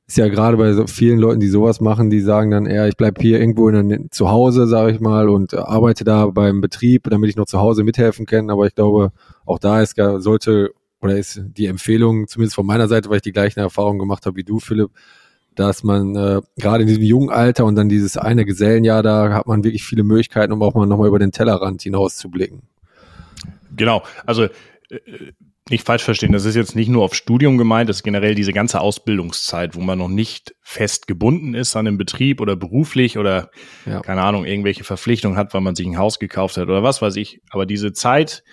ist 0.07 0.17
ja 0.17 0.29
gerade 0.29 0.57
bei 0.57 0.73
so 0.73 0.87
vielen 0.87 1.19
Leuten, 1.19 1.41
die 1.41 1.49
sowas 1.49 1.81
machen, 1.81 2.11
die 2.11 2.21
sagen 2.21 2.51
dann 2.51 2.67
eher, 2.67 2.87
ich 2.87 2.97
bleib 2.97 3.21
hier 3.21 3.41
irgendwo 3.41 3.69
in 3.69 3.89
der, 3.89 4.11
zu 4.11 4.31
Hause, 4.31 4.67
sage 4.67 4.93
ich 4.93 5.01
mal, 5.01 5.29
und 5.29 5.55
arbeite 5.55 6.05
da 6.05 6.27
beim 6.27 6.61
Betrieb, 6.61 7.09
damit 7.11 7.29
ich 7.29 7.37
noch 7.37 7.47
zu 7.47 7.59
Hause 7.59 7.83
mithelfen 7.83 8.25
kann. 8.25 8.49
Aber 8.51 8.67
ich 8.67 8.75
glaube, 8.75 9.11
auch 9.45 9.59
da 9.59 9.83
ist, 9.83 9.97
sollte 9.97 10.71
oder 11.03 11.19
ist 11.19 11.43
die 11.45 11.67
Empfehlung, 11.67 12.27
zumindest 12.27 12.55
von 12.55 12.67
meiner 12.67 12.89
Seite, 12.89 13.11
weil 13.11 13.17
ich 13.17 13.23
die 13.23 13.33
gleichen 13.33 13.61
Erfahrungen 13.61 13.99
gemacht 13.99 14.27
habe 14.27 14.37
wie 14.37 14.45
du, 14.45 14.61
Philipp, 14.61 14.91
dass 15.57 15.83
man 15.83 16.15
äh, 16.15 16.41
gerade 16.57 16.83
in 16.83 16.89
diesem 16.89 17.03
jungen 17.03 17.31
Alter 17.31 17.65
und 17.65 17.75
dann 17.75 17.89
dieses 17.89 18.17
eine 18.17 18.45
Gesellenjahr, 18.45 19.03
da 19.03 19.33
hat 19.33 19.47
man 19.47 19.65
wirklich 19.65 19.85
viele 19.85 20.05
Möglichkeiten, 20.05 20.53
um 20.53 20.63
auch 20.63 20.75
mal 20.75 20.87
nochmal 20.87 21.09
über 21.09 21.19
den 21.19 21.33
Tellerrand 21.33 21.83
hinaus 21.83 22.17
zu 22.17 22.31
blicken. 22.31 22.63
Genau, 23.75 24.03
also 24.25 24.45
äh, 24.45 24.51
nicht 25.69 25.85
falsch 25.85 26.05
verstehen, 26.05 26.33
das 26.33 26.45
ist 26.45 26.55
jetzt 26.55 26.77
nicht 26.77 26.89
nur 26.89 27.03
auf 27.03 27.15
Studium 27.15 27.59
gemeint, 27.59 27.89
das 27.89 27.97
ist 27.97 28.03
generell 28.05 28.37
diese 28.37 28.53
ganze 28.53 28.81
Ausbildungszeit, 28.81 29.75
wo 29.75 29.81
man 29.81 29.99
noch 29.99 30.09
nicht 30.09 30.55
fest 30.63 31.09
gebunden 31.09 31.55
ist 31.55 31.75
an 31.75 31.87
den 31.87 31.99
Betrieb 31.99 32.41
oder 32.41 32.55
beruflich 32.55 33.19
oder 33.19 33.51
ja. 33.85 34.01
keine 34.01 34.23
Ahnung, 34.23 34.45
irgendwelche 34.45 34.85
Verpflichtungen 34.85 35.37
hat, 35.37 35.55
weil 35.55 35.63
man 35.63 35.75
sich 35.75 35.87
ein 35.87 35.99
Haus 35.99 36.21
gekauft 36.21 36.57
hat 36.57 36.69
oder 36.69 36.85
was 36.85 37.03
weiß 37.03 37.17
ich. 37.17 37.41
Aber 37.51 37.67
diese 37.67 37.93
Zeit 37.93 38.45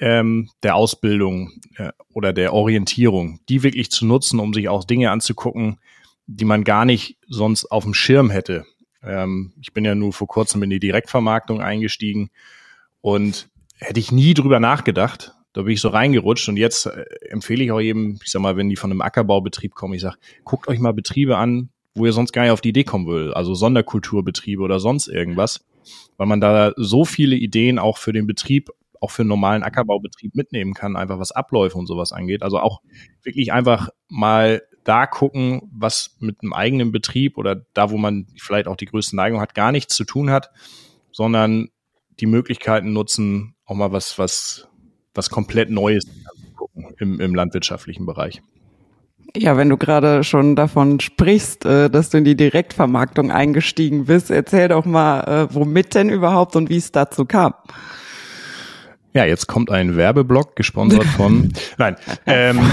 ähm, 0.00 0.48
der 0.64 0.74
Ausbildung 0.74 1.52
äh, 1.76 1.92
oder 2.12 2.32
der 2.32 2.52
Orientierung, 2.52 3.38
die 3.48 3.62
wirklich 3.62 3.90
zu 3.90 4.04
nutzen, 4.04 4.40
um 4.40 4.52
sich 4.52 4.68
auch 4.68 4.82
Dinge 4.82 5.10
anzugucken, 5.10 5.78
die 6.36 6.44
man 6.44 6.64
gar 6.64 6.84
nicht 6.84 7.18
sonst 7.26 7.66
auf 7.66 7.84
dem 7.84 7.94
Schirm 7.94 8.30
hätte. 8.30 8.64
Ähm, 9.02 9.52
ich 9.60 9.72
bin 9.72 9.84
ja 9.84 9.94
nur 9.94 10.12
vor 10.12 10.28
kurzem 10.28 10.62
in 10.62 10.70
die 10.70 10.78
Direktvermarktung 10.78 11.60
eingestiegen 11.60 12.30
und 13.00 13.48
hätte 13.78 13.98
ich 13.98 14.12
nie 14.12 14.34
drüber 14.34 14.60
nachgedacht. 14.60 15.34
Da 15.52 15.62
bin 15.62 15.72
ich 15.72 15.80
so 15.80 15.88
reingerutscht 15.88 16.48
und 16.48 16.56
jetzt 16.56 16.86
äh, 16.86 17.04
empfehle 17.28 17.64
ich 17.64 17.72
auch 17.72 17.80
jedem, 17.80 18.20
ich 18.22 18.30
sag 18.30 18.42
mal, 18.42 18.56
wenn 18.56 18.68
die 18.68 18.76
von 18.76 18.92
einem 18.92 19.00
Ackerbaubetrieb 19.00 19.74
kommen, 19.74 19.94
ich 19.94 20.02
sag, 20.02 20.16
guckt 20.44 20.68
euch 20.68 20.78
mal 20.78 20.92
Betriebe 20.92 21.36
an, 21.36 21.70
wo 21.94 22.06
ihr 22.06 22.12
sonst 22.12 22.32
gar 22.32 22.42
nicht 22.42 22.52
auf 22.52 22.60
die 22.60 22.68
Idee 22.68 22.84
kommen 22.84 23.08
will, 23.08 23.34
also 23.34 23.54
Sonderkulturbetriebe 23.54 24.62
oder 24.62 24.78
sonst 24.78 25.08
irgendwas, 25.08 25.66
weil 26.16 26.28
man 26.28 26.40
da 26.40 26.72
so 26.76 27.04
viele 27.04 27.34
Ideen 27.34 27.80
auch 27.80 27.98
für 27.98 28.12
den 28.12 28.28
Betrieb, 28.28 28.70
auch 29.00 29.10
für 29.10 29.22
einen 29.22 29.30
normalen 29.30 29.64
Ackerbaubetrieb 29.64 30.36
mitnehmen 30.36 30.74
kann, 30.74 30.94
einfach 30.94 31.18
was 31.18 31.32
Abläufe 31.32 31.76
und 31.76 31.86
sowas 31.86 32.12
angeht. 32.12 32.42
Also 32.42 32.60
auch 32.60 32.82
wirklich 33.24 33.52
einfach 33.52 33.88
mal 34.08 34.62
da 34.84 35.06
gucken, 35.06 35.62
was 35.72 36.16
mit 36.18 36.42
einem 36.42 36.52
eigenen 36.52 36.92
Betrieb 36.92 37.38
oder 37.38 37.62
da, 37.74 37.90
wo 37.90 37.98
man 37.98 38.26
vielleicht 38.36 38.66
auch 38.66 38.76
die 38.76 38.86
größte 38.86 39.16
Neigung 39.16 39.40
hat, 39.40 39.54
gar 39.54 39.72
nichts 39.72 39.94
zu 39.94 40.04
tun 40.04 40.30
hat, 40.30 40.50
sondern 41.12 41.68
die 42.20 42.26
Möglichkeiten 42.26 42.92
nutzen, 42.92 43.54
auch 43.64 43.74
mal 43.74 43.92
was, 43.92 44.18
was, 44.18 44.68
was 45.14 45.30
komplett 45.30 45.70
Neues 45.70 46.04
im, 46.98 47.20
im 47.20 47.34
landwirtschaftlichen 47.34 48.06
Bereich. 48.06 48.42
Ja, 49.36 49.56
wenn 49.56 49.68
du 49.68 49.76
gerade 49.76 50.24
schon 50.24 50.56
davon 50.56 50.98
sprichst, 50.98 51.64
äh, 51.64 51.88
dass 51.88 52.10
du 52.10 52.18
in 52.18 52.24
die 52.24 52.36
Direktvermarktung 52.36 53.30
eingestiegen 53.30 54.06
bist, 54.06 54.30
erzähl 54.30 54.68
doch 54.68 54.84
mal, 54.84 55.20
äh, 55.20 55.54
womit 55.54 55.94
denn 55.94 56.10
überhaupt 56.10 56.56
und 56.56 56.68
wie 56.68 56.78
es 56.78 56.90
dazu 56.90 57.24
kam. 57.24 57.54
Ja, 59.12 59.24
jetzt 59.24 59.46
kommt 59.46 59.70
ein 59.70 59.96
Werbeblock, 59.96 60.56
gesponsert 60.56 61.04
von. 61.04 61.52
Nein. 61.78 61.96
Ähm, 62.26 62.60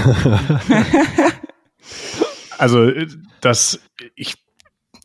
also 2.58 2.90
das, 3.40 3.80
ich, 4.14 4.34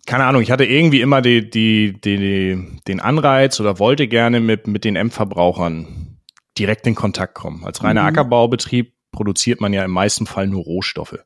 keine 0.05 0.25
Ahnung, 0.25 0.41
ich 0.41 0.51
hatte 0.51 0.65
irgendwie 0.65 1.01
immer 1.01 1.21
die, 1.21 1.49
die, 1.49 1.99
die, 1.99 2.79
den 2.87 2.99
Anreiz 2.99 3.59
oder 3.59 3.79
wollte 3.79 4.07
gerne 4.07 4.39
mit, 4.39 4.67
mit 4.67 4.83
den 4.83 4.95
Endverbrauchern 4.95 6.19
direkt 6.57 6.85
in 6.87 6.95
Kontakt 6.95 7.35
kommen. 7.35 7.63
Als 7.63 7.83
reiner 7.83 8.01
mhm. 8.01 8.07
Ackerbaubetrieb 8.07 8.93
produziert 9.11 9.61
man 9.61 9.73
ja 9.73 9.83
im 9.83 9.91
meisten 9.91 10.25
Fall 10.25 10.47
nur 10.47 10.63
Rohstoffe. 10.63 11.19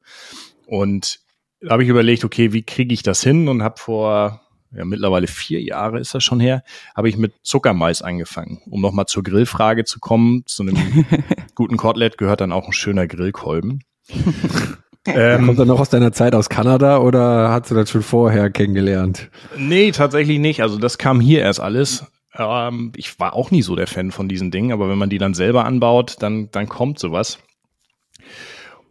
Und 0.66 1.20
da 1.62 1.72
habe 1.72 1.84
ich 1.84 1.90
überlegt, 1.90 2.24
okay, 2.24 2.54
wie 2.54 2.64
kriege 2.64 2.94
ich 2.94 3.04
das 3.04 3.24
hin 3.24 3.48
und 3.48 3.64
habe 3.64 3.80
vor 3.80 4.42
ja, 4.76 4.86
mittlerweile 4.86 5.28
vier 5.28 5.62
Jahre 5.62 6.00
ist 6.00 6.14
das 6.14 6.24
schon 6.24 6.40
her, 6.40 6.64
habe 6.96 7.10
ich 7.10 7.18
mit 7.18 7.34
Zuckermais 7.42 8.02
angefangen. 8.02 8.62
Um 8.70 8.82
nochmal 8.82 9.06
zur 9.06 9.24
Grillfrage 9.24 9.86
zu 9.86 10.00
kommen, 10.00 10.44
zu 10.46 10.64
einem 10.64 10.78
guten 11.56 11.78
Kotelett 11.78 12.18
gehört 12.18 12.42
dann 12.42 12.52
auch 12.52 12.68
ein 12.68 12.74
schöner 12.74 13.08
Grillkolben. 13.08 13.84
Ähm, 15.08 15.46
Kommt 15.46 15.60
er 15.60 15.66
noch 15.66 15.80
aus 15.80 15.90
deiner 15.90 16.12
Zeit 16.12 16.36
aus 16.36 16.50
Kanada 16.50 16.98
oder 17.00 17.50
hast 17.50 17.72
du 17.72 17.76
das 17.76 17.90
schon 17.90 18.04
vorher 18.04 18.50
kennengelernt? 18.50 19.30
Nee, 19.58 19.92
tatsächlich 19.92 20.40
nicht. 20.40 20.62
Also 20.62 20.78
das 20.78 20.98
kam 20.98 21.20
hier 21.22 21.42
erst 21.42 21.60
alles. 21.60 22.06
Ähm, 22.36 22.92
ich 22.96 23.20
war 23.20 23.34
auch 23.34 23.52
nie 23.52 23.62
so 23.62 23.76
der 23.76 23.88
Fan 23.88 24.12
von 24.12 24.28
diesen 24.28 24.52
Dingen, 24.52 24.72
aber 24.72 24.90
wenn 24.90 24.98
man 24.98 25.10
die 25.10 25.18
dann 25.18 25.34
selber 25.34 25.66
anbaut, 25.66 26.18
dann, 26.20 26.50
dann 26.52 26.68
kommt 26.68 27.00
sowas. 27.00 27.40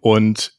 Und 0.01 0.53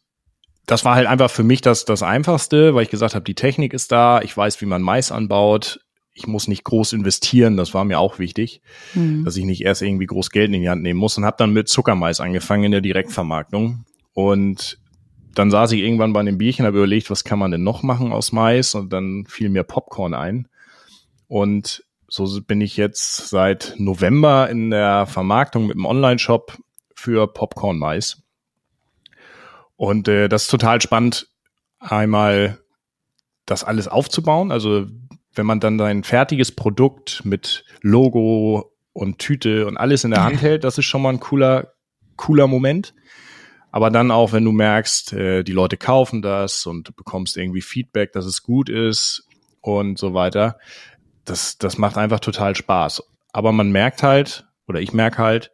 das 0.65 0.85
war 0.85 0.95
halt 0.95 1.07
einfach 1.07 1.31
für 1.31 1.43
mich 1.43 1.61
das, 1.61 1.85
das 1.85 2.03
Einfachste, 2.03 2.75
weil 2.75 2.83
ich 2.83 2.89
gesagt 2.89 3.15
habe, 3.15 3.23
die 3.23 3.35
Technik 3.35 3.73
ist 3.73 3.91
da, 3.91 4.21
ich 4.21 4.35
weiß, 4.35 4.61
wie 4.61 4.65
man 4.65 4.81
Mais 4.81 5.11
anbaut, 5.11 5.79
ich 6.13 6.27
muss 6.27 6.47
nicht 6.47 6.63
groß 6.63 6.93
investieren, 6.93 7.57
das 7.57 7.73
war 7.73 7.85
mir 7.85 7.99
auch 7.99 8.19
wichtig, 8.19 8.61
mhm. 8.93 9.23
dass 9.23 9.37
ich 9.37 9.45
nicht 9.45 9.63
erst 9.63 9.81
irgendwie 9.81 10.07
groß 10.07 10.31
Geld 10.31 10.53
in 10.53 10.61
die 10.61 10.69
Hand 10.69 10.81
nehmen 10.81 10.99
muss 10.99 11.17
und 11.17 11.25
habe 11.25 11.37
dann 11.37 11.53
mit 11.53 11.69
Zuckermais 11.69 12.19
angefangen 12.19 12.65
in 12.65 12.71
der 12.71 12.81
Direktvermarktung. 12.81 13.85
Und 14.13 14.79
dann 15.37 15.51
saß 15.51 15.71
ich 15.73 15.81
irgendwann 15.81 16.13
bei 16.13 16.19
einem 16.19 16.37
Bierchen, 16.37 16.65
habe 16.65 16.77
überlegt, 16.77 17.11
was 17.11 17.23
kann 17.23 17.37
man 17.37 17.51
denn 17.51 17.63
noch 17.63 17.83
machen 17.83 18.11
aus 18.11 18.31
Mais 18.31 18.73
und 18.73 18.91
dann 18.91 19.25
fiel 19.27 19.49
mir 19.49 19.63
Popcorn 19.63 20.13
ein. 20.13 20.47
Und 21.27 21.83
so 22.07 22.41
bin 22.41 22.61
ich 22.61 22.77
jetzt 22.77 23.29
seit 23.29 23.75
November 23.77 24.49
in 24.49 24.71
der 24.71 25.05
Vermarktung 25.05 25.67
mit 25.67 25.75
einem 25.75 25.85
Online-Shop 25.85 26.57
für 26.95 27.27
Popcorn-Mais. 27.27 28.23
Und 29.75 30.07
äh, 30.07 30.27
das 30.27 30.43
ist 30.43 30.51
total 30.51 30.81
spannend, 30.81 31.27
einmal 31.79 32.57
das 33.45 33.63
alles 33.63 33.87
aufzubauen. 33.87 34.51
Also 34.51 34.87
wenn 35.35 35.45
man 35.45 35.59
dann 35.59 35.77
sein 35.77 36.03
fertiges 36.03 36.51
Produkt 36.51 37.23
mit 37.25 37.63
Logo 37.81 38.71
und 38.93 39.19
Tüte 39.19 39.67
und 39.67 39.77
alles 39.77 40.03
in 40.03 40.11
der 40.11 40.23
Hand 40.23 40.41
hält, 40.41 40.63
das 40.63 40.79
ist 40.79 40.85
schon 40.85 41.03
mal 41.03 41.09
ein 41.09 41.19
cooler, 41.19 41.73
cooler 42.15 42.47
Moment. 42.47 42.95
Aber 43.71 43.89
dann 43.89 44.11
auch, 44.11 44.31
wenn 44.31 44.45
du 44.45 44.51
merkst, 44.51 45.13
äh, 45.13 45.43
die 45.43 45.51
Leute 45.51 45.77
kaufen 45.77 46.21
das 46.21 46.65
und 46.65 46.87
du 46.87 46.93
bekommst 46.93 47.37
irgendwie 47.37 47.61
Feedback, 47.61 48.11
dass 48.13 48.25
es 48.25 48.43
gut 48.43 48.69
ist 48.69 49.27
und 49.61 49.97
so 49.97 50.13
weiter, 50.13 50.57
das, 51.25 51.57
das 51.57 51.77
macht 51.77 51.97
einfach 51.97 52.19
total 52.19 52.55
Spaß. 52.55 53.03
Aber 53.33 53.51
man 53.51 53.71
merkt 53.71 54.03
halt, 54.03 54.45
oder 54.67 54.79
ich 54.81 54.93
merke 54.93 55.17
halt, 55.17 55.51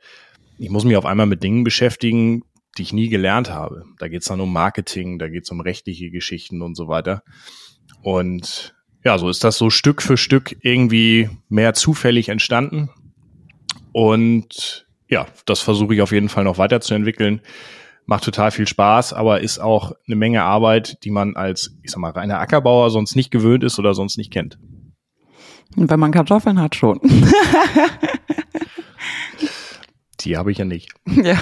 ich 0.58 0.70
muss 0.70 0.86
mich 0.86 0.96
auf 0.96 1.06
einmal 1.06 1.26
mit 1.26 1.44
Dingen 1.44 1.64
beschäftigen, 1.64 2.44
die 2.78 2.84
ich 2.84 2.94
nie 2.94 3.10
gelernt 3.10 3.50
habe. 3.50 3.84
Da 4.00 4.08
geht 4.08 4.22
es 4.22 4.28
dann 4.28 4.42
um 4.42 4.54
Marketing, 4.54 5.20
da 5.20 5.28
geht 5.28 5.44
es 5.44 5.52
um 5.52 5.60
rechtliche 5.60 6.10
Geschichten 6.10 6.62
und 6.62 6.76
so 6.76 6.88
weiter. 6.88 7.24
Und 8.02 8.76
ja, 9.04 9.18
so 9.18 9.30
ist 9.30 9.44
das 9.44 9.58
so 9.58 9.70
Stück 9.70 10.02
für 10.02 10.18
Stück 10.18 10.56
irgendwie 10.62 11.30
mehr 11.50 11.74
zufällig 11.74 12.30
entstanden. 12.30 12.90
Und 13.92 14.88
ja, 15.08 15.28
das 15.46 15.60
versuche 15.60 15.94
ich 15.96 16.02
auf 16.02 16.12
jeden 16.12 16.30
Fall 16.30 16.44
noch 16.44 16.58
weiterzuentwickeln 16.58 17.42
macht 18.06 18.24
total 18.24 18.52
viel 18.52 18.68
Spaß, 18.68 19.14
aber 19.14 19.42
ist 19.42 19.60
auch 19.60 19.94
eine 20.08 20.16
Menge 20.16 20.44
Arbeit, 20.44 21.04
die 21.04 21.12
man 21.12 21.36
als, 21.36 21.78
ich 21.84 21.92
sag 21.92 22.00
mal, 22.00 22.12
reiner 22.12 22.40
Ackerbauer 22.40 22.90
sonst 22.92 23.16
nicht 23.16 23.32
gewöhnt 23.32 23.64
ist 23.64 23.80
oder 23.80 23.94
sonst 23.94 24.18
nicht 24.18 24.32
kennt. 24.32 24.58
Und 25.76 25.90
wenn 25.90 26.00
man 26.00 26.12
Kartoffeln 26.12 26.62
hat, 26.62 26.76
schon. 26.76 27.00
die 30.20 30.38
habe 30.38 30.52
ich 30.52 30.58
ja 30.58 30.66
nicht. 30.66 30.92
Ja 31.08 31.38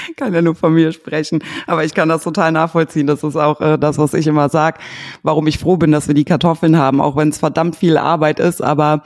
kann 0.16 0.34
ja 0.34 0.42
nur 0.42 0.54
von 0.54 0.74
mir 0.74 0.92
sprechen. 0.92 1.42
Aber 1.66 1.84
ich 1.84 1.94
kann 1.94 2.08
das 2.08 2.22
total 2.22 2.52
nachvollziehen. 2.52 3.06
Das 3.06 3.22
ist 3.22 3.36
auch 3.36 3.60
äh, 3.60 3.78
das, 3.78 3.98
was 3.98 4.14
ich 4.14 4.26
immer 4.26 4.48
sag, 4.48 4.78
warum 5.22 5.46
ich 5.46 5.58
froh 5.58 5.76
bin, 5.76 5.92
dass 5.92 6.08
wir 6.08 6.14
die 6.14 6.24
Kartoffeln 6.24 6.76
haben, 6.76 7.00
auch 7.00 7.16
wenn 7.16 7.28
es 7.28 7.38
verdammt 7.38 7.76
viel 7.76 7.96
Arbeit 7.96 8.40
ist. 8.40 8.62
Aber 8.62 9.02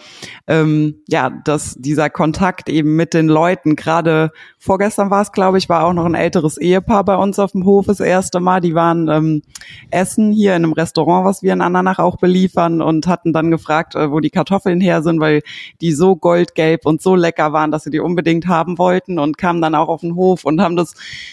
ähm, 0.46 0.96
ja, 1.08 1.30
dass 1.30 1.74
dieser 1.74 2.10
Kontakt 2.10 2.68
eben 2.68 2.96
mit 2.96 3.14
den 3.14 3.28
Leuten, 3.28 3.76
gerade 3.76 4.30
vorgestern 4.58 5.10
war 5.10 5.22
es, 5.22 5.32
glaube 5.32 5.58
ich, 5.58 5.68
war 5.68 5.84
auch 5.84 5.92
noch 5.92 6.04
ein 6.04 6.14
älteres 6.14 6.58
Ehepaar 6.58 7.04
bei 7.04 7.16
uns 7.16 7.38
auf 7.38 7.52
dem 7.52 7.64
Hof 7.64 7.86
das 7.86 8.00
erste 8.00 8.40
Mal. 8.40 8.60
Die 8.60 8.74
waren 8.74 9.08
ähm, 9.08 9.42
essen 9.90 10.32
hier 10.32 10.56
in 10.56 10.64
einem 10.64 10.72
Restaurant, 10.72 11.24
was 11.24 11.42
wir 11.42 11.52
in 11.52 11.60
Andernach 11.60 11.98
auch 11.98 12.16
beliefern 12.16 12.80
und 12.80 13.06
hatten 13.06 13.32
dann 13.32 13.50
gefragt, 13.50 13.94
äh, 13.94 14.10
wo 14.10 14.20
die 14.20 14.30
Kartoffeln 14.30 14.80
her 14.80 15.02
sind, 15.02 15.20
weil 15.20 15.42
die 15.80 15.92
so 15.92 16.16
goldgelb 16.16 16.86
und 16.86 17.02
so 17.02 17.14
lecker 17.14 17.52
waren, 17.52 17.70
dass 17.70 17.84
sie 17.84 17.90
die 17.90 18.00
unbedingt 18.00 18.46
haben 18.46 18.78
wollten 18.78 19.18
und 19.18 19.38
kamen 19.38 19.60
dann 19.60 19.74
auch 19.74 19.88
auf 19.88 20.00
den 20.00 20.14
Hof 20.14 20.44
und 20.44 20.60
haben 20.60 20.76
das 20.76 20.83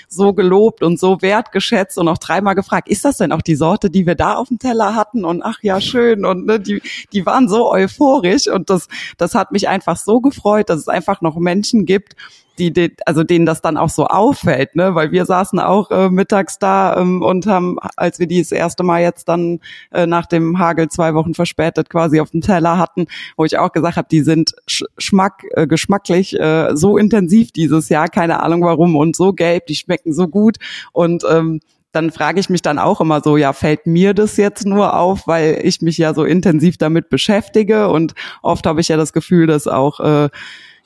so 0.07 0.33
gelobt 0.33 0.83
und 0.83 0.99
so 0.99 1.21
wertgeschätzt 1.21 1.97
und 1.97 2.07
auch 2.07 2.17
dreimal 2.17 2.55
gefragt, 2.55 2.87
ist 2.87 3.05
das 3.05 3.17
denn 3.17 3.31
auch 3.31 3.41
die 3.41 3.55
Sorte, 3.55 3.89
die 3.89 4.05
wir 4.05 4.15
da 4.15 4.35
auf 4.35 4.47
dem 4.47 4.59
Teller 4.59 4.95
hatten? 4.95 5.25
Und 5.25 5.41
ach 5.43 5.59
ja, 5.61 5.81
schön. 5.81 6.25
Und 6.25 6.45
ne, 6.45 6.59
die, 6.59 6.81
die 7.11 7.25
waren 7.25 7.49
so 7.49 7.71
euphorisch 7.71 8.47
und 8.47 8.69
das, 8.69 8.87
das 9.17 9.35
hat 9.35 9.51
mich 9.51 9.67
einfach 9.67 9.97
so 9.97 10.21
gefreut, 10.21 10.69
dass 10.69 10.79
es 10.79 10.87
einfach 10.87 11.21
noch 11.21 11.37
Menschen 11.37 11.85
gibt, 11.85 12.15
die, 12.59 12.73
die, 12.73 12.95
also 13.05 13.23
denen 13.23 13.45
das 13.45 13.61
dann 13.61 13.77
auch 13.77 13.89
so 13.89 14.07
auffällt, 14.07 14.75
ne? 14.75 14.95
Weil 14.95 15.11
wir 15.11 15.25
saßen 15.25 15.59
auch 15.59 15.89
äh, 15.91 16.09
mittags 16.09 16.59
da 16.59 16.97
ähm, 16.97 17.21
und 17.21 17.47
haben, 17.47 17.77
als 17.95 18.19
wir 18.19 18.27
die 18.27 18.39
das 18.39 18.51
erste 18.51 18.83
Mal 18.83 19.01
jetzt 19.01 19.29
dann 19.29 19.59
äh, 19.91 20.05
nach 20.05 20.25
dem 20.25 20.59
Hagel 20.59 20.89
zwei 20.89 21.13
Wochen 21.13 21.33
verspätet 21.33 21.89
quasi 21.89 22.19
auf 22.19 22.31
dem 22.31 22.41
Teller 22.41 22.77
hatten, 22.77 23.07
wo 23.37 23.45
ich 23.45 23.57
auch 23.57 23.71
gesagt 23.71 23.97
habe, 23.97 24.07
die 24.11 24.21
sind 24.21 24.53
sch 24.67 24.83
schmack, 24.97 25.43
äh, 25.51 25.67
geschmacklich 25.67 26.39
äh, 26.39 26.75
so 26.75 26.97
intensiv 26.97 27.51
dieses 27.51 27.89
Jahr, 27.89 28.09
keine 28.09 28.43
Ahnung 28.43 28.61
warum, 28.63 28.95
und 28.95 29.15
so 29.15 29.33
gelb, 29.33 29.67
die 29.67 29.75
schmecken 29.75 30.13
so 30.13 30.27
gut. 30.27 30.57
Und 30.91 31.23
ähm, 31.29 31.61
dann 31.91 32.11
frage 32.11 32.39
ich 32.39 32.49
mich 32.49 32.61
dann 32.61 32.79
auch 32.79 33.01
immer 33.01 33.21
so, 33.21 33.37
ja, 33.37 33.53
fällt 33.53 33.85
mir 33.85 34.13
das 34.13 34.37
jetzt 34.37 34.65
nur 34.65 34.97
auf, 34.97 35.27
weil 35.27 35.59
ich 35.63 35.81
mich 35.81 35.97
ja 35.97 36.13
so 36.13 36.23
intensiv 36.23 36.77
damit 36.77 37.09
beschäftige 37.09 37.89
und 37.89 38.13
oft 38.41 38.65
habe 38.65 38.81
ich 38.81 38.87
ja 38.87 38.97
das 38.97 39.13
Gefühl, 39.13 39.47
dass 39.47 39.67
auch 39.67 39.99
äh, 39.99 40.29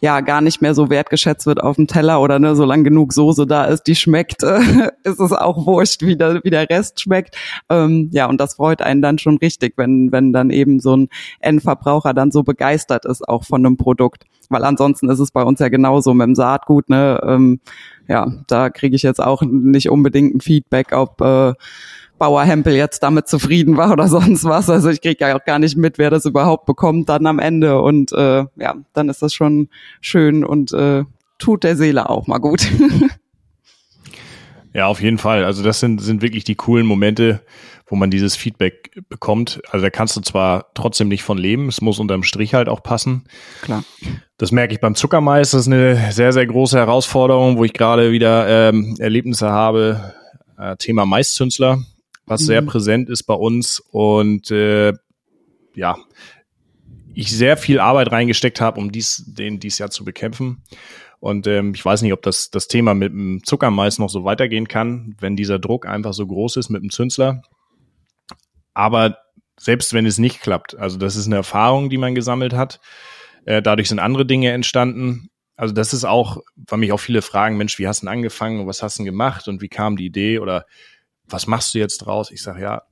ja 0.02 0.22
gar 0.22 0.42
nicht 0.42 0.62
mehr 0.62 0.76
so 0.76 0.90
wertgeschätzt 0.90 1.46
wird 1.46 1.62
auf 1.62 1.78
dem 1.78 1.88
Teller 1.88 2.22
oder 2.22 2.40
ne, 2.40 2.56
solange 2.56 2.84
genug 2.84 3.14
Soße 3.14 3.48
da 3.48 3.66
ist, 3.66 3.84
die 3.84 3.96
schmeckt, 3.96 4.44
ist 5.04 5.20
es 5.20 5.32
auch 5.32 5.66
wurscht, 5.66 6.02
wie 6.02 6.16
der, 6.16 6.44
wie 6.44 6.50
der 6.50 6.70
Rest 6.70 7.02
schmeckt. 7.02 7.36
Ähm, 7.70 8.10
ja, 8.12 8.28
und 8.28 8.40
das 8.40 8.56
freut 8.56 8.82
einen 8.82 9.02
dann 9.02 9.18
schon 9.18 9.38
richtig, 9.38 9.74
wenn, 9.78 10.12
wenn 10.12 10.34
dann 10.34 10.50
eben 10.50 10.80
so 10.80 10.96
ein 10.96 11.10
Endverbraucher 11.40 12.14
dann 12.14 12.32
so 12.32 12.44
begeistert 12.44 13.06
ist 13.06 13.28
auch 13.28 13.44
von 13.44 13.66
einem 13.66 13.78
Produkt. 13.78 14.26
Weil 14.50 14.64
ansonsten 14.64 15.10
ist 15.10 15.20
es 15.20 15.32
bei 15.32 15.44
uns 15.44 15.60
ja 15.60 15.70
genauso 15.70 16.14
mit 16.14 16.28
dem 16.28 16.36
Saatgut, 16.36 16.90
ne? 16.90 17.20
Ähm, 17.26 17.60
ja, 18.08 18.32
da 18.48 18.70
kriege 18.70 18.96
ich 18.96 19.02
jetzt 19.02 19.22
auch 19.22 19.42
nicht 19.42 19.90
unbedingt 19.90 20.36
ein 20.36 20.42
Feedback, 20.42 20.92
ob 20.92 21.20
äh, 21.22 21.54
Bauer 22.18 22.44
Hempel 22.44 22.76
jetzt 22.76 23.04
damit 23.04 23.28
zufrieden 23.28 23.78
war 23.78 23.92
oder 23.92 24.08
sonst 24.10 24.44
was. 24.46 24.70
Also 24.70 24.90
ich 24.90 25.02
kriege 25.02 25.18
ja 25.20 25.38
auch 25.38 25.46
gar 25.46 25.60
nicht 25.60 25.78
mit, 25.78 25.98
wer 25.98 26.10
das 26.10 26.26
überhaupt 26.26 26.66
bekommt 26.66 27.10
dann 27.10 27.26
am 27.26 27.40
Ende. 27.40 27.82
Und 27.82 28.12
äh, 28.12 28.46
ja, 28.56 28.76
dann 28.94 29.10
ist 29.10 29.22
das 29.22 29.34
schon 29.34 29.70
schön 30.02 30.44
und 30.44 30.72
äh, 30.74 31.04
tut 31.38 31.64
der 31.64 31.76
Seele 31.76 32.10
auch 32.10 32.28
mal 32.28 32.40
gut. 32.40 32.68
ja, 34.74 34.88
auf 34.88 35.02
jeden 35.02 35.18
Fall. 35.18 35.44
Also 35.44 35.64
das 35.64 35.80
sind, 35.80 36.02
sind 36.02 36.22
wirklich 36.22 36.44
die 36.44 36.56
coolen 36.56 36.86
Momente, 36.86 37.42
wo 37.88 37.96
man 37.96 38.10
dieses 38.10 38.36
Feedback 38.36 38.92
bekommt. 39.10 39.62
Also 39.70 39.84
da 39.84 39.90
kannst 39.90 40.16
du 40.16 40.22
zwar 40.22 40.74
trotzdem 40.74 41.10
nicht 41.10 41.24
von 41.24 41.38
leben, 41.38 41.68
es 41.68 41.82
muss 41.82 42.00
unterm 42.00 42.24
Strich 42.24 42.54
halt 42.54 42.70
auch 42.70 42.82
passen. 42.82 43.26
Klar. 43.62 43.84
Das 44.38 44.52
merke 44.52 44.74
ich 44.74 44.80
beim 44.80 44.96
Zuckermais, 44.96 45.52
das 45.52 45.62
ist 45.62 45.68
eine 45.68 46.12
sehr, 46.12 46.34
sehr 46.34 46.46
große 46.46 46.78
Herausforderung, 46.78 47.58
wo 47.58 47.64
ich 47.64 47.74
gerade 47.74 48.12
wieder 48.12 48.70
ähm, 48.70 48.96
Erlebnisse 49.00 49.50
habe. 49.50 50.14
Äh, 50.58 50.78
Thema 50.78 51.06
Maiszünsler 51.06 51.80
was 52.26 52.42
mhm. 52.42 52.46
sehr 52.46 52.62
präsent 52.62 53.10
ist 53.10 53.24
bei 53.24 53.34
uns 53.34 53.80
und 53.80 54.52
äh, 54.52 54.94
ja, 55.76 55.98
ich 57.14 57.32
sehr 57.32 57.58
viel 57.58 57.80
Arbeit 57.80 58.12
reingesteckt 58.12 58.62
habe, 58.62 58.80
um 58.80 58.92
dies, 58.92 59.24
den 59.26 59.60
dies 59.60 59.78
Jahr 59.78 59.90
zu 59.90 60.04
bekämpfen. 60.04 60.64
Und 61.20 61.48
ähm, 61.48 61.74
ich 61.74 61.84
weiß 61.84 62.02
nicht, 62.02 62.14
ob 62.14 62.22
das, 62.22 62.52
das 62.52 62.68
Thema 62.68 62.94
mit 62.94 63.12
dem 63.12 63.42
Zuckermais 63.44 63.98
noch 64.00 64.10
so 64.10 64.26
weitergehen 64.26 64.68
kann, 64.68 65.16
wenn 65.20 65.36
dieser 65.36 65.60
Druck 65.60 65.88
einfach 65.88 66.14
so 66.14 66.28
groß 66.28 66.58
ist 66.58 66.70
mit 66.70 66.84
dem 66.84 66.92
Zünsler. 66.92 67.42
Aber 68.74 69.18
selbst 69.58 69.94
wenn 69.94 70.06
es 70.06 70.18
nicht 70.18 70.42
klappt, 70.42 70.78
also 70.78 70.98
das 70.98 71.16
ist 71.16 71.28
eine 71.28 71.38
Erfahrung, 71.38 71.90
die 71.90 71.98
man 71.98 72.16
gesammelt 72.16 72.54
hat. 72.54 72.82
Äh, 73.46 73.62
dadurch 73.62 73.90
sind 73.90 74.00
andere 74.00 74.26
Dinge 74.26 74.52
entstanden. 74.52 75.30
Also 75.56 75.74
das 75.74 75.94
ist 75.94 76.04
auch, 76.04 76.44
weil 76.56 76.80
mich 76.80 76.92
auch 76.92 77.00
viele 77.00 77.22
fragen, 77.22 77.56
Mensch, 77.58 77.80
wie 77.80 77.88
hast 77.88 78.02
du 78.02 78.06
denn 78.06 78.14
angefangen 78.14 78.60
und 78.60 78.68
was 78.68 78.84
hast 78.84 79.00
du 79.00 79.04
denn 79.04 79.12
gemacht 79.12 79.48
und 79.48 79.62
wie 79.62 79.70
kam 79.70 79.96
die 79.96 80.06
Idee 80.06 80.40
oder 80.40 80.66
was 81.28 81.48
machst 81.48 81.74
du 81.74 81.80
jetzt 81.80 82.00
draus? 82.00 82.32
Ich 82.32 82.42
sage, 82.42 82.62
ja, 82.62 82.84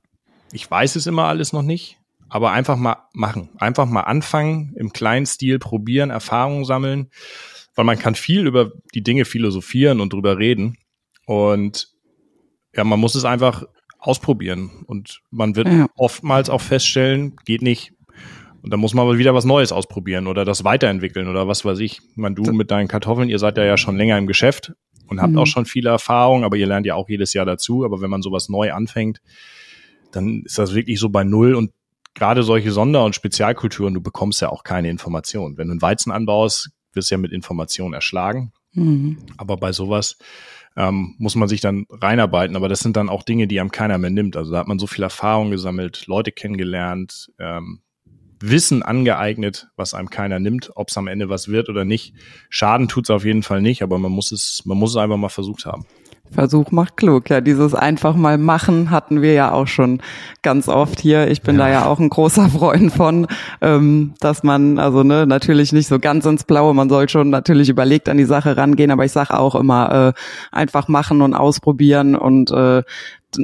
ich 0.52 0.70
weiß 0.70 0.96
es 0.96 1.06
immer 1.06 1.24
alles 1.24 1.52
noch 1.52 1.62
nicht, 1.62 1.98
aber 2.28 2.52
einfach 2.52 2.76
mal 2.76 2.96
machen. 3.12 3.50
Einfach 3.58 3.86
mal 3.86 4.02
anfangen, 4.02 4.74
im 4.76 4.92
kleinen 4.92 5.26
Stil 5.26 5.58
probieren, 5.58 6.10
Erfahrungen 6.10 6.64
sammeln, 6.64 7.10
weil 7.74 7.84
man 7.84 7.98
kann 7.98 8.14
viel 8.14 8.46
über 8.46 8.72
die 8.94 9.02
Dinge 9.02 9.24
philosophieren 9.24 10.00
und 10.00 10.12
drüber 10.12 10.38
reden. 10.38 10.76
Und 11.26 11.88
ja, 12.74 12.84
man 12.84 13.00
muss 13.00 13.14
es 13.14 13.24
einfach 13.24 13.64
ausprobieren. 13.98 14.84
Und 14.86 15.20
man 15.30 15.56
wird 15.56 15.68
ja. 15.68 15.86
oftmals 15.96 16.50
auch 16.50 16.60
feststellen, 16.60 17.36
geht 17.44 17.62
nicht. 17.62 17.92
Und 18.62 18.70
dann 18.70 18.80
muss 18.80 18.94
man 18.94 19.06
aber 19.06 19.18
wieder 19.18 19.34
was 19.34 19.44
Neues 19.44 19.72
ausprobieren 19.72 20.26
oder 20.26 20.44
das 20.44 20.64
weiterentwickeln 20.64 21.28
oder 21.28 21.46
was 21.46 21.64
weiß 21.64 21.80
ich. 21.80 22.00
Man, 22.14 22.34
du 22.34 22.44
mit 22.52 22.70
deinen 22.70 22.88
Kartoffeln, 22.88 23.28
ihr 23.28 23.38
seid 23.38 23.58
ja, 23.58 23.64
ja 23.64 23.76
schon 23.76 23.96
länger 23.96 24.16
im 24.16 24.26
Geschäft 24.26 24.72
und 25.08 25.20
habt 25.20 25.32
mhm. 25.32 25.38
auch 25.38 25.46
schon 25.46 25.66
viele 25.66 25.90
Erfahrungen, 25.90 26.44
aber 26.44 26.56
ihr 26.56 26.66
lernt 26.66 26.86
ja 26.86 26.94
auch 26.94 27.08
jedes 27.08 27.32
Jahr 27.34 27.46
dazu. 27.46 27.84
Aber 27.84 28.00
wenn 28.00 28.10
man 28.10 28.22
sowas 28.22 28.48
neu 28.48 28.72
anfängt, 28.72 29.20
dann 30.12 30.42
ist 30.44 30.58
das 30.58 30.74
wirklich 30.74 31.00
so 31.00 31.08
bei 31.08 31.24
Null 31.24 31.54
und 31.54 31.72
gerade 32.14 32.42
solche 32.42 32.70
Sonder- 32.70 33.04
und 33.04 33.14
Spezialkulturen, 33.14 33.94
du 33.94 34.00
bekommst 34.00 34.40
ja 34.40 34.48
auch 34.50 34.62
keine 34.62 34.88
Informationen. 34.88 35.58
Wenn 35.58 35.68
du 35.68 35.72
einen 35.72 35.82
Weizen 35.82 36.12
anbaust, 36.12 36.70
wirst 36.92 37.10
du 37.10 37.16
ja 37.16 37.18
mit 37.18 37.32
Informationen 37.32 37.94
erschlagen. 37.94 38.52
Mhm. 38.72 39.18
Aber 39.36 39.56
bei 39.56 39.72
sowas 39.72 40.16
ähm, 40.76 41.14
muss 41.18 41.34
man 41.34 41.48
sich 41.48 41.60
dann 41.60 41.86
reinarbeiten. 41.90 42.56
Aber 42.56 42.68
das 42.68 42.80
sind 42.80 42.96
dann 42.96 43.08
auch 43.08 43.22
Dinge, 43.22 43.46
die 43.46 43.60
einem 43.60 43.70
keiner 43.70 43.98
mehr 43.98 44.10
nimmt. 44.10 44.36
Also 44.36 44.52
da 44.52 44.58
hat 44.58 44.68
man 44.68 44.78
so 44.78 44.86
viel 44.86 45.04
Erfahrung 45.04 45.50
gesammelt, 45.50 46.06
Leute 46.06 46.32
kennengelernt, 46.32 47.32
ähm, 47.38 47.80
Wissen 48.50 48.82
angeeignet, 48.82 49.68
was 49.76 49.94
einem 49.94 50.10
keiner 50.10 50.38
nimmt, 50.38 50.70
ob 50.74 50.88
es 50.88 50.98
am 50.98 51.06
Ende 51.06 51.28
was 51.28 51.48
wird 51.48 51.68
oder 51.68 51.84
nicht. 51.84 52.14
Schaden 52.50 52.88
tut's 52.88 53.10
auf 53.10 53.24
jeden 53.24 53.42
Fall 53.42 53.62
nicht, 53.62 53.82
aber 53.82 53.98
man 53.98 54.12
muss 54.12 54.32
es, 54.32 54.62
man 54.64 54.78
muss 54.78 54.90
es 54.90 54.96
einfach 54.96 55.16
mal 55.16 55.28
versucht 55.28 55.66
haben. 55.66 55.86
Versuch 56.30 56.70
macht 56.70 56.96
klug. 56.96 57.30
Ja, 57.30 57.40
dieses 57.40 57.74
einfach 57.74 58.16
mal 58.16 58.38
machen 58.38 58.90
hatten 58.90 59.22
wir 59.22 59.34
ja 59.34 59.52
auch 59.52 59.66
schon 59.66 60.00
ganz 60.42 60.68
oft 60.68 60.98
hier. 60.98 61.30
Ich 61.30 61.42
bin 61.42 61.56
ja. 61.56 61.64
da 61.64 61.70
ja 61.70 61.86
auch 61.86 62.00
ein 62.00 62.08
großer 62.08 62.48
Freund 62.48 62.92
von, 62.92 63.26
ähm, 63.60 64.14
dass 64.20 64.42
man, 64.42 64.78
also 64.78 65.02
ne, 65.02 65.26
natürlich 65.26 65.72
nicht 65.72 65.86
so 65.86 65.98
ganz 65.98 66.24
ins 66.26 66.44
Blaue, 66.44 66.74
man 66.74 66.88
soll 66.88 67.08
schon 67.08 67.30
natürlich 67.30 67.68
überlegt 67.68 68.08
an 68.08 68.16
die 68.16 68.24
Sache 68.24 68.56
rangehen, 68.56 68.90
aber 68.90 69.04
ich 69.04 69.12
sage 69.12 69.38
auch 69.38 69.54
immer, 69.54 70.14
äh, 70.16 70.20
einfach 70.50 70.88
machen 70.88 71.22
und 71.22 71.34
ausprobieren 71.34 72.16
und 72.16 72.50
äh, 72.50 72.82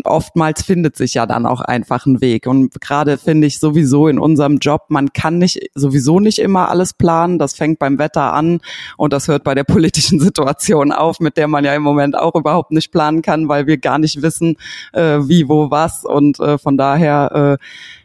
oftmals 0.05 0.62
findet 0.62 0.96
sich 0.96 1.14
ja 1.14 1.26
dann 1.26 1.46
auch 1.46 1.61
einfach 1.61 2.07
ein 2.07 2.20
Weg. 2.20 2.46
Und 2.46 2.81
gerade 2.81 3.18
finde 3.18 3.46
ich 3.46 3.59
sowieso 3.59 4.09
in 4.09 4.18
unserem 4.18 4.59
Job, 4.59 4.87
man 4.88 5.12
kann 5.12 5.38
nicht 5.38 5.70
sowieso 5.74 6.20
nicht 6.20 6.38
immer 6.38 6.68
alles 6.68 6.94
planen. 6.94 7.38
Das 7.38 7.55
fängt 7.55 7.79
beim 7.79 7.98
Wetter 7.98 8.33
an 8.33 8.61
und 8.96 9.12
das 9.12 9.29
hört 9.29 9.44
bei 9.44 9.55
der 9.55 9.64
politischen 9.70 10.20
Situation 10.20 10.92
auf, 10.92 11.20
mit 11.20 11.37
der 11.37 11.48
man 11.48 11.64
ja 11.64 11.74
im 11.74 11.83
Moment 11.83 12.18
auch 12.18 12.35
überhaupt 12.35 12.72
nicht 12.72 12.92
planen 12.92 13.22
kann, 13.22 13.48
weil 13.48 13.66
wir 13.66 13.79
gar 13.79 13.98
nicht 13.98 14.22
wissen, 14.22 14.57
äh, 14.92 15.18
wie, 15.22 15.48
wo, 15.48 15.70
was. 15.70 16.05
Und 16.05 16.40
äh, 16.40 16.59
von 16.59 16.76
daher 16.76 17.59
äh, 17.59 17.64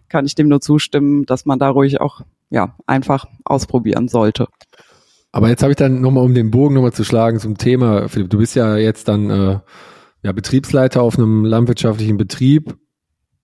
kann 0.10 0.26
ich 0.26 0.36
dem 0.36 0.48
nur 0.48 0.62
zustimmen, 0.62 1.26
dass 1.26 1.46
man 1.46 1.60
da 1.60 1.70
ruhig 1.70 2.02
auch 2.02 2.22
ja 2.50 2.76
einfach 2.86 3.26
ausprobieren 3.44 4.08
sollte. 4.08 4.48
Aber 5.32 5.50
jetzt 5.50 5.64
habe 5.64 5.72
ich 5.72 5.76
dann 5.76 6.00
nochmal, 6.00 6.24
um 6.24 6.34
den 6.34 6.50
Bogen 6.50 6.76
nochmal 6.76 6.94
zu 6.94 7.04
schlagen 7.04 7.40
zum 7.40 7.58
Thema, 7.58 8.08
Philipp, 8.08 8.30
du 8.30 8.38
bist 8.38 8.56
ja 8.56 8.78
jetzt 8.78 9.10
dann 9.10 9.30
äh, 9.30 9.60
ja, 10.26 10.32
Betriebsleiter 10.32 11.04
auf 11.04 11.20
einem 11.20 11.46
landwirtschaftlichen 11.46 12.18
Betrieb. 12.18 12.76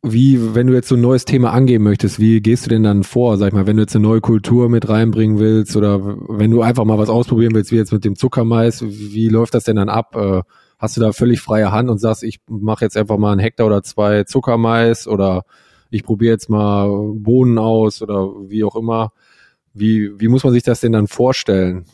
Wie, 0.02 0.56
wenn 0.56 0.66
du 0.66 0.74
jetzt 0.74 0.88
so 0.88 0.96
ein 0.96 1.02
neues 1.02 1.26
Thema 1.26 1.54
angehen 1.54 1.84
möchtest, 1.84 2.20
wie 2.20 2.42
gehst 2.42 2.66
du 2.66 2.72
denn 2.72 2.82
dann 2.82 3.04
vor? 3.04 3.38
Sag 3.38 3.50
ich 3.50 3.54
mal, 3.54 3.68
wenn 3.68 3.78
du 3.78 3.84
jetzt 3.84 3.96
eine 3.96 4.02
neue 4.02 4.20
Kultur 4.20 4.68
mit 4.68 4.90
reinbringen 4.90 5.38
willst 5.38 5.76
oder 5.76 6.04
wenn 6.04 6.50
du 6.50 6.64
einfach 6.64 6.84
mal 6.84 6.98
was 6.98 7.10
ausprobieren 7.10 7.54
willst, 7.54 7.72
wie 7.72 7.76
jetzt 7.76 7.94
mit 7.94 8.04
dem 8.04 8.16
Zuckermais, 8.16 8.82
wie 8.82 9.30
läuft 9.30 9.54
das 9.54 9.66
denn 9.66 9.76
dann 9.76 9.90
ab? 9.90 10.16
Äh, 10.16 10.42
hast 10.80 10.98
du 10.98 11.02
da 11.02 11.12
völlig 11.12 11.40
freie 11.40 11.72
Hand 11.72 11.92
und 11.92 12.00
sagst, 12.00 12.24
ich 12.24 12.40
mache 12.50 12.84
jetzt 12.84 12.98
einfach 12.98 13.20
mal 13.20 13.32
einen 13.32 13.42
Hektar 13.42 13.68
oder 13.68 13.84
zwei 13.84 14.24
Zuckermais 14.24 15.08
oder 15.08 15.44
ich 15.92 16.04
probiere 16.04 16.32
jetzt 16.32 16.50
mal 16.50 16.88
Bohnen 17.14 17.60
aus 17.60 18.02
oder 18.02 18.28
wie 18.50 18.64
auch 18.64 18.76
immer. 18.76 19.12
Wie, 19.76 20.20
wie 20.20 20.30
muss 20.30 20.44
man 20.44 20.52
sich 20.52 20.64
das 20.64 20.80
denn 20.80 20.94
dann 20.94 21.06
vorstellen? 21.06 21.86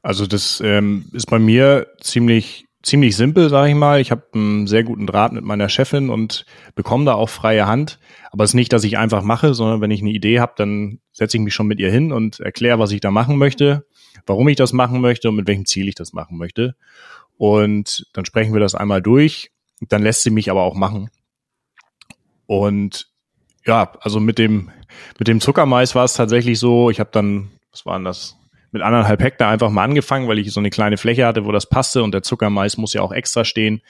Also 0.00 0.26
das 0.26 0.62
ähm, 0.64 1.04
ist 1.12 1.26
bei 1.26 1.38
mir 1.38 1.88
ziemlich 2.00 2.67
ziemlich 2.82 3.16
simpel, 3.16 3.48
sage 3.48 3.70
ich 3.70 3.74
mal. 3.74 4.00
Ich 4.00 4.10
habe 4.10 4.24
einen 4.34 4.66
sehr 4.66 4.84
guten 4.84 5.06
Draht 5.06 5.32
mit 5.32 5.44
meiner 5.44 5.68
Chefin 5.68 6.10
und 6.10 6.44
bekomme 6.74 7.04
da 7.04 7.14
auch 7.14 7.28
freie 7.28 7.66
Hand. 7.66 7.98
Aber 8.30 8.44
es 8.44 8.50
ist 8.50 8.54
nicht, 8.54 8.72
dass 8.72 8.84
ich 8.84 8.98
einfach 8.98 9.22
mache, 9.22 9.54
sondern 9.54 9.80
wenn 9.80 9.90
ich 9.90 10.00
eine 10.00 10.10
Idee 10.10 10.40
habe, 10.40 10.52
dann 10.56 11.00
setze 11.12 11.36
ich 11.36 11.42
mich 11.42 11.54
schon 11.54 11.66
mit 11.66 11.80
ihr 11.80 11.90
hin 11.90 12.12
und 12.12 12.40
erkläre, 12.40 12.78
was 12.78 12.92
ich 12.92 13.00
da 13.00 13.10
machen 13.10 13.36
möchte, 13.36 13.86
warum 14.26 14.48
ich 14.48 14.56
das 14.56 14.72
machen 14.72 15.00
möchte 15.00 15.28
und 15.28 15.36
mit 15.36 15.46
welchem 15.46 15.66
Ziel 15.66 15.88
ich 15.88 15.94
das 15.94 16.12
machen 16.12 16.38
möchte. 16.38 16.76
Und 17.36 18.06
dann 18.12 18.24
sprechen 18.24 18.52
wir 18.52 18.60
das 18.60 18.74
einmal 18.74 19.02
durch. 19.02 19.50
Dann 19.80 20.02
lässt 20.02 20.22
sie 20.22 20.30
mich 20.30 20.50
aber 20.50 20.62
auch 20.62 20.74
machen. 20.74 21.10
Und 22.46 23.08
ja, 23.64 23.92
also 24.00 24.18
mit 24.18 24.38
dem 24.38 24.70
mit 25.18 25.28
dem 25.28 25.40
Zuckermais 25.40 25.94
war 25.94 26.04
es 26.04 26.14
tatsächlich 26.14 26.58
so. 26.58 26.90
Ich 26.90 27.00
habe 27.00 27.10
dann, 27.12 27.50
was 27.70 27.86
waren 27.86 28.04
das? 28.04 28.37
Mit 28.70 28.82
anderthalb 28.82 29.22
Hektar 29.22 29.50
einfach 29.50 29.70
mal 29.70 29.84
angefangen, 29.84 30.28
weil 30.28 30.38
ich 30.38 30.52
so 30.52 30.60
eine 30.60 30.70
kleine 30.70 30.96
Fläche 30.96 31.26
hatte, 31.26 31.44
wo 31.44 31.52
das 31.52 31.68
passte 31.68 32.02
und 32.02 32.12
der 32.12 32.22
Zuckermais 32.22 32.76
muss 32.76 32.92
ja 32.92 33.02
auch 33.02 33.12
extra 33.12 33.44
stehen, 33.44 33.80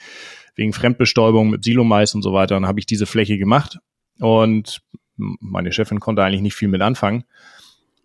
wegen 0.55 0.73
Fremdbestäubung 0.73 1.49
mit 1.49 1.63
Silomais 1.63 2.15
und 2.15 2.21
so 2.21 2.33
weiter. 2.33 2.55
Dann 2.55 2.67
habe 2.67 2.79
ich 2.79 2.85
diese 2.85 3.05
Fläche 3.05 3.37
gemacht 3.37 3.79
und 4.19 4.81
meine 5.17 5.71
Chefin 5.71 5.99
konnte 5.99 6.23
eigentlich 6.23 6.41
nicht 6.41 6.55
viel 6.55 6.69
mit 6.69 6.81
anfangen 6.81 7.25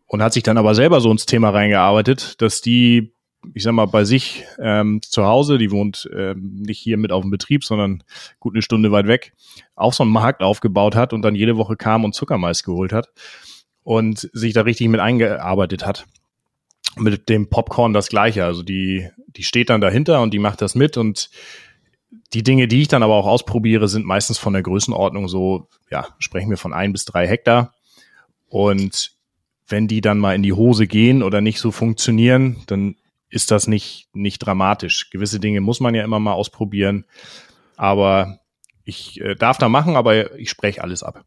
und 0.07 0.23
hat 0.23 0.33
sich 0.33 0.43
dann 0.43 0.59
aber 0.59 0.75
selber 0.75 1.01
so 1.01 1.11
ins 1.11 1.27
Thema 1.27 1.51
reingearbeitet, 1.51 2.41
dass 2.43 2.61
die, 2.61 3.13
ich 3.55 3.63
sag 3.63 3.73
mal, 3.73 3.87
bei 3.87 4.05
sich 4.05 4.45
ähm, 4.59 5.01
zu 5.03 5.25
Hause, 5.25 5.59
die 5.59 5.71
wohnt 5.71 6.09
ähm, 6.15 6.57
nicht 6.57 6.81
hier 6.81 6.97
mit 6.97 7.13
auf 7.13 7.23
dem 7.23 7.31
Betrieb, 7.31 7.65
sondern 7.65 8.03
gut 8.41 8.55
eine 8.55 8.63
Stunde 8.63 8.91
weit 8.91 9.07
weg, 9.07 9.33
auch 9.77 9.93
so 9.93 10.03
einen 10.03 10.13
Markt 10.13 10.43
aufgebaut 10.43 10.97
hat 10.97 11.13
und 11.13 11.23
dann 11.23 11.37
jede 11.37 11.57
Woche 11.57 11.77
kam 11.77 12.05
und 12.05 12.15
Zuckermais 12.15 12.63
geholt 12.65 12.93
hat 12.93 13.09
und 13.85 14.29
sich 14.33 14.53
da 14.55 14.63
richtig 14.63 14.89
mit 14.89 15.01
eingearbeitet 15.01 15.87
hat 15.87 16.07
mit 16.97 17.29
dem 17.29 17.49
Popcorn 17.49 17.93
das 17.93 18.09
gleiche. 18.09 18.45
Also 18.45 18.63
die, 18.63 19.09
die 19.27 19.43
steht 19.43 19.71
dann 19.71 19.81
dahinter 19.81 20.23
und 20.23 20.33
die 20.33 20.39
macht 20.39 20.61
das 20.63 20.75
mit 20.75 20.97
und 20.97 21.31
die 22.33 22.43
Dinge, 22.43 22.69
die 22.69 22.83
ich 22.83 22.89
dann 22.89 23.03
aber 23.03 23.15
auch 23.15 23.27
ausprobiere, 23.27 23.89
sind 23.89 24.07
meistens 24.07 24.39
von 24.39 24.53
der 24.53 24.63
Größenordnung 24.63 25.29
so, 25.29 25.69
ja, 25.91 26.09
sprechen 26.19 26.51
wir 26.51 26.57
von 26.57 26.73
ein 26.73 26.93
bis 26.93 27.05
drei 27.05 27.27
Hektar. 27.27 27.75
Und 28.49 29.13
wenn 29.69 29.89
die 29.89 30.01
dann 30.01 30.19
mal 30.19 30.35
in 30.35 30.43
die 30.43 30.53
Hose 30.53 30.87
gehen 30.87 31.23
oder 31.23 31.41
nicht 31.41 31.59
so 31.59 31.71
funktionieren, 31.71 32.63
dann 32.67 32.97
ist 33.29 33.51
das 33.51 33.67
nicht, 33.67 34.09
nicht 34.13 34.39
dramatisch. 34.39 35.11
Gewisse 35.11 35.41
Dinge 35.41 35.61
muss 35.61 35.81
man 35.81 35.95
ja 35.95 36.05
immer 36.05 36.21
mal 36.21 36.33
ausprobieren. 36.33 37.05
Aber 37.77 38.39
ich 38.85 39.21
äh, 39.21 39.35
darf 39.35 39.59
da 39.59 39.69
machen, 39.69 39.97
aber 39.97 40.39
ich 40.39 40.51
spreche 40.51 40.83
alles 40.83 41.03
ab. 41.03 41.25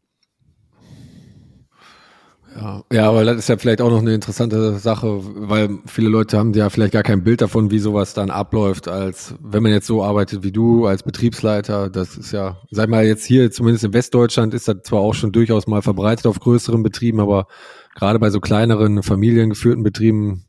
Ja, 2.60 2.82
Ja, 2.92 3.08
aber 3.08 3.24
das 3.24 3.36
ist 3.36 3.48
ja 3.48 3.56
vielleicht 3.56 3.80
auch 3.80 3.90
noch 3.90 4.00
eine 4.00 4.14
interessante 4.14 4.78
Sache, 4.78 5.20
weil 5.22 5.78
viele 5.86 6.08
Leute 6.08 6.36
haben 6.36 6.52
ja 6.54 6.70
vielleicht 6.70 6.92
gar 6.92 7.04
kein 7.04 7.22
Bild 7.22 7.40
davon, 7.40 7.70
wie 7.70 7.78
sowas 7.78 8.14
dann 8.14 8.30
abläuft, 8.30 8.88
als 8.88 9.34
wenn 9.40 9.62
man 9.62 9.72
jetzt 9.72 9.86
so 9.86 10.02
arbeitet 10.02 10.42
wie 10.42 10.50
du 10.50 10.86
als 10.86 11.02
Betriebsleiter. 11.02 11.88
Das 11.88 12.16
ist 12.16 12.32
ja, 12.32 12.58
sag 12.70 12.88
mal 12.88 13.06
jetzt 13.06 13.24
hier, 13.24 13.50
zumindest 13.52 13.84
in 13.84 13.92
Westdeutschland 13.92 14.54
ist 14.54 14.66
das 14.66 14.78
zwar 14.82 15.00
auch 15.00 15.14
schon 15.14 15.30
durchaus 15.30 15.66
mal 15.66 15.82
verbreitet 15.82 16.26
auf 16.26 16.40
größeren 16.40 16.82
Betrieben, 16.82 17.20
aber 17.20 17.46
gerade 17.94 18.18
bei 18.18 18.30
so 18.30 18.40
kleineren 18.40 19.02
familiengeführten 19.02 19.84
Betrieben 19.84 20.44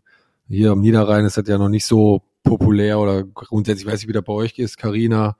hier 0.47 0.71
am 0.71 0.81
Niederrhein 0.81 1.25
ist 1.25 1.37
das 1.37 1.47
ja 1.47 1.59
noch 1.59 1.69
nicht 1.69 1.85
so 1.85 2.23
populär 2.43 2.99
oder 2.99 3.23
grundsätzlich 3.23 3.85
weiß 3.85 4.01
ich, 4.01 4.07
wie 4.07 4.13
das 4.13 4.23
bei 4.23 4.33
euch 4.33 4.57
ist, 4.57 4.77
Karina. 4.77 5.35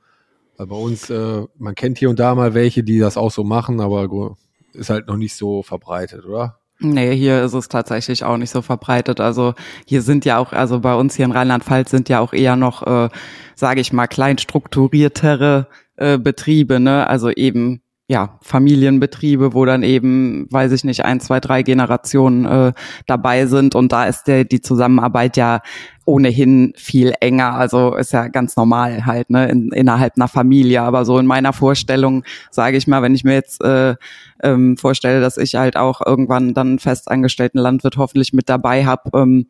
Bei 0.58 0.76
uns, 0.76 1.10
äh, 1.10 1.46
man 1.58 1.74
kennt 1.74 1.98
hier 1.98 2.10
und 2.10 2.20
da 2.20 2.36
mal 2.36 2.54
welche, 2.54 2.84
die 2.84 3.00
das 3.00 3.16
auch 3.18 3.32
so 3.32 3.44
machen, 3.44 3.80
aber 3.80 4.36
ist 4.74 4.90
halt 4.90 5.08
noch 5.08 5.18
nicht 5.18 5.36
so 5.36 5.64
verbreitet, 5.64 6.26
oder? 6.26 6.59
Nee, 6.82 7.14
hier 7.16 7.44
ist 7.44 7.54
es 7.54 7.68
tatsächlich 7.68 8.24
auch 8.24 8.38
nicht 8.38 8.52
so 8.52 8.62
verbreitet. 8.62 9.20
Also 9.20 9.54
hier 9.86 10.02
sind 10.02 10.24
ja 10.24 10.38
auch, 10.38 10.54
also 10.54 10.80
bei 10.80 10.96
uns 10.96 11.16
hier 11.16 11.26
in 11.26 11.34
Rheinland-Pfalz 11.34 11.92
sind 11.92 12.08
ja 12.08 12.22
auch 12.22 12.32
eher 12.32 12.56
noch, 12.56 12.88
äh, 12.88 13.10
sage 13.56 13.82
ich 13.82 13.92
mal, 13.92 14.08
kleinstrukturiertere 14.08 15.68
äh, 15.98 16.18
Betriebe, 16.18 16.80
ne? 16.80 17.06
Also 17.08 17.32
eben 17.32 17.82
ja, 18.10 18.40
Familienbetriebe, 18.42 19.54
wo 19.54 19.66
dann 19.66 19.84
eben, 19.84 20.48
weiß 20.50 20.72
ich 20.72 20.84
nicht, 20.84 21.06
ein, 21.06 21.20
zwei, 21.20 21.40
drei 21.40 21.62
Generationen 21.62 22.46
äh, 22.46 22.74
dabei 23.06 23.46
sind 23.46 23.76
und 23.76 23.92
da 23.92 24.06
ist 24.06 24.24
der, 24.24 24.46
die 24.46 24.62
Zusammenarbeit 24.62 25.38
ja 25.38 25.62
ohnehin 26.06 26.74
viel 26.76 27.14
enger. 27.20 27.54
Also 27.54 27.96
ist 27.96 28.12
ja 28.12 28.28
ganz 28.28 28.56
normal 28.56 29.06
halt, 29.06 29.30
ne, 29.30 29.48
in, 29.50 29.72
innerhalb 29.72 30.14
einer 30.18 30.28
Familie. 30.28 30.82
Aber 30.82 31.06
so 31.06 31.20
in 31.20 31.28
meiner 31.28 31.54
Vorstellung, 31.54 32.24
sage 32.50 32.78
ich 32.78 32.88
mal, 32.88 33.04
wenn 33.04 33.14
ich 33.14 33.24
mir 33.24 33.36
jetzt 33.36 33.64
äh, 33.64 33.96
ähm, 34.42 34.76
vorstelle, 34.76 35.22
dass 35.22 35.38
ich 35.38 35.54
halt 35.54 35.78
auch 35.78 36.02
irgendwann 36.04 36.56
dann 36.56 36.80
festangestellten 36.80 37.60
Landwirt 37.60 37.98
hoffentlich 37.98 38.34
mit 38.34 38.50
dabei 38.50 38.86
habe, 38.86 39.12
ähm, 39.14 39.46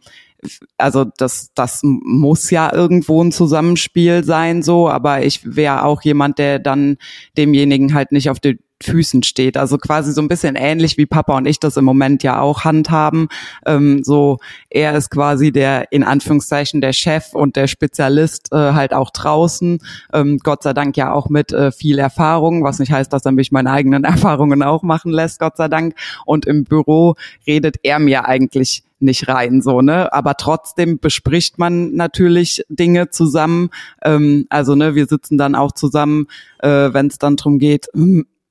also 0.78 1.06
das, 1.18 1.52
das 1.54 1.82
muss 1.84 2.50
ja 2.50 2.74
irgendwo 2.74 3.24
ein 3.24 3.32
Zusammenspiel 3.32 4.24
sein, 4.24 4.64
so, 4.64 4.90
aber 4.90 5.24
ich 5.26 5.56
wäre 5.56 5.84
auch 5.84 6.02
jemand, 6.02 6.40
der 6.40 6.60
dann 6.60 6.98
demjenigen 7.38 7.94
halt 7.94 8.12
nicht 8.12 8.30
auf 8.30 8.40
die 8.40 8.60
Füßen 8.82 9.24
steht. 9.24 9.58
Also 9.58 9.78
quasi 9.78 10.14
so 10.14 10.22
ein 10.22 10.28
bisschen 10.28 10.56
ähnlich 10.56 10.98
wie 10.98 11.06
Papa 11.06 11.36
und 11.38 11.46
ich 11.46 11.60
das 11.60 11.78
im 11.78 11.86
Moment 11.86 12.24
ja 12.24 12.40
auch 12.40 12.64
handhaben. 12.64 13.28
Ähm, 13.66 14.04
so, 14.04 14.40
er 14.70 14.96
ist 14.96 15.10
quasi 15.10 15.52
der, 15.52 15.92
in 15.92 16.04
Anführungszeichen, 16.04 16.82
der 16.82 16.94
Chef 16.94 17.34
und 17.34 17.56
der 17.56 17.68
Spezialist 17.68 18.52
äh, 18.52 18.74
halt 18.74 18.94
auch 18.94 19.10
draußen. 19.10 19.80
Ähm, 20.14 20.40
Gott 20.44 20.64
sei 20.64 20.74
Dank 20.74 20.96
ja 20.98 21.12
auch 21.12 21.30
mit 21.30 21.52
äh, 21.52 21.72
viel 21.72 22.00
Erfahrung, 22.00 22.64
was 22.64 22.80
nicht 22.80 22.92
heißt, 22.92 23.12
dass 23.12 23.26
er 23.26 23.32
mich 23.32 23.52
meine 23.52 23.72
eigenen 23.72 24.04
Erfahrungen 24.06 24.64
auch 24.64 24.84
machen 24.84 25.12
lässt, 25.12 25.40
Gott 25.40 25.58
sei 25.58 25.68
Dank. 25.68 25.96
Und 26.26 26.46
im 26.46 26.64
Büro 26.64 27.16
redet 27.46 27.78
er 27.84 28.00
mir 28.00 28.26
eigentlich 28.26 28.84
nicht 29.00 29.28
rein, 29.28 29.62
so, 29.62 29.82
ne? 29.82 30.12
Aber 30.12 30.36
trotzdem 30.36 31.00
bespricht 31.00 31.58
man 31.58 31.96
natürlich 31.96 32.64
Dinge 32.70 33.10
zusammen. 33.10 33.70
Ähm, 34.04 34.46
also, 34.50 34.76
ne, 34.76 34.96
wir 34.96 35.06
sitzen 35.06 35.38
dann 35.38 35.56
auch 35.56 35.72
zusammen, 35.72 36.28
äh, 36.60 36.94
wenn 36.94 37.08
es 37.08 37.18
dann 37.18 37.38
drum 37.38 37.60
geht, 37.60 37.88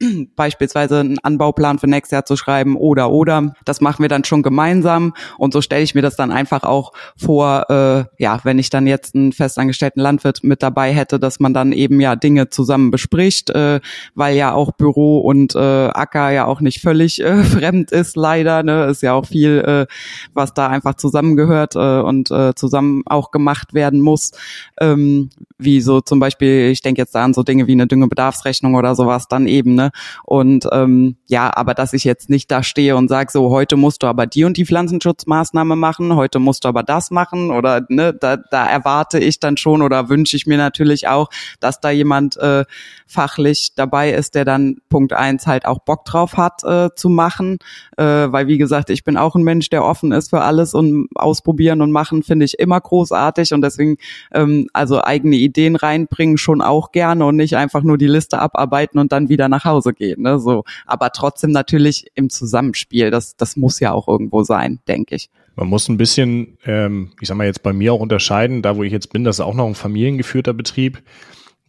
beispielsweise 0.37 1.01
einen 1.01 1.19
Anbauplan 1.19 1.79
für 1.79 1.87
nächstes 1.87 2.13
Jahr 2.13 2.25
zu 2.25 2.37
schreiben 2.37 2.77
oder 2.77 3.11
oder. 3.11 3.55
Das 3.65 3.81
machen 3.81 4.03
wir 4.03 4.09
dann 4.09 4.25
schon 4.25 4.43
gemeinsam 4.43 5.15
und 5.39 5.53
so 5.53 5.61
stelle 5.61 5.83
ich 5.83 5.95
mir 5.95 6.03
das 6.03 6.17
dann 6.17 6.31
einfach 6.31 6.63
auch 6.63 6.93
vor, 7.17 7.67
äh, 7.71 8.05
ja, 8.23 8.41
wenn 8.45 8.59
ich 8.59 8.71
dann 8.71 8.87
jetzt 8.87 9.15
einen 9.15 9.33
festangestellten 9.33 10.01
Landwirt 10.01 10.45
mit 10.45 10.63
dabei 10.63 10.93
hätte, 10.93 11.19
dass 11.19 11.41
man 11.41 11.55
dann 11.55 11.73
eben 11.73 12.01
ja 12.01 12.17
Dinge 12.17 12.49
zusammen 12.49 12.91
bespricht, 12.91 13.51
äh, 13.51 13.81
weil 14.15 14.37
ja 14.37 14.53
auch 14.53 14.73
Büro 14.73 15.21
und 15.21 15.55
äh, 15.55 15.59
Acker 15.59 16.31
ja 16.31 16.47
auch 16.47 16.61
nicht 16.61 16.81
völlig 16.81 17.23
äh, 17.23 17.43
fremd 17.43 17.91
ist, 17.91 18.17
leider. 18.17 18.63
Ne? 18.63 18.87
Ist 18.87 19.03
ja 19.03 19.13
auch 19.15 19.27
viel, 19.27 19.59
äh, 19.59 19.87
was 20.35 20.55
da 20.55 20.69
einfach 20.69 20.95
zusammengehört 20.95 21.75
äh, 21.77 22.01
und 22.01 22.31
äh, 22.31 22.55
zusammen 22.55 23.03
auch 23.07 23.31
gemacht 23.31 23.75
werden 23.75 24.01
muss. 24.01 24.33
Ähm, 24.81 25.31
wie 25.59 25.81
so 25.81 26.01
zum 26.01 26.21
Beispiel, 26.21 26.71
ich 26.71 26.83
denke 26.83 27.01
jetzt 27.01 27.15
da 27.15 27.25
an 27.25 27.35
so 27.35 27.43
Dinge 27.43 27.67
wie 27.67 27.73
eine 27.73 27.89
Düngebedarfsrechnung 27.89 28.77
oder 28.77 28.95
sowas 28.95 29.27
dann 29.27 29.49
eben, 29.49 29.75
ne? 29.75 29.91
Und 30.25 30.69
ähm, 30.71 31.17
ja, 31.27 31.51
aber 31.55 31.75
dass 31.75 31.93
ich 31.93 32.05
jetzt 32.05 32.31
nicht 32.31 32.51
da 32.51 32.63
stehe 32.63 32.97
und 32.97 33.09
sage, 33.09 33.33
so 33.33 33.51
heute 33.51 33.77
musst 33.77 34.05
du 34.05 34.07
aber 34.07 34.27
die 34.27 34.45
und 34.45 34.57
die 34.57 34.65
Pflanzenschutzmaßnahme 34.65 35.75
machen, 35.75 36.15
heute 36.15 36.39
musst 36.39 36.65
du 36.65 36.69
aber 36.69 36.85
das 36.85 37.11
machen 37.11 37.51
oder 37.51 37.85
ne, 37.89 38.15
da, 38.15 38.37
da 38.37 38.67
erwarte 38.67 39.19
ich 39.19 39.41
dann 39.41 39.57
schon 39.57 39.83
oder 39.83 40.09
wünsche 40.09 40.37
ich 40.37 40.47
mir 40.47 40.59
natürlich 40.59 41.09
auch, 41.09 41.29
dass 41.59 41.81
da 41.81 41.91
jemand 41.91 42.37
äh, 42.37 42.65
fachlich 43.07 43.73
dabei 43.75 44.13
ist, 44.13 44.37
der 44.37 44.45
dann 44.45 44.77
Punkt 44.89 45.13
eins 45.13 45.49
halt 45.49 45.67
auch 45.67 45.81
Bock 45.81 46.05
drauf 46.05 46.37
hat 46.37 46.63
äh, 46.63 46.91
zu 46.95 47.09
machen, 47.09 47.59
äh, 47.97 48.05
weil 48.05 48.47
wie 48.47 48.59
gesagt, 48.59 48.91
ich 48.91 49.03
bin 49.03 49.17
auch 49.17 49.35
ein 49.35 49.43
Mensch, 49.43 49.71
der 49.71 49.85
offen 49.85 50.13
ist 50.13 50.31
für 50.31 50.43
alles 50.43 50.75
und 50.75 51.09
ausprobieren 51.17 51.83
und 51.83 51.91
machen 51.91 52.23
finde 52.23 52.45
ich 52.45 52.61
immer 52.61 52.81
großartig 52.81 53.53
und 53.55 53.63
deswegen 53.63 53.97
ähm, 54.33 54.69
also 54.73 55.03
eigene 55.03 55.35
Ideen 55.35 55.48
reinbringen 55.77 56.39
schon 56.39 56.61
auch 56.61 56.93
gerne 56.93 57.25
und 57.27 57.37
nicht 57.37 57.57
einfach 57.57 57.83
nur 57.83 57.99
die 57.99 58.07
Liste 58.07 58.39
abarbeiten 58.39 58.99
und 58.99 59.13
dann 59.13 59.29
wieder 59.29 59.49
nach 59.49 59.65
Hause 59.65 59.93
gehen, 59.93 60.23
ne? 60.23 60.39
So, 60.39 60.65
aber 60.87 61.11
trotzdem 61.11 61.51
natürlich 61.51 62.07
im 62.15 62.31
Zusammenspiel. 62.31 63.11
Das 63.11 63.37
das 63.37 63.57
muss 63.57 63.81
ja 63.81 63.93
auch 63.93 64.09
irgendwo 64.09 64.43
sein, 64.43 64.81
denke 64.89 65.17
ich. 65.17 65.31
Man 65.57 65.69
muss 65.69 65.89
ein 65.89 65.97
bisschen, 65.97 66.57
ähm, 66.65 67.11
ich 67.21 67.29
sag 67.29 67.37
mal 67.37 67.47
jetzt 67.47 67.63
bei 67.63 67.73
mir 67.73 67.93
auch 67.93 68.01
unterscheiden, 68.01 68.63
da 68.63 68.77
wo 68.77 68.85
ich 68.85 68.93
jetzt 68.93 69.13
bin, 69.13 69.25
das 69.25 69.37
ist 69.37 69.45
auch 69.45 69.55
noch 69.55 69.67
ein 69.67 69.75
familiengeführter 69.75 70.55
Betrieb 70.55 71.03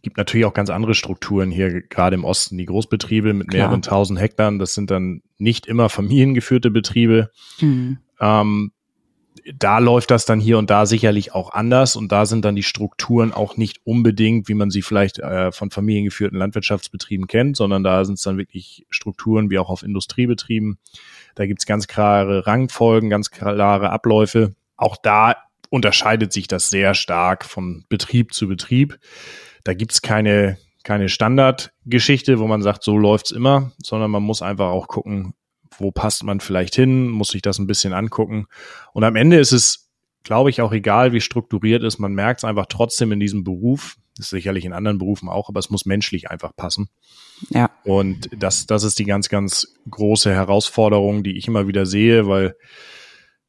gibt 0.02 0.16
natürlich 0.16 0.46
auch 0.46 0.54
ganz 0.54 0.70
andere 0.70 0.94
Strukturen 0.94 1.50
hier, 1.50 1.82
gerade 1.82 2.14
im 2.14 2.24
Osten. 2.24 2.58
Die 2.58 2.66
Großbetriebe 2.66 3.32
mit 3.34 3.48
Klar. 3.48 3.64
mehreren 3.64 3.82
tausend 3.82 4.20
Hektar, 4.20 4.50
das 4.58 4.74
sind 4.74 4.90
dann 4.90 5.22
nicht 5.38 5.66
immer 5.66 5.88
familiengeführte 5.88 6.70
Betriebe. 6.70 7.30
Mhm. 7.60 7.98
Ähm, 8.20 8.72
da 9.58 9.78
läuft 9.78 10.10
das 10.10 10.26
dann 10.26 10.40
hier 10.40 10.58
und 10.58 10.70
da 10.70 10.86
sicherlich 10.86 11.34
auch 11.34 11.52
anders 11.52 11.96
und 11.96 12.12
da 12.12 12.26
sind 12.26 12.44
dann 12.44 12.56
die 12.56 12.62
Strukturen 12.62 13.32
auch 13.32 13.56
nicht 13.56 13.80
unbedingt, 13.84 14.48
wie 14.48 14.54
man 14.54 14.70
sie 14.70 14.82
vielleicht 14.82 15.18
äh, 15.18 15.52
von 15.52 15.70
familiengeführten 15.70 16.38
Landwirtschaftsbetrieben 16.38 17.26
kennt, 17.26 17.56
sondern 17.56 17.82
da 17.82 18.04
sind 18.04 18.14
es 18.14 18.22
dann 18.22 18.38
wirklich 18.38 18.86
Strukturen 18.90 19.50
wie 19.50 19.58
auch 19.58 19.70
auf 19.70 19.82
Industriebetrieben. 19.82 20.78
Da 21.34 21.46
gibt's 21.46 21.66
ganz 21.66 21.86
klare 21.86 22.46
Rangfolgen, 22.46 23.10
ganz 23.10 23.30
klare 23.30 23.90
Abläufe. 23.90 24.54
Auch 24.76 24.96
da 24.96 25.36
unterscheidet 25.70 26.32
sich 26.32 26.48
das 26.48 26.70
sehr 26.70 26.94
stark 26.94 27.44
von 27.44 27.84
Betrieb 27.88 28.34
zu 28.34 28.48
Betrieb. 28.48 28.98
Da 29.64 29.74
gibt's 29.74 30.02
keine, 30.02 30.58
keine 30.82 31.08
Standardgeschichte, 31.08 32.38
wo 32.38 32.46
man 32.46 32.62
sagt, 32.62 32.82
so 32.82 32.98
läuft's 32.98 33.30
immer, 33.30 33.72
sondern 33.82 34.10
man 34.10 34.22
muss 34.22 34.42
einfach 34.42 34.68
auch 34.68 34.88
gucken, 34.88 35.34
wo 35.80 35.90
passt 35.90 36.24
man 36.24 36.40
vielleicht 36.40 36.74
hin, 36.74 37.08
muss 37.08 37.28
sich 37.28 37.42
das 37.42 37.58
ein 37.58 37.66
bisschen 37.66 37.92
angucken. 37.92 38.46
Und 38.92 39.04
am 39.04 39.16
Ende 39.16 39.38
ist 39.38 39.52
es, 39.52 39.90
glaube 40.22 40.50
ich, 40.50 40.60
auch 40.60 40.72
egal, 40.72 41.12
wie 41.12 41.20
strukturiert 41.20 41.82
ist. 41.82 41.98
Man 41.98 42.12
merkt 42.12 42.40
es 42.40 42.44
einfach 42.44 42.66
trotzdem 42.66 43.12
in 43.12 43.20
diesem 43.20 43.44
Beruf. 43.44 43.96
Das 44.16 44.26
ist 44.26 44.30
sicherlich 44.30 44.64
in 44.64 44.72
anderen 44.72 44.98
Berufen 44.98 45.28
auch, 45.28 45.48
aber 45.48 45.60
es 45.60 45.70
muss 45.70 45.86
menschlich 45.86 46.30
einfach 46.30 46.54
passen. 46.54 46.90
Ja. 47.48 47.70
Und 47.84 48.28
das, 48.36 48.66
das 48.66 48.84
ist 48.84 48.98
die 48.98 49.06
ganz, 49.06 49.28
ganz 49.28 49.74
große 49.90 50.32
Herausforderung, 50.32 51.22
die 51.22 51.38
ich 51.38 51.48
immer 51.48 51.66
wieder 51.66 51.86
sehe, 51.86 52.26
weil 52.26 52.56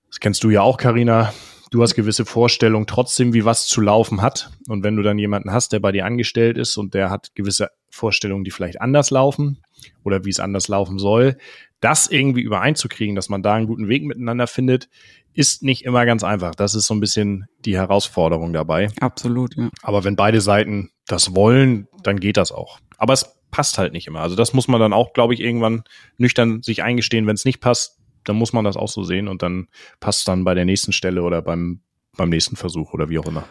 das 0.08 0.20
kennst 0.20 0.44
du 0.44 0.50
ja 0.50 0.62
auch, 0.62 0.78
Karina 0.78 1.34
du 1.72 1.82
hast 1.82 1.96
gewisse 1.96 2.26
Vorstellungen 2.26 2.86
trotzdem, 2.86 3.34
wie 3.34 3.46
was 3.46 3.66
zu 3.66 3.82
laufen 3.82 4.22
hat. 4.22 4.52
Und 4.68 4.84
wenn 4.84 4.96
du 4.96 5.02
dann 5.02 5.18
jemanden 5.18 5.52
hast, 5.52 5.72
der 5.72 5.80
bei 5.80 5.92
dir 5.92 6.06
angestellt 6.06 6.58
ist 6.58 6.78
und 6.78 6.94
der 6.94 7.10
hat 7.10 7.34
gewisse 7.34 7.72
Vorstellungen, 7.90 8.44
die 8.44 8.52
vielleicht 8.52 8.80
anders 8.80 9.10
laufen 9.10 9.64
oder 10.04 10.26
wie 10.26 10.30
es 10.30 10.40
anders 10.40 10.68
laufen 10.68 11.00
soll, 11.00 11.38
das 11.80 12.08
irgendwie 12.08 12.42
übereinzukriegen, 12.42 13.16
dass 13.16 13.30
man 13.30 13.44
da 13.44 13.56
einen 13.56 13.68
guten 13.68 13.88
Weg 13.88 14.04
miteinander 14.06 14.48
findet, 14.48 14.90
ist 15.34 15.64
nicht 15.64 15.86
immer 15.86 16.06
ganz 16.06 16.24
einfach. 16.24 16.56
Das 16.56 16.76
ist 16.76 16.88
so 16.88 16.94
ein 16.94 17.00
bisschen 17.00 17.46
die 17.66 17.76
Herausforderung 17.76 18.54
dabei. 18.54 18.90
Absolut, 19.00 19.56
ja. 19.56 19.70
Aber 19.82 20.04
wenn 20.04 20.16
beide 20.16 20.42
Seiten 20.42 20.92
das 21.08 21.36
wollen, 21.36 21.88
dann 22.04 22.20
geht 22.20 22.38
das 22.38 22.52
auch. 22.52 22.80
Aber 22.98 23.14
es 23.14 23.38
passt 23.50 23.78
halt 23.78 23.94
nicht 23.94 24.08
immer. 24.08 24.22
Also 24.22 24.36
das 24.36 24.54
muss 24.54 24.68
man 24.68 24.80
dann 24.80 24.94
auch, 24.94 25.14
glaube 25.14 25.34
ich, 25.34 25.40
irgendwann 25.40 25.84
nüchtern 26.18 26.62
sich 26.62 26.84
eingestehen, 26.84 27.28
wenn 27.28 27.36
es 27.36 27.46
nicht 27.46 27.60
passt, 27.60 28.00
dann 28.24 28.36
muss 28.36 28.54
man 28.54 28.66
das 28.66 28.78
auch 28.78 28.88
so 28.88 29.04
sehen 29.04 29.28
und 29.28 29.42
dann 29.42 29.68
passt 30.00 30.28
dann 30.28 30.44
bei 30.44 30.54
der 30.54 30.66
nächsten 30.66 30.94
Stelle 30.94 31.24
oder 31.24 31.42
beim, 31.42 31.82
beim 32.16 32.30
nächsten 32.30 32.56
Versuch 32.56 32.94
oder 32.94 33.10
wie 33.10 33.20
auch 33.20 33.26
immer. 33.26 33.46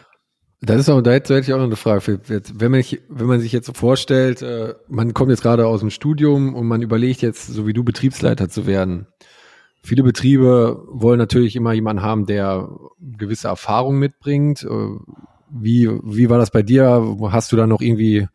Das 0.63 0.79
ist 0.79 0.89
auch, 0.89 1.01
da 1.01 1.11
hätte 1.11 1.39
ich 1.39 1.53
auch 1.53 1.57
noch 1.57 1.65
eine 1.65 1.75
Frage. 1.75 2.19
Wenn 2.27 2.71
man, 2.71 2.83
wenn 3.09 3.27
man 3.27 3.39
sich 3.39 3.51
jetzt 3.51 3.65
so 3.65 3.73
vorstellt, 3.73 4.43
äh, 4.43 4.75
man 4.87 5.15
kommt 5.15 5.31
jetzt 5.31 5.41
gerade 5.41 5.65
aus 5.65 5.79
dem 5.79 5.89
Studium 5.89 6.53
und 6.53 6.67
man 6.67 6.83
überlegt 6.83 7.23
jetzt, 7.23 7.47
so 7.47 7.65
wie 7.65 7.73
du 7.73 7.83
Betriebsleiter 7.83 8.47
zu 8.47 8.67
werden. 8.67 9.07
Viele 9.83 10.03
Betriebe 10.03 10.83
wollen 10.87 11.17
natürlich 11.17 11.55
immer 11.55 11.73
jemanden 11.73 12.03
haben, 12.03 12.27
der 12.27 12.69
gewisse 12.99 13.47
Erfahrung 13.47 13.97
mitbringt. 13.97 14.63
Äh, 14.63 14.67
wie, 15.49 15.89
wie 16.03 16.29
war 16.29 16.37
das 16.37 16.51
bei 16.51 16.61
dir? 16.61 17.17
Hast 17.31 17.51
du 17.51 17.55
da 17.55 17.65
noch 17.65 17.81
irgendwie 17.81 18.27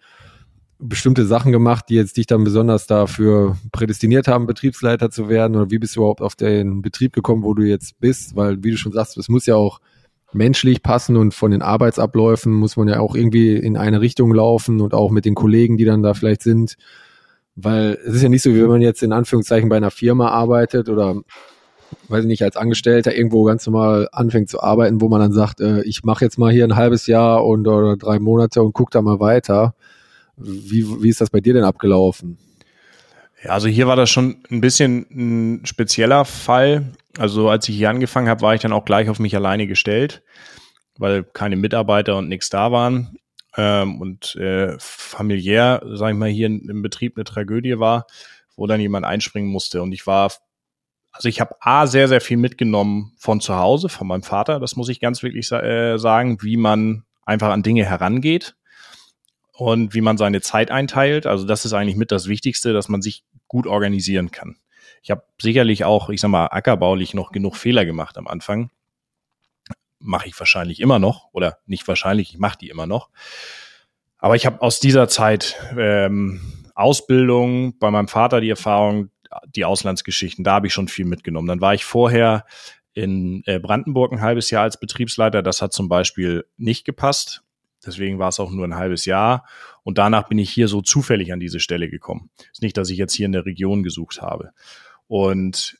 bestimmte 0.80 1.26
Sachen 1.26 1.52
gemacht, 1.52 1.86
die 1.88 1.94
jetzt 1.94 2.16
dich 2.16 2.26
dann 2.26 2.42
besonders 2.42 2.88
dafür 2.88 3.56
prädestiniert 3.70 4.26
haben, 4.26 4.48
Betriebsleiter 4.48 5.10
zu 5.10 5.28
werden? 5.28 5.56
Oder 5.56 5.70
wie 5.70 5.78
bist 5.78 5.94
du 5.94 6.00
überhaupt 6.00 6.22
auf 6.22 6.34
den 6.34 6.82
Betrieb 6.82 7.12
gekommen, 7.12 7.44
wo 7.44 7.54
du 7.54 7.62
jetzt 7.62 8.00
bist? 8.00 8.34
Weil, 8.34 8.64
wie 8.64 8.72
du 8.72 8.76
schon 8.76 8.92
sagst, 8.92 9.16
es 9.16 9.28
muss 9.28 9.46
ja 9.46 9.54
auch 9.54 9.80
menschlich 10.36 10.82
passen 10.82 11.16
und 11.16 11.34
von 11.34 11.50
den 11.50 11.62
Arbeitsabläufen 11.62 12.52
muss 12.52 12.76
man 12.76 12.88
ja 12.88 13.00
auch 13.00 13.14
irgendwie 13.14 13.56
in 13.56 13.76
eine 13.76 14.00
Richtung 14.00 14.32
laufen 14.32 14.80
und 14.80 14.94
auch 14.94 15.10
mit 15.10 15.24
den 15.24 15.34
Kollegen, 15.34 15.76
die 15.76 15.84
dann 15.84 16.02
da 16.02 16.14
vielleicht 16.14 16.42
sind. 16.42 16.76
Weil 17.54 17.98
es 18.04 18.16
ist 18.16 18.22
ja 18.22 18.28
nicht 18.28 18.42
so, 18.42 18.50
wie 18.50 18.60
wenn 18.60 18.68
man 18.68 18.82
jetzt 18.82 19.02
in 19.02 19.12
Anführungszeichen 19.12 19.68
bei 19.68 19.76
einer 19.76 19.90
Firma 19.90 20.28
arbeitet 20.28 20.88
oder 20.88 21.16
weiß 22.08 22.22
ich 22.22 22.28
nicht, 22.28 22.42
als 22.42 22.56
Angestellter 22.56 23.14
irgendwo 23.14 23.44
ganz 23.44 23.66
normal 23.66 24.08
anfängt 24.12 24.48
zu 24.48 24.62
arbeiten, 24.62 25.00
wo 25.00 25.08
man 25.08 25.20
dann 25.20 25.32
sagt, 25.32 25.60
äh, 25.60 25.82
ich 25.82 26.04
mache 26.04 26.24
jetzt 26.24 26.38
mal 26.38 26.52
hier 26.52 26.64
ein 26.64 26.76
halbes 26.76 27.06
Jahr 27.06 27.44
und 27.44 27.66
oder 27.66 27.96
drei 27.96 28.18
Monate 28.18 28.62
und 28.62 28.72
guck 28.72 28.90
da 28.90 29.02
mal 29.02 29.20
weiter. 29.20 29.74
Wie, 30.36 31.02
wie 31.02 31.08
ist 31.08 31.20
das 31.20 31.30
bei 31.30 31.40
dir 31.40 31.54
denn 31.54 31.64
abgelaufen? 31.64 32.38
Ja, 33.42 33.50
also 33.50 33.68
hier 33.68 33.86
war 33.86 33.96
das 33.96 34.10
schon 34.10 34.36
ein 34.50 34.60
bisschen 34.60 35.06
ein 35.10 35.66
spezieller 35.66 36.24
Fall. 36.24 36.84
Also 37.18 37.48
als 37.48 37.68
ich 37.68 37.76
hier 37.76 37.90
angefangen 37.90 38.28
habe, 38.28 38.42
war 38.42 38.54
ich 38.54 38.60
dann 38.60 38.72
auch 38.72 38.84
gleich 38.84 39.08
auf 39.08 39.18
mich 39.18 39.34
alleine 39.34 39.66
gestellt, 39.66 40.22
weil 40.98 41.24
keine 41.24 41.56
Mitarbeiter 41.56 42.16
und 42.16 42.28
nichts 42.28 42.50
da 42.50 42.72
waren. 42.72 43.18
Ähm, 43.56 44.00
und 44.00 44.36
äh, 44.36 44.76
familiär, 44.78 45.82
sage 45.94 46.12
ich 46.12 46.18
mal, 46.18 46.28
hier 46.28 46.46
im 46.46 46.82
Betrieb 46.82 47.16
eine 47.16 47.24
Tragödie 47.24 47.78
war, 47.78 48.06
wo 48.56 48.66
dann 48.66 48.80
jemand 48.80 49.06
einspringen 49.06 49.50
musste. 49.50 49.82
Und 49.82 49.92
ich 49.92 50.06
war, 50.06 50.30
also 51.10 51.28
ich 51.28 51.40
habe 51.40 51.56
A, 51.60 51.86
sehr, 51.86 52.08
sehr 52.08 52.20
viel 52.20 52.36
mitgenommen 52.36 53.14
von 53.18 53.40
zu 53.40 53.56
Hause, 53.56 53.88
von 53.88 54.06
meinem 54.06 54.22
Vater, 54.22 54.60
das 54.60 54.76
muss 54.76 54.90
ich 54.90 55.00
ganz 55.00 55.22
wirklich 55.22 55.50
äh, 55.52 55.96
sagen, 55.96 56.42
wie 56.42 56.58
man 56.58 57.04
einfach 57.24 57.50
an 57.50 57.62
Dinge 57.62 57.84
herangeht 57.86 58.56
und 59.52 59.94
wie 59.94 60.02
man 60.02 60.18
seine 60.18 60.42
Zeit 60.42 60.70
einteilt. 60.70 61.26
Also 61.26 61.46
das 61.46 61.64
ist 61.64 61.72
eigentlich 61.72 61.96
mit 61.96 62.12
das 62.12 62.28
Wichtigste, 62.28 62.74
dass 62.74 62.88
man 62.90 63.00
sich 63.00 63.24
gut 63.48 63.66
organisieren 63.66 64.30
kann. 64.30 64.56
Ich 65.02 65.10
habe 65.10 65.24
sicherlich 65.40 65.84
auch, 65.84 66.08
ich 66.08 66.20
sag 66.20 66.28
mal, 66.28 66.46
ackerbaulich 66.46 67.14
noch 67.14 67.32
genug 67.32 67.56
Fehler 67.56 67.84
gemacht 67.84 68.18
am 68.18 68.26
Anfang. 68.26 68.70
Mache 69.98 70.28
ich 70.28 70.38
wahrscheinlich 70.38 70.80
immer 70.80 70.98
noch 70.98 71.28
oder 71.32 71.58
nicht 71.66 71.86
wahrscheinlich, 71.88 72.30
ich 72.34 72.38
mache 72.38 72.58
die 72.58 72.68
immer 72.68 72.86
noch. 72.86 73.10
Aber 74.18 74.36
ich 74.36 74.46
habe 74.46 74.62
aus 74.62 74.80
dieser 74.80 75.08
Zeit 75.08 75.56
ähm, 75.76 76.40
Ausbildung, 76.74 77.78
bei 77.78 77.90
meinem 77.90 78.08
Vater 78.08 78.40
die 78.40 78.50
Erfahrung, 78.50 79.10
die 79.54 79.64
Auslandsgeschichten, 79.64 80.44
da 80.44 80.54
habe 80.54 80.66
ich 80.66 80.72
schon 80.72 80.88
viel 80.88 81.04
mitgenommen. 81.04 81.48
Dann 81.48 81.60
war 81.60 81.74
ich 81.74 81.84
vorher 81.84 82.44
in 82.92 83.42
äh, 83.44 83.58
Brandenburg 83.58 84.12
ein 84.12 84.22
halbes 84.22 84.50
Jahr 84.50 84.62
als 84.62 84.80
Betriebsleiter. 84.80 85.42
Das 85.42 85.60
hat 85.60 85.72
zum 85.72 85.88
Beispiel 85.88 86.46
nicht 86.56 86.84
gepasst. 86.84 87.42
Deswegen 87.84 88.18
war 88.18 88.28
es 88.28 88.40
auch 88.40 88.50
nur 88.50 88.66
ein 88.66 88.74
halbes 88.74 89.04
Jahr. 89.04 89.46
Und 89.82 89.98
danach 89.98 90.28
bin 90.28 90.38
ich 90.38 90.50
hier 90.50 90.66
so 90.66 90.80
zufällig 90.80 91.32
an 91.32 91.38
diese 91.38 91.60
Stelle 91.60 91.88
gekommen. 91.88 92.30
Ist 92.50 92.62
nicht, 92.62 92.76
dass 92.76 92.90
ich 92.90 92.98
jetzt 92.98 93.14
hier 93.14 93.26
in 93.26 93.32
der 93.32 93.44
Region 93.44 93.82
gesucht 93.82 94.22
habe. 94.22 94.52
Und 95.08 95.78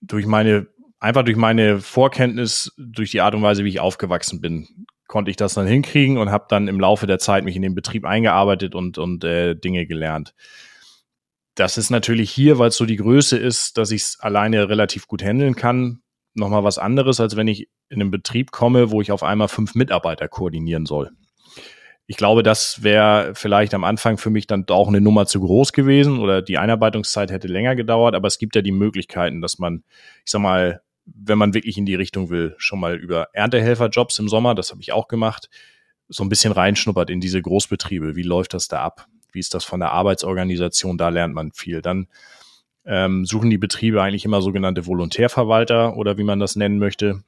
durch 0.00 0.26
meine, 0.26 0.66
einfach 0.98 1.24
durch 1.24 1.36
meine 1.36 1.80
Vorkenntnis, 1.80 2.72
durch 2.76 3.10
die 3.10 3.20
Art 3.20 3.34
und 3.34 3.42
Weise, 3.42 3.64
wie 3.64 3.70
ich 3.70 3.80
aufgewachsen 3.80 4.40
bin, 4.40 4.86
konnte 5.06 5.30
ich 5.30 5.36
das 5.36 5.54
dann 5.54 5.66
hinkriegen 5.66 6.18
und 6.18 6.30
habe 6.30 6.46
dann 6.48 6.68
im 6.68 6.80
Laufe 6.80 7.06
der 7.06 7.18
Zeit 7.18 7.44
mich 7.44 7.56
in 7.56 7.62
den 7.62 7.74
Betrieb 7.74 8.04
eingearbeitet 8.04 8.74
und, 8.74 8.98
und 8.98 9.24
äh, 9.24 9.54
Dinge 9.54 9.86
gelernt. 9.86 10.34
Das 11.54 11.76
ist 11.76 11.90
natürlich 11.90 12.30
hier, 12.30 12.58
weil 12.58 12.68
es 12.68 12.76
so 12.76 12.86
die 12.86 12.96
Größe 12.96 13.36
ist, 13.36 13.76
dass 13.76 13.90
ich 13.90 14.02
es 14.02 14.20
alleine 14.20 14.70
relativ 14.70 15.06
gut 15.06 15.22
handeln 15.22 15.54
kann, 15.54 16.00
nochmal 16.34 16.64
was 16.64 16.78
anderes, 16.78 17.20
als 17.20 17.36
wenn 17.36 17.46
ich 17.46 17.68
in 17.90 18.00
einen 18.00 18.10
Betrieb 18.10 18.52
komme, 18.52 18.90
wo 18.90 19.02
ich 19.02 19.12
auf 19.12 19.22
einmal 19.22 19.48
fünf 19.48 19.74
Mitarbeiter 19.74 20.28
koordinieren 20.28 20.86
soll. 20.86 21.10
Ich 22.12 22.18
glaube, 22.18 22.42
das 22.42 22.82
wäre 22.82 23.32
vielleicht 23.34 23.72
am 23.72 23.84
Anfang 23.84 24.18
für 24.18 24.28
mich 24.28 24.46
dann 24.46 24.66
auch 24.68 24.88
eine 24.88 25.00
Nummer 25.00 25.24
zu 25.24 25.40
groß 25.40 25.72
gewesen 25.72 26.18
oder 26.18 26.42
die 26.42 26.58
Einarbeitungszeit 26.58 27.30
hätte 27.30 27.48
länger 27.48 27.74
gedauert, 27.74 28.14
aber 28.14 28.28
es 28.28 28.36
gibt 28.36 28.54
ja 28.54 28.60
die 28.60 28.70
Möglichkeiten, 28.70 29.40
dass 29.40 29.58
man, 29.58 29.82
ich 30.22 30.30
sag 30.30 30.42
mal, 30.42 30.82
wenn 31.06 31.38
man 31.38 31.54
wirklich 31.54 31.78
in 31.78 31.86
die 31.86 31.94
Richtung 31.94 32.28
will, 32.28 32.54
schon 32.58 32.80
mal 32.80 32.96
über 32.96 33.28
Erntehelferjobs 33.32 34.18
im 34.18 34.28
Sommer, 34.28 34.54
das 34.54 34.72
habe 34.72 34.82
ich 34.82 34.92
auch 34.92 35.08
gemacht, 35.08 35.48
so 36.10 36.22
ein 36.22 36.28
bisschen 36.28 36.52
reinschnuppert 36.52 37.08
in 37.08 37.22
diese 37.22 37.40
Großbetriebe. 37.40 38.14
Wie 38.14 38.24
läuft 38.24 38.52
das 38.52 38.68
da 38.68 38.82
ab? 38.82 39.06
Wie 39.32 39.40
ist 39.40 39.54
das 39.54 39.64
von 39.64 39.80
der 39.80 39.92
Arbeitsorganisation? 39.92 40.98
Da 40.98 41.08
lernt 41.08 41.32
man 41.32 41.52
viel. 41.52 41.80
Dann 41.80 42.08
ähm, 42.84 43.24
suchen 43.24 43.48
die 43.48 43.56
Betriebe 43.56 44.02
eigentlich 44.02 44.26
immer 44.26 44.42
sogenannte 44.42 44.86
Volontärverwalter 44.86 45.96
oder 45.96 46.18
wie 46.18 46.24
man 46.24 46.40
das 46.40 46.56
nennen 46.56 46.76
möchte. 46.76 47.24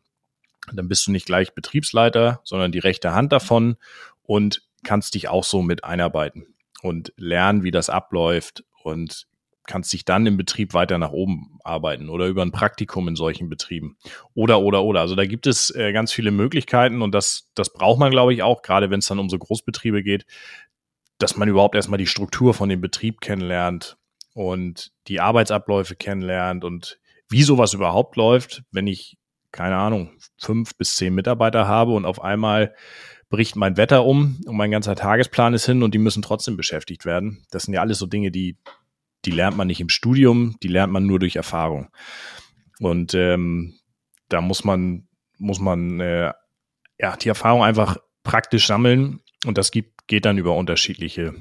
Dann 0.71 0.89
bist 0.89 1.07
du 1.07 1.11
nicht 1.11 1.25
gleich 1.25 1.55
Betriebsleiter, 1.55 2.41
sondern 2.45 2.71
die 2.71 2.81
rechte 2.81 3.15
Hand 3.15 3.33
davon 3.33 3.77
und 4.25 4.63
kannst 4.85 5.15
dich 5.15 5.29
auch 5.29 5.45
so 5.45 5.63
mit 5.63 5.85
einarbeiten 5.85 6.55
und 6.83 7.13
lernen, 7.17 7.63
wie 7.65 7.71
das 7.71 7.91
abläuft 7.91 8.65
und 8.83 9.27
kannst 9.67 9.93
dich 9.93 10.05
dann 10.05 10.27
im 10.27 10.37
Betrieb 10.37 10.75
weiter 10.75 10.99
nach 10.99 11.13
oben 11.13 11.59
arbeiten 11.65 12.11
oder 12.11 12.27
über 12.27 12.43
ein 12.43 12.53
Praktikum 12.53 13.09
in 13.09 13.17
solchen 13.17 13.49
Betrieben 13.49 13.97
oder 14.35 14.61
oder 14.61 14.83
oder. 14.85 15.01
Also 15.01 15.17
da 15.17 15.25
gibt 15.25 15.47
es 15.47 15.75
äh, 15.75 15.93
ganz 15.93 16.13
viele 16.13 16.31
Möglichkeiten 16.31 17.03
und 17.03 17.13
das 17.13 17.51
das 17.55 17.73
braucht 17.73 17.99
man 17.99 18.11
glaube 18.11 18.35
ich 18.35 18.43
auch, 18.43 18.63
gerade 18.63 18.91
wenn 18.91 18.99
es 18.99 19.07
dann 19.07 19.19
um 19.19 19.31
so 19.31 19.39
Großbetriebe 19.39 20.03
geht, 20.03 20.27
dass 21.19 21.37
man 21.37 21.49
überhaupt 21.49 21.75
erstmal 21.75 21.99
die 21.99 22.07
Struktur 22.07 22.53
von 22.53 22.69
dem 22.69 22.81
Betrieb 22.81 23.21
kennenlernt 23.21 23.97
und 24.35 24.93
die 25.09 25.21
Arbeitsabläufe 25.21 25.97
kennenlernt 25.97 26.65
und 26.65 26.99
wie 27.31 27.43
sowas 27.43 27.73
überhaupt 27.73 28.17
läuft, 28.17 28.63
wenn 28.71 28.87
ich 28.87 29.17
keine 29.51 29.77
Ahnung 29.77 30.11
fünf 30.37 30.77
bis 30.77 30.97
zehn 30.97 31.15
Mitarbeiter 31.15 31.67
habe 31.67 31.93
und 31.93 32.05
auf 32.05 32.21
einmal 32.21 32.75
bricht 33.29 33.57
mein 33.57 33.77
Wetter 33.77 34.05
um 34.05 34.41
und 34.47 34.57
mein 34.57 34.71
ganzer 34.71 34.95
Tagesplan 34.95 35.55
ist 35.55 35.67
hin 35.67 35.83
und 35.83 35.95
die 35.95 35.99
müssen 35.99 36.23
trotzdem 36.23 36.57
beschäftigt 36.57 37.05
werden. 37.05 37.45
Das 37.51 37.65
sind 37.65 37.75
ja 37.75 37.81
alles 37.81 37.99
so 37.99 38.07
Dinge, 38.07 38.31
die, 38.31 38.57
die 39.25 39.31
lernt 39.31 39.57
man 39.57 39.67
nicht 39.67 39.81
im 39.81 39.89
Studium, 39.89 40.57
die 40.63 40.69
lernt 40.69 40.93
man 40.93 41.07
nur 41.07 41.19
durch 41.19 41.37
Erfahrung. 41.37 41.89
Und 42.81 43.15
ähm, 43.15 43.75
da 44.29 44.41
muss 44.41 44.65
man, 44.65 45.09
muss 45.39 45.61
man 45.61 46.01
äh, 46.01 46.33
ja 46.99 47.17
die 47.17 47.29
Erfahrung 47.29 47.63
einfach 47.63 47.97
praktisch 48.23 48.67
sammeln 48.67 49.21
und 49.47 49.59
das 49.59 49.71
gibt, 49.71 50.07
geht 50.07 50.25
dann 50.25 50.39
über 50.39 50.57
unterschiedliche 50.57 51.35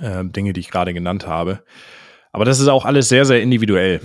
äh, 0.00 0.24
Dinge, 0.24 0.52
die 0.52 0.60
ich 0.60 0.70
gerade 0.70 0.94
genannt 0.94 1.26
habe. 1.26 1.64
Aber 2.32 2.44
das 2.44 2.60
ist 2.60 2.68
auch 2.68 2.84
alles 2.84 3.08
sehr, 3.08 3.24
sehr 3.24 3.42
individuell. 3.42 4.00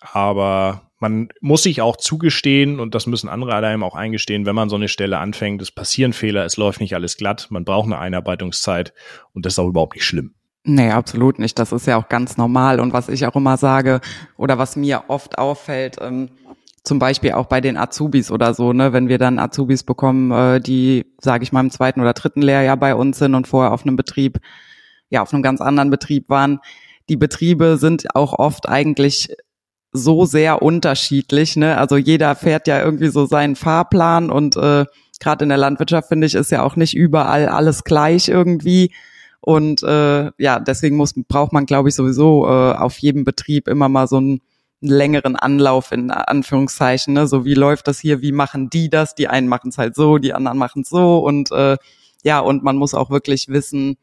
Aber 0.00 0.85
man 0.98 1.28
muss 1.40 1.62
sich 1.62 1.82
auch 1.82 1.96
zugestehen, 1.96 2.80
und 2.80 2.94
das 2.94 3.06
müssen 3.06 3.28
andere 3.28 3.54
einem 3.54 3.82
auch 3.82 3.94
eingestehen, 3.94 4.46
wenn 4.46 4.54
man 4.54 4.68
so 4.68 4.76
eine 4.76 4.88
Stelle 4.88 5.18
anfängt, 5.18 5.60
es 5.60 5.70
passieren 5.70 6.12
Fehler, 6.12 6.44
es 6.44 6.56
läuft 6.56 6.80
nicht 6.80 6.94
alles 6.94 7.16
glatt, 7.16 7.48
man 7.50 7.64
braucht 7.64 7.86
eine 7.86 7.98
Einarbeitungszeit 7.98 8.94
und 9.32 9.44
das 9.44 9.54
ist 9.54 9.58
auch 9.58 9.68
überhaupt 9.68 9.94
nicht 9.94 10.06
schlimm. 10.06 10.34
Nee, 10.68 10.90
absolut 10.90 11.38
nicht. 11.38 11.60
Das 11.60 11.70
ist 11.70 11.86
ja 11.86 11.96
auch 11.96 12.08
ganz 12.08 12.36
normal. 12.36 12.80
Und 12.80 12.92
was 12.92 13.08
ich 13.08 13.24
auch 13.24 13.36
immer 13.36 13.56
sage 13.56 14.00
oder 14.36 14.58
was 14.58 14.74
mir 14.74 15.04
oft 15.06 15.38
auffällt, 15.38 15.98
ähm, 16.00 16.30
zum 16.82 16.98
Beispiel 16.98 17.32
auch 17.32 17.46
bei 17.46 17.60
den 17.60 17.76
Azubis 17.76 18.32
oder 18.32 18.52
so, 18.52 18.72
ne, 18.72 18.92
wenn 18.92 19.08
wir 19.08 19.18
dann 19.18 19.38
Azubis 19.38 19.84
bekommen, 19.84 20.32
äh, 20.32 20.60
die, 20.60 21.06
sage 21.20 21.44
ich 21.44 21.52
mal, 21.52 21.60
im 21.60 21.70
zweiten 21.70 22.00
oder 22.00 22.14
dritten 22.14 22.42
Lehrjahr 22.42 22.76
bei 22.76 22.96
uns 22.96 23.18
sind 23.18 23.36
und 23.36 23.46
vorher 23.46 23.72
auf 23.72 23.82
einem 23.82 23.94
Betrieb, 23.94 24.40
ja, 25.08 25.22
auf 25.22 25.32
einem 25.32 25.42
ganz 25.42 25.60
anderen 25.60 25.90
Betrieb 25.90 26.28
waren. 26.30 26.58
Die 27.08 27.16
Betriebe 27.16 27.76
sind 27.76 28.16
auch 28.16 28.32
oft 28.32 28.68
eigentlich 28.68 29.36
so 29.96 30.24
sehr 30.24 30.62
unterschiedlich. 30.62 31.56
Ne? 31.56 31.78
Also 31.78 31.96
jeder 31.96 32.34
fährt 32.34 32.68
ja 32.68 32.82
irgendwie 32.82 33.08
so 33.08 33.26
seinen 33.26 33.56
Fahrplan 33.56 34.30
und 34.30 34.56
äh, 34.56 34.84
gerade 35.20 35.44
in 35.44 35.48
der 35.48 35.58
Landwirtschaft 35.58 36.08
finde 36.08 36.26
ich 36.26 36.34
ist 36.34 36.50
ja 36.50 36.62
auch 36.62 36.76
nicht 36.76 36.94
überall 36.94 37.48
alles 37.48 37.84
gleich 37.84 38.28
irgendwie. 38.28 38.92
Und 39.40 39.82
äh, 39.82 40.30
ja, 40.38 40.58
deswegen 40.60 40.96
muss 40.96 41.14
braucht 41.28 41.52
man, 41.52 41.66
glaube 41.66 41.88
ich, 41.88 41.94
sowieso 41.94 42.46
äh, 42.46 42.72
auf 42.72 42.98
jedem 42.98 43.24
Betrieb 43.24 43.68
immer 43.68 43.88
mal 43.88 44.08
so 44.08 44.16
einen 44.16 44.40
längeren 44.80 45.36
Anlauf 45.36 45.92
in 45.92 46.10
Anführungszeichen. 46.10 47.14
Ne? 47.14 47.26
So 47.26 47.44
wie 47.44 47.54
läuft 47.54 47.88
das 47.88 47.98
hier? 47.98 48.22
Wie 48.22 48.32
machen 48.32 48.70
die 48.70 48.90
das? 48.90 49.14
Die 49.14 49.28
einen 49.28 49.48
machen 49.48 49.70
es 49.70 49.78
halt 49.78 49.94
so, 49.94 50.18
die 50.18 50.34
anderen 50.34 50.58
machen 50.58 50.82
es 50.82 50.88
so 50.88 51.18
und 51.18 51.50
äh, 51.52 51.76
ja, 52.24 52.40
und 52.40 52.64
man 52.64 52.76
muss 52.76 52.92
auch 52.92 53.10
wirklich 53.10 53.48
wissen, 53.48 53.96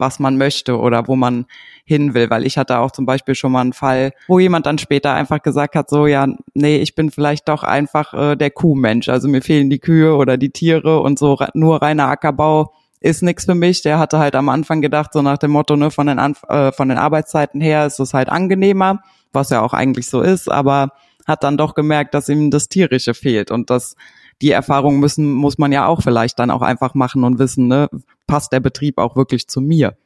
was 0.00 0.18
man 0.18 0.36
möchte 0.36 0.78
oder 0.78 1.06
wo 1.06 1.16
man 1.16 1.46
hin 1.84 2.14
will. 2.14 2.30
Weil 2.30 2.46
ich 2.46 2.58
hatte 2.58 2.78
auch 2.78 2.90
zum 2.90 3.06
Beispiel 3.06 3.34
schon 3.34 3.52
mal 3.52 3.60
einen 3.60 3.72
Fall, 3.72 4.12
wo 4.26 4.38
jemand 4.38 4.66
dann 4.66 4.78
später 4.78 5.14
einfach 5.14 5.42
gesagt 5.42 5.76
hat, 5.76 5.88
so 5.90 6.06
ja, 6.06 6.26
nee, 6.54 6.78
ich 6.78 6.94
bin 6.94 7.10
vielleicht 7.10 7.48
doch 7.48 7.62
einfach 7.62 8.14
äh, 8.14 8.36
der 8.36 8.50
Kuhmensch. 8.50 9.08
Also 9.08 9.28
mir 9.28 9.42
fehlen 9.42 9.70
die 9.70 9.78
Kühe 9.78 10.16
oder 10.16 10.36
die 10.36 10.50
Tiere 10.50 11.00
und 11.00 11.18
so 11.18 11.38
nur 11.54 11.82
reiner 11.82 12.08
Ackerbau 12.08 12.72
ist 13.00 13.22
nichts 13.22 13.46
für 13.46 13.54
mich. 13.54 13.82
Der 13.82 13.98
hatte 13.98 14.18
halt 14.18 14.34
am 14.34 14.48
Anfang 14.48 14.80
gedacht, 14.80 15.12
so 15.12 15.22
nach 15.22 15.38
dem 15.38 15.50
Motto, 15.50 15.76
ne, 15.76 15.90
von 15.90 16.06
den, 16.06 16.18
Anf 16.18 16.42
äh, 16.48 16.72
von 16.72 16.88
den 16.88 16.98
Arbeitszeiten 16.98 17.60
her 17.60 17.86
ist 17.86 17.98
es 17.98 18.14
halt 18.14 18.28
angenehmer, 18.28 19.02
was 19.32 19.50
ja 19.50 19.62
auch 19.62 19.72
eigentlich 19.72 20.08
so 20.08 20.20
ist, 20.20 20.50
aber 20.50 20.92
hat 21.26 21.44
dann 21.44 21.56
doch 21.56 21.74
gemerkt, 21.74 22.14
dass 22.14 22.28
ihm 22.28 22.50
das 22.50 22.68
Tierische 22.68 23.14
fehlt 23.14 23.50
und 23.50 23.70
das 23.70 23.96
die 24.42 24.50
Erfahrung 24.50 25.00
müssen, 25.00 25.32
muss 25.32 25.58
man 25.58 25.72
ja 25.72 25.86
auch 25.86 26.02
vielleicht 26.02 26.38
dann 26.38 26.50
auch 26.50 26.62
einfach 26.62 26.94
machen 26.94 27.24
und 27.24 27.38
wissen, 27.38 27.68
ne, 27.68 27.88
passt 28.26 28.52
der 28.52 28.60
Betrieb 28.60 28.98
auch 28.98 29.16
wirklich 29.16 29.48
zu 29.48 29.60
mir? 29.60 29.96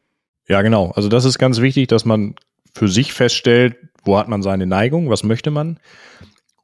Ja, 0.48 0.62
genau. 0.62 0.90
Also 0.90 1.08
das 1.08 1.24
ist 1.24 1.38
ganz 1.38 1.60
wichtig, 1.60 1.88
dass 1.88 2.04
man 2.04 2.34
für 2.74 2.88
sich 2.88 3.12
feststellt, 3.12 3.76
wo 4.04 4.18
hat 4.18 4.28
man 4.28 4.42
seine 4.42 4.66
Neigung, 4.66 5.08
was 5.08 5.22
möchte 5.22 5.50
man. 5.50 5.78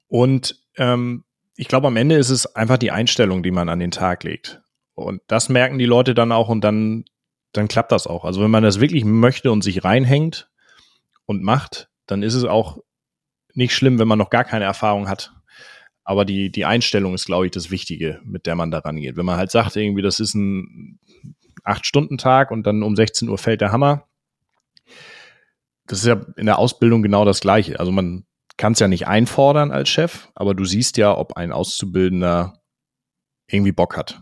Und 0.09 0.61
ähm, 0.77 1.25
ich 1.57 1.69
glaube, 1.69 1.87
am 1.87 1.97
Ende 1.97 2.17
ist 2.17 2.31
es 2.31 2.55
einfach 2.57 2.79
die 2.79 2.91
Einstellung, 2.91 3.43
die 3.43 3.51
man 3.51 3.69
an 3.69 3.79
den 3.79 3.91
Tag 3.91 4.25
legt. 4.25 4.61
Und 4.95 5.23
das 5.29 5.49
merken 5.49 5.79
die 5.79 5.87
Leute 5.87 6.15
dann 6.15 6.33
auch 6.33 6.49
und 6.49 6.63
dann, 6.63 7.05
dann 7.53 7.69
klappt 7.69 7.93
das 7.93 8.07
auch. 8.07 8.25
Also 8.25 8.43
wenn 8.43 8.51
man 8.51 8.63
das 8.63 8.81
wirklich 8.81 9.05
möchte 9.05 9.51
und 9.53 9.63
sich 9.63 9.85
reinhängt 9.85 10.51
und 11.27 11.43
macht, 11.43 11.89
dann 12.07 12.23
ist 12.23 12.35
es 12.35 12.45
auch 12.45 12.79
nicht 13.55 13.75
schlimm, 13.75 13.99
wenn 13.99 14.09
man 14.09 14.19
noch 14.19 14.31
gar 14.31 14.45
keine 14.45 14.65
Erfahrung 14.65 15.09
hat. 15.09 15.33
Aber 16.11 16.25
die, 16.25 16.51
die 16.51 16.65
Einstellung 16.65 17.15
ist, 17.15 17.27
glaube 17.27 17.47
ich, 17.47 17.53
das 17.53 17.71
Wichtige, 17.71 18.21
mit 18.25 18.47
der 18.47 18.57
man 18.57 18.73
da 18.73 18.79
rangeht. 18.79 19.17
Wenn 19.17 19.25
man 19.25 19.37
halt 19.37 19.53
sagt, 19.53 19.77
irgendwie, 19.77 20.03
das 20.03 20.19
ist 20.19 20.35
ein 20.35 20.99
Acht-Stunden-Tag 21.63 22.51
und 22.51 22.67
dann 22.67 22.83
um 22.83 22.97
16 22.97 23.29
Uhr 23.29 23.39
fällt 23.39 23.61
der 23.61 23.71
Hammer. 23.71 24.09
Das 25.87 26.01
ist 26.01 26.07
ja 26.07 26.21
in 26.37 26.47
der 26.47 26.59
Ausbildung 26.59 27.05
genau 27.05 27.25
das 27.25 27.39
Gleiche. 27.39 27.79
Also 27.79 27.93
man 27.93 28.25
kannst 28.57 28.81
ja 28.81 28.89
nicht 28.89 29.07
einfordern 29.07 29.71
als 29.71 29.89
Chef, 29.89 30.31
aber 30.35 30.53
du 30.53 30.65
siehst 30.65 30.97
ja, 30.97 31.17
ob 31.17 31.35
ein 31.35 31.53
Auszubildender 31.53 32.61
irgendwie 33.49 33.71
Bock 33.71 33.97
hat 33.97 34.21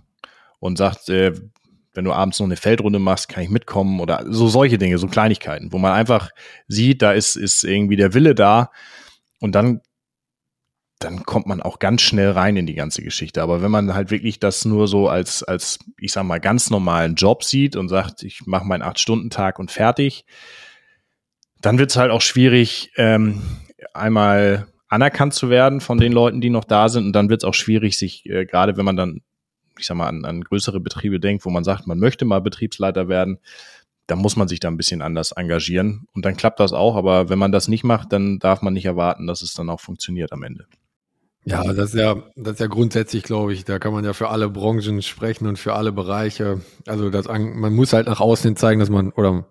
und 0.58 0.76
sagt, 0.76 1.08
äh, 1.08 1.32
wenn 1.94 2.04
du 2.04 2.12
abends 2.12 2.38
noch 2.38 2.48
eine 2.48 2.56
Feldrunde 2.56 2.98
machst, 2.98 3.30
kann 3.30 3.44
ich 3.44 3.48
mitkommen 3.48 3.98
oder 4.00 4.26
so 4.28 4.48
solche 4.48 4.76
Dinge, 4.76 4.98
so 4.98 5.06
Kleinigkeiten, 5.06 5.72
wo 5.72 5.78
man 5.78 5.94
einfach 5.94 6.32
sieht, 6.66 7.00
da 7.00 7.12
ist, 7.12 7.34
ist 7.34 7.64
irgendwie 7.64 7.96
der 7.96 8.12
Wille 8.12 8.34
da 8.34 8.72
und 9.40 9.54
dann, 9.54 9.80
dann 10.98 11.24
kommt 11.24 11.46
man 11.46 11.62
auch 11.62 11.78
ganz 11.78 12.02
schnell 12.02 12.30
rein 12.32 12.56
in 12.56 12.66
die 12.66 12.74
ganze 12.74 13.02
Geschichte. 13.02 13.42
Aber 13.42 13.62
wenn 13.62 13.70
man 13.70 13.94
halt 13.94 14.10
wirklich 14.10 14.40
das 14.40 14.64
nur 14.64 14.88
so 14.88 15.08
als, 15.08 15.42
als, 15.42 15.78
ich 15.98 16.12
sag 16.12 16.24
mal, 16.24 16.40
ganz 16.40 16.70
normalen 16.70 17.14
Job 17.14 17.44
sieht 17.44 17.76
und 17.76 17.88
sagt, 17.88 18.22
ich 18.22 18.46
mache 18.46 18.66
meinen 18.66 18.82
Acht-Stunden-Tag 18.82 19.58
und 19.58 19.70
fertig, 19.70 20.24
dann 21.60 21.78
wird 21.78 21.90
es 21.90 21.96
halt 21.96 22.10
auch 22.10 22.22
schwierig, 22.22 22.92
ähm, 22.96 23.42
einmal 23.94 24.66
anerkannt 24.88 25.34
zu 25.34 25.50
werden 25.50 25.80
von 25.80 25.98
den 25.98 26.12
Leuten, 26.12 26.40
die 26.40 26.50
noch 26.50 26.64
da 26.64 26.88
sind. 26.88 27.06
Und 27.06 27.12
dann 27.12 27.28
wird 27.28 27.42
es 27.42 27.48
auch 27.48 27.54
schwierig, 27.54 27.96
sich, 27.96 28.26
äh, 28.26 28.44
gerade 28.44 28.76
wenn 28.76 28.84
man 28.84 28.96
dann 28.96 29.22
ich 29.78 29.86
sag 29.86 29.96
mal, 29.96 30.08
an, 30.08 30.24
an 30.24 30.42
größere 30.42 30.80
Betriebe 30.80 31.20
denkt, 31.20 31.44
wo 31.44 31.50
man 31.50 31.64
sagt, 31.64 31.86
man 31.86 31.98
möchte 31.98 32.24
mal 32.24 32.40
Betriebsleiter 32.40 33.08
werden, 33.08 33.38
da 34.06 34.16
muss 34.16 34.36
man 34.36 34.48
sich 34.48 34.60
da 34.60 34.68
ein 34.68 34.76
bisschen 34.76 35.02
anders 35.02 35.32
engagieren. 35.32 36.06
Und 36.14 36.24
dann 36.24 36.36
klappt 36.36 36.60
das 36.60 36.72
auch, 36.72 36.96
aber 36.96 37.28
wenn 37.28 37.38
man 37.38 37.52
das 37.52 37.68
nicht 37.68 37.84
macht, 37.84 38.12
dann 38.12 38.38
darf 38.38 38.62
man 38.62 38.72
nicht 38.72 38.86
erwarten, 38.86 39.26
dass 39.26 39.42
es 39.42 39.54
dann 39.54 39.70
auch 39.70 39.80
funktioniert 39.80 40.32
am 40.32 40.42
Ende. 40.42 40.66
Ja, 41.44 41.62
das 41.72 41.90
ist 41.90 41.94
ja, 41.94 42.16
das 42.36 42.54
ist 42.54 42.60
ja 42.60 42.66
grundsätzlich, 42.66 43.22
glaube 43.22 43.54
ich, 43.54 43.64
da 43.64 43.78
kann 43.78 43.92
man 43.92 44.04
ja 44.04 44.12
für 44.12 44.28
alle 44.28 44.50
Branchen 44.50 45.00
sprechen 45.02 45.46
und 45.46 45.58
für 45.58 45.74
alle 45.74 45.92
Bereiche. 45.92 46.60
Also 46.86 47.10
das, 47.10 47.26
man 47.26 47.72
muss 47.74 47.92
halt 47.92 48.06
nach 48.06 48.20
außen 48.20 48.56
zeigen, 48.56 48.80
dass 48.80 48.90
man, 48.90 49.12
oder 49.12 49.46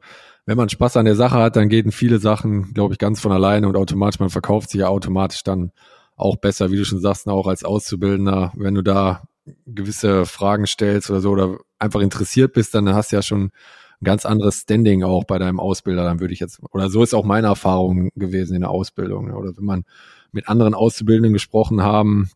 wenn 0.46 0.58
man 0.58 0.70
Spaß 0.70 0.98
an 0.98 1.06
der 1.06 1.16
Sache 1.16 1.38
hat, 1.38 1.56
dann 1.56 1.70
gehen 1.70 1.92
viele 1.92 2.20
Sachen, 2.20 2.74
glaube 2.74 2.94
ich, 2.94 3.00
ganz 3.00 3.20
von 3.20 3.32
alleine 3.32 3.68
und 3.68 3.76
automatisch, 3.76 4.20
man 4.20 4.30
verkauft 4.30 4.70
sich 4.70 4.82
ja 4.82 4.90
automatisch 4.90 5.44
dann 5.44 5.72
auch 6.16 6.36
besser, 6.38 6.72
wie 6.72 6.78
du 6.78 6.86
schon 6.86 7.00
sagst, 7.00 7.28
auch 7.28 7.48
als 7.48 7.64
Auszubildender, 7.64 8.52
wenn 8.56 8.76
du 8.76 8.82
da 8.84 9.24
gewisse 9.66 10.26
Fragen 10.26 10.68
stellst 10.68 11.10
oder 11.10 11.22
so 11.22 11.32
oder 11.32 11.58
einfach 11.80 12.02
interessiert 12.02 12.54
bist, 12.54 12.76
dann 12.76 12.94
hast 12.94 13.12
du 13.12 13.16
ja 13.16 13.22
schon 13.22 13.46
ein 13.46 14.06
ganz 14.06 14.26
anderes 14.26 14.62
Standing 14.62 15.04
auch 15.04 15.24
bei 15.24 15.40
deinem 15.40 15.60
Ausbilder, 15.60 16.04
dann 16.04 16.20
würde 16.20 16.34
ich 16.34 16.40
jetzt, 16.40 16.60
oder 16.72 16.90
so 16.90 17.02
ist 17.02 17.14
auch 17.14 17.26
meine 17.26 17.48
Erfahrung 17.48 18.10
gewesen 18.16 18.56
in 18.56 18.62
der 18.62 18.70
Ausbildung. 18.70 19.32
Oder 19.32 19.56
wenn 19.58 19.66
man 19.66 19.84
mit 20.32 20.48
anderen 20.48 20.74
Auszubildenden 20.74 21.34
gesprochen 21.34 21.82
haben 21.82 22.30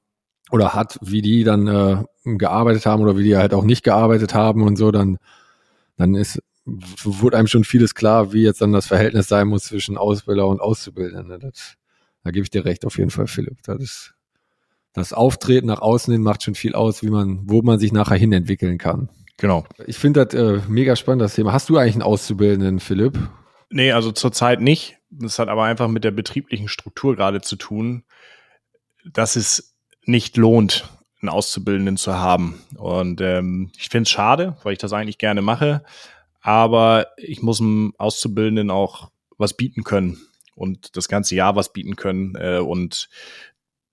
oder 0.51 0.73
hat, 0.73 0.99
wie 1.01 1.21
die 1.21 1.43
dann 1.43 1.67
äh, 1.67 2.03
gearbeitet 2.25 2.85
haben 2.85 3.01
oder 3.01 3.17
wie 3.17 3.23
die 3.23 3.37
halt 3.37 3.53
auch 3.53 3.63
nicht 3.63 3.83
gearbeitet 3.83 4.33
haben 4.33 4.63
und 4.63 4.77
so, 4.77 4.91
dann, 4.91 5.17
dann 5.97 6.15
ist, 6.15 6.41
wurde 6.65 7.37
einem 7.37 7.47
schon 7.47 7.63
vieles 7.63 7.95
klar, 7.95 8.33
wie 8.33 8.43
jetzt 8.43 8.61
dann 8.61 8.71
das 8.71 8.87
Verhältnis 8.87 9.27
sein 9.27 9.47
muss 9.47 9.63
zwischen 9.63 9.97
Ausbilder 9.97 10.47
und 10.47 10.61
Auszubildenden. 10.61 11.39
Das, 11.39 11.75
da 12.23 12.31
gebe 12.31 12.43
ich 12.43 12.49
dir 12.49 12.65
recht 12.65 12.85
auf 12.85 12.97
jeden 12.97 13.11
Fall, 13.11 13.27
Philipp. 13.27 13.57
Das 13.63 13.79
ist 13.79 14.13
das 14.93 15.13
Auftreten 15.13 15.67
nach 15.67 15.81
außen 15.81 16.11
hin 16.11 16.21
macht 16.21 16.43
schon 16.43 16.55
viel 16.55 16.73
aus, 16.73 17.01
wie 17.01 17.09
man, 17.09 17.41
wo 17.45 17.61
man 17.61 17.79
sich 17.79 17.93
nachher 17.93 18.17
hin 18.17 18.33
entwickeln 18.33 18.77
kann. 18.77 19.09
Genau. 19.37 19.65
Ich 19.87 19.97
finde 19.97 20.25
das 20.25 20.39
äh, 20.39 20.59
mega 20.67 20.95
spannend, 20.95 21.21
das 21.21 21.35
Thema. 21.35 21.53
Hast 21.53 21.69
du 21.69 21.77
eigentlich 21.77 21.95
einen 21.95 22.03
Auszubildenden, 22.03 22.79
Philipp? 22.79 23.17
Nee, 23.69 23.93
also 23.93 24.11
zurzeit 24.11 24.59
nicht. 24.61 24.97
Das 25.11 25.39
hat 25.39 25.49
aber 25.49 25.65
einfach 25.65 25.87
mit 25.87 26.03
der 26.03 26.11
betrieblichen 26.11 26.67
Struktur 26.67 27.15
gerade 27.15 27.41
zu 27.41 27.57
tun, 27.57 28.03
dass 29.05 29.35
es 29.35 29.75
nicht 30.05 30.37
lohnt, 30.37 30.89
einen 31.21 31.29
Auszubildenden 31.29 31.97
zu 31.97 32.15
haben. 32.15 32.61
Und 32.77 33.21
ähm, 33.21 33.71
ich 33.77 33.89
finde 33.89 34.03
es 34.03 34.09
schade, 34.09 34.57
weil 34.63 34.73
ich 34.73 34.79
das 34.79 34.93
eigentlich 34.93 35.17
gerne 35.17 35.41
mache. 35.41 35.83
Aber 36.41 37.07
ich 37.17 37.43
muss 37.43 37.61
einem 37.61 37.93
Auszubildenden 37.97 38.71
auch 38.71 39.11
was 39.37 39.55
bieten 39.55 39.83
können 39.83 40.17
und 40.55 40.95
das 40.95 41.07
ganze 41.07 41.35
Jahr 41.35 41.55
was 41.55 41.73
bieten 41.73 41.95
können. 41.95 42.35
Äh, 42.35 42.59
und 42.59 43.09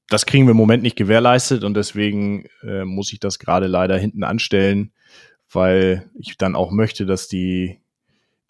das 0.08 0.24
kriegen 0.24 0.46
wir 0.46 0.52
im 0.52 0.56
Moment 0.56 0.82
nicht 0.82 0.96
gewährleistet 0.96 1.64
und 1.64 1.74
deswegen 1.74 2.46
äh, 2.62 2.84
muss 2.84 3.12
ich 3.12 3.20
das 3.20 3.38
gerade 3.38 3.66
leider 3.66 3.98
hinten 3.98 4.24
anstellen, 4.24 4.92
weil 5.50 6.10
ich 6.18 6.38
dann 6.38 6.56
auch 6.56 6.70
möchte, 6.70 7.04
dass 7.04 7.28
die, 7.28 7.80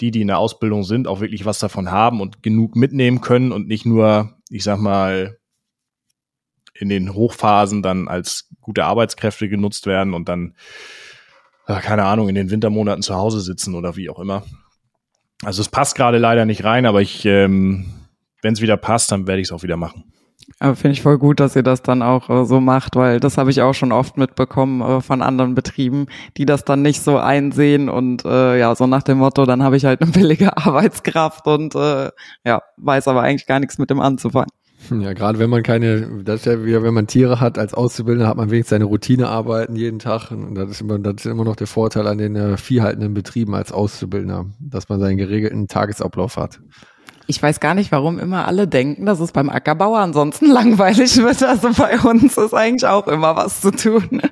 die, 0.01 0.11
die 0.11 0.21
in 0.21 0.29
der 0.29 0.39
Ausbildung 0.39 0.85
sind, 0.85 1.09
auch 1.09 1.21
wirklich 1.21 1.45
was 1.45 1.59
davon 1.59 1.91
haben 1.91 2.21
und 2.21 2.43
genug 2.43 2.77
mitnehmen 2.77 3.21
können 3.21 3.53
und 3.53 3.67
nicht 3.67 3.85
nur, 3.85 4.37
ich 4.51 4.65
sag 4.65 4.79
mal, 4.79 5.39
in 6.75 6.89
den 6.89 7.15
Hochphasen 7.15 7.83
dann 7.83 8.09
als 8.09 8.49
gute 8.61 8.85
Arbeitskräfte 8.85 9.49
genutzt 9.49 9.87
werden 9.87 10.15
und 10.15 10.29
dann, 10.29 10.55
keine 11.67 12.05
Ahnung, 12.05 12.29
in 12.29 12.35
den 12.35 12.51
Wintermonaten 12.51 13.03
zu 13.03 13.17
Hause 13.17 13.41
sitzen 13.41 13.75
oder 13.75 13.97
wie 13.97 14.11
auch 14.11 14.21
immer. 14.21 14.45
Also 15.43 15.61
es 15.61 15.69
passt 15.69 15.95
gerade 15.95 16.19
leider 16.19 16.45
nicht 16.45 16.65
rein, 16.65 16.87
aber 16.87 17.01
ich, 17.01 17.25
ähm, 17.25 17.93
wenn 18.43 18.55
es 18.55 18.61
wieder 18.61 18.77
passt, 18.77 19.13
dann 19.13 19.27
werde 19.27 19.41
ich 19.41 19.49
es 19.49 19.53
auch 19.53 19.63
wieder 19.63 19.77
machen. 19.77 20.13
Finde 20.61 20.91
ich 20.91 21.03
voll 21.03 21.19
gut, 21.19 21.41
dass 21.41 21.55
ihr 21.55 21.63
das 21.63 21.83
dann 21.83 22.03
auch 22.03 22.31
äh, 22.31 22.45
so 22.45 22.61
macht, 22.61 22.97
weil 22.97 23.21
das 23.21 23.39
habe 23.39 23.51
ich 23.51 23.63
auch 23.63 23.75
schon 23.75 23.93
oft 23.93 24.17
mitbekommen 24.17 24.81
äh, 24.81 25.01
von 25.01 25.23
anderen 25.23 25.55
Betrieben, 25.55 26.07
die 26.37 26.47
das 26.47 26.65
dann 26.65 26.83
nicht 26.83 27.03
so 27.03 27.19
einsehen 27.19 27.89
und 27.89 28.25
äh, 28.25 28.59
ja, 28.59 28.75
so 28.75 28.87
nach 28.87 29.03
dem 29.03 29.19
Motto, 29.19 29.45
dann 29.47 29.63
habe 29.63 29.77
ich 29.77 29.85
halt 29.85 30.01
eine 30.01 30.11
billige 30.11 30.57
Arbeitskraft 30.57 31.47
und 31.47 31.75
äh, 31.75 32.11
ja, 32.45 32.63
weiß 32.77 33.09
aber 33.09 33.23
eigentlich 33.23 33.47
gar 33.47 33.61
nichts 33.61 33.79
mit 33.79 33.91
dem 33.91 34.01
anzufangen. 34.01 34.51
Ja, 34.91 35.13
gerade 35.13 35.39
wenn 35.39 35.51
man 35.51 35.63
keine, 35.63 36.23
das 36.25 36.41
ist 36.41 36.47
ja 36.47 36.65
wieder, 36.65 36.83
wenn 36.83 36.95
man 36.95 37.07
Tiere 37.07 37.41
hat 37.41 37.59
als 37.59 37.75
Auszubildender, 37.75 38.29
hat 38.29 38.37
man 38.37 38.51
wenigstens 38.51 38.71
seine 38.71 38.85
Routinearbeiten 38.85 39.77
jeden 39.77 39.99
Tag. 39.99 40.31
Und 40.31 40.55
das 40.55 40.71
ist 40.71 40.81
immer, 40.81 40.99
das 40.99 41.15
ist 41.19 41.27
immer 41.27 41.45
noch 41.45 41.57
der 41.57 41.67
Vorteil 41.67 42.07
an 42.07 42.19
den 42.19 42.37
äh, 42.37 42.57
viehhaltenden 42.57 43.13
Betrieben 43.13 43.55
als 43.55 43.73
Auszubildender, 43.73 44.47
dass 44.61 44.89
man 44.89 45.01
seinen 45.01 45.19
geregelten 45.19 45.69
Tagesablauf 45.69 46.37
hat. 46.37 46.61
Ich 47.31 47.43
weiß 47.43 47.61
gar 47.61 47.75
nicht, 47.75 47.93
warum 47.93 48.19
immer 48.19 48.49
alle 48.49 48.67
denken, 48.67 49.05
dass 49.05 49.21
es 49.21 49.33
beim 49.33 49.51
Ackerbau 49.51 49.95
ansonsten 49.95 50.47
langweilig 50.51 51.19
wird. 51.19 51.43
Also 51.43 51.71
bei 51.77 51.99
uns 51.99 52.37
ist 52.39 52.55
eigentlich 52.55 52.87
auch 52.87 53.07
immer 53.07 53.37
was 53.37 53.61
zu 53.61 53.71
tun. 53.71 54.23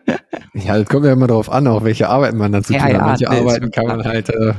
Ja, 0.54 0.78
das 0.78 0.88
kommt 0.88 1.04
ja 1.04 1.12
immer 1.12 1.26
darauf 1.26 1.52
an, 1.52 1.66
auch 1.66 1.84
welche 1.84 2.08
Arbeiten 2.08 2.38
man 2.38 2.50
dann 2.50 2.64
zu 2.64 2.72
ja, 2.72 2.78
tun 2.78 2.86
hat. 2.86 2.94
Ja, 2.94 3.04
Manche 3.04 3.24
nee, 3.28 3.40
Arbeiten 3.40 3.70
kann 3.70 3.86
man 3.86 4.04
halt 4.04 4.30
äh, 4.30 4.54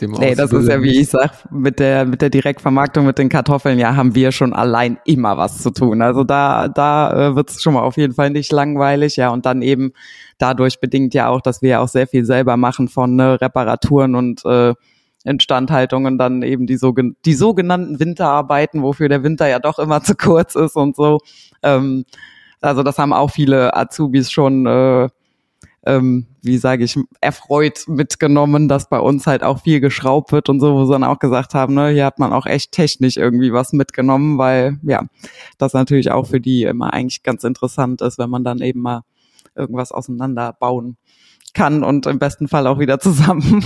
dem 0.00 0.12
Nee, 0.12 0.34
das 0.34 0.52
ist 0.52 0.68
ja, 0.68 0.82
wie 0.82 1.00
ich 1.00 1.08
sag, 1.08 1.50
mit 1.50 1.78
der, 1.78 2.04
mit 2.04 2.22
der 2.22 2.30
Direktvermarktung 2.30 3.06
mit 3.06 3.18
den 3.18 3.28
Kartoffeln, 3.28 3.78
ja, 3.78 3.96
haben 3.96 4.14
wir 4.14 4.32
schon 4.32 4.52
allein 4.52 4.98
immer 5.04 5.38
was 5.38 5.62
zu 5.62 5.70
tun. 5.70 6.02
Also 6.02 6.24
da, 6.24 6.68
da 6.68 7.30
äh, 7.30 7.36
wird 7.36 7.50
es 7.50 7.62
schon 7.62 7.74
mal 7.74 7.82
auf 7.82 7.96
jeden 7.96 8.14
Fall 8.14 8.30
nicht 8.30 8.52
langweilig, 8.52 9.16
ja, 9.16 9.30
und 9.30 9.46
dann 9.46 9.62
eben 9.62 9.92
dadurch 10.38 10.80
bedingt 10.80 11.14
ja 11.14 11.28
auch, 11.28 11.40
dass 11.40 11.62
wir 11.62 11.70
ja 11.70 11.80
auch 11.80 11.88
sehr 11.88 12.06
viel 12.06 12.24
selber 12.24 12.56
machen 12.56 12.88
von 12.88 13.16
ne, 13.16 13.40
Reparaturen 13.40 14.14
und 14.14 14.44
äh, 14.44 14.74
Instandhaltungen 15.24 16.18
dann 16.18 16.42
eben 16.42 16.66
die, 16.66 16.76
sogen 16.76 17.16
die 17.24 17.34
sogenannten 17.34 18.00
Winterarbeiten, 18.00 18.82
wofür 18.82 19.08
der 19.08 19.22
Winter 19.22 19.48
ja 19.48 19.58
doch 19.58 19.78
immer 19.78 20.02
zu 20.02 20.14
kurz 20.14 20.54
ist 20.54 20.76
und 20.76 20.96
so. 20.96 21.18
Ähm, 21.62 22.04
also 22.60 22.82
das 22.82 22.98
haben 22.98 23.12
auch 23.12 23.30
viele 23.30 23.74
Azubis 23.76 24.30
schon, 24.30 24.66
äh, 24.66 25.08
ähm, 25.86 26.26
wie 26.42 26.58
sage 26.58 26.84
ich, 26.84 26.98
erfreut 27.20 27.84
mitgenommen, 27.86 28.68
dass 28.68 28.88
bei 28.88 28.98
uns 28.98 29.26
halt 29.26 29.42
auch 29.42 29.62
viel 29.62 29.80
geschraubt 29.80 30.30
wird 30.32 30.50
und 30.50 30.60
so, 30.60 30.74
wo 30.74 30.84
sie 30.84 30.92
dann 30.92 31.04
auch 31.04 31.18
gesagt 31.18 31.54
haben, 31.54 31.74
ne, 31.74 31.88
hier 31.88 32.04
hat 32.04 32.18
man 32.18 32.32
auch 32.34 32.44
echt 32.44 32.72
technisch 32.72 33.16
irgendwie 33.16 33.52
was 33.52 33.72
mitgenommen, 33.72 34.36
weil 34.36 34.78
ja, 34.82 35.04
das 35.56 35.72
natürlich 35.72 36.10
auch 36.10 36.26
für 36.26 36.40
die 36.40 36.64
immer 36.64 36.92
eigentlich 36.92 37.22
ganz 37.22 37.44
interessant 37.44 38.02
ist, 38.02 38.18
wenn 38.18 38.28
man 38.28 38.44
dann 38.44 38.60
eben 38.60 38.80
mal 38.80 39.02
irgendwas 39.54 39.90
auseinanderbauen 39.90 40.96
kann 41.54 41.82
und 41.82 42.06
im 42.06 42.18
besten 42.18 42.48
Fall 42.48 42.66
auch 42.66 42.78
wieder 42.78 42.98
zusammen. 43.00 43.64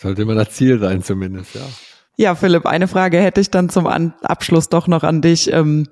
Sollte 0.00 0.22
immer 0.22 0.34
das 0.34 0.50
Ziel 0.50 0.78
sein 0.78 1.02
zumindest, 1.02 1.54
ja. 1.54 1.62
Ja, 2.16 2.34
Philipp, 2.34 2.66
eine 2.66 2.88
Frage 2.88 3.18
hätte 3.18 3.40
ich 3.40 3.50
dann 3.50 3.68
zum 3.68 3.86
Abschluss 3.86 4.68
doch 4.68 4.88
noch 4.88 5.04
an 5.04 5.22
dich. 5.22 5.52
Ähm, 5.52 5.86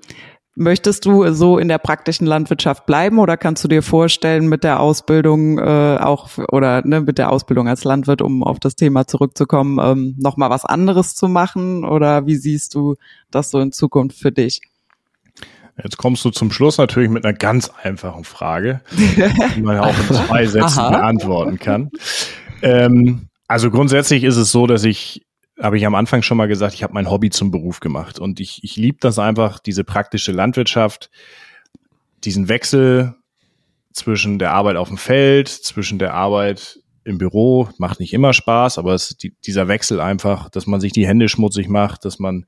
möchtest 0.56 1.04
du 1.04 1.32
so 1.32 1.58
in 1.58 1.68
der 1.68 1.78
praktischen 1.78 2.26
Landwirtschaft 2.26 2.86
bleiben 2.86 3.18
oder 3.18 3.36
kannst 3.36 3.62
du 3.62 3.68
dir 3.68 3.82
vorstellen, 3.82 4.48
mit 4.48 4.64
der 4.64 4.80
Ausbildung 4.80 5.58
äh, 5.58 5.98
auch 6.00 6.30
oder 6.50 6.84
ne, 6.84 7.00
mit 7.00 7.18
der 7.18 7.30
Ausbildung 7.30 7.68
als 7.68 7.84
Landwirt, 7.84 8.22
um 8.22 8.42
auf 8.42 8.58
das 8.58 8.74
Thema 8.74 9.06
zurückzukommen, 9.06 9.78
ähm, 9.80 10.14
noch 10.18 10.36
mal 10.36 10.50
was 10.50 10.64
anderes 10.64 11.14
zu 11.14 11.28
machen? 11.28 11.84
Oder 11.84 12.26
wie 12.26 12.36
siehst 12.36 12.74
du 12.74 12.96
das 13.30 13.50
so 13.50 13.60
in 13.60 13.70
Zukunft 13.70 14.18
für 14.18 14.32
dich? 14.32 14.60
Jetzt 15.82 15.98
kommst 15.98 16.24
du 16.24 16.30
zum 16.30 16.50
Schluss 16.50 16.78
natürlich 16.78 17.10
mit 17.10 17.24
einer 17.24 17.36
ganz 17.36 17.70
einfachen 17.82 18.24
Frage, 18.24 18.80
die 19.56 19.62
man 19.62 19.76
ja 19.76 19.82
auch 19.82 19.98
in 19.98 20.14
zwei 20.14 20.46
Sätzen 20.46 20.90
beantworten 20.90 21.58
kann. 21.58 21.90
Ähm, 22.62 23.28
also 23.48 23.70
grundsätzlich 23.70 24.24
ist 24.24 24.36
es 24.36 24.52
so, 24.52 24.66
dass 24.66 24.84
ich, 24.84 25.24
habe 25.60 25.78
ich 25.78 25.86
am 25.86 25.94
Anfang 25.94 26.22
schon 26.22 26.36
mal 26.36 26.48
gesagt, 26.48 26.74
ich 26.74 26.82
habe 26.82 26.94
mein 26.94 27.10
Hobby 27.10 27.30
zum 27.30 27.50
Beruf 27.50 27.80
gemacht. 27.80 28.18
Und 28.18 28.40
ich, 28.40 28.60
ich 28.62 28.76
liebe 28.76 28.98
das 29.00 29.18
einfach, 29.18 29.58
diese 29.58 29.84
praktische 29.84 30.32
Landwirtschaft, 30.32 31.10
diesen 32.24 32.48
Wechsel 32.48 33.14
zwischen 33.92 34.38
der 34.38 34.52
Arbeit 34.52 34.76
auf 34.76 34.88
dem 34.88 34.98
Feld, 34.98 35.48
zwischen 35.48 35.98
der 35.98 36.14
Arbeit 36.14 36.80
im 37.04 37.18
Büro, 37.18 37.68
macht 37.78 38.00
nicht 38.00 38.12
immer 38.12 38.32
Spaß, 38.32 38.78
aber 38.78 38.92
es 38.94 39.10
ist 39.10 39.22
die, 39.22 39.34
dieser 39.46 39.68
Wechsel 39.68 40.00
einfach, 40.00 40.50
dass 40.50 40.66
man 40.66 40.80
sich 40.80 40.92
die 40.92 41.06
Hände 41.06 41.28
schmutzig 41.28 41.68
macht, 41.68 42.04
dass 42.04 42.18
man 42.18 42.46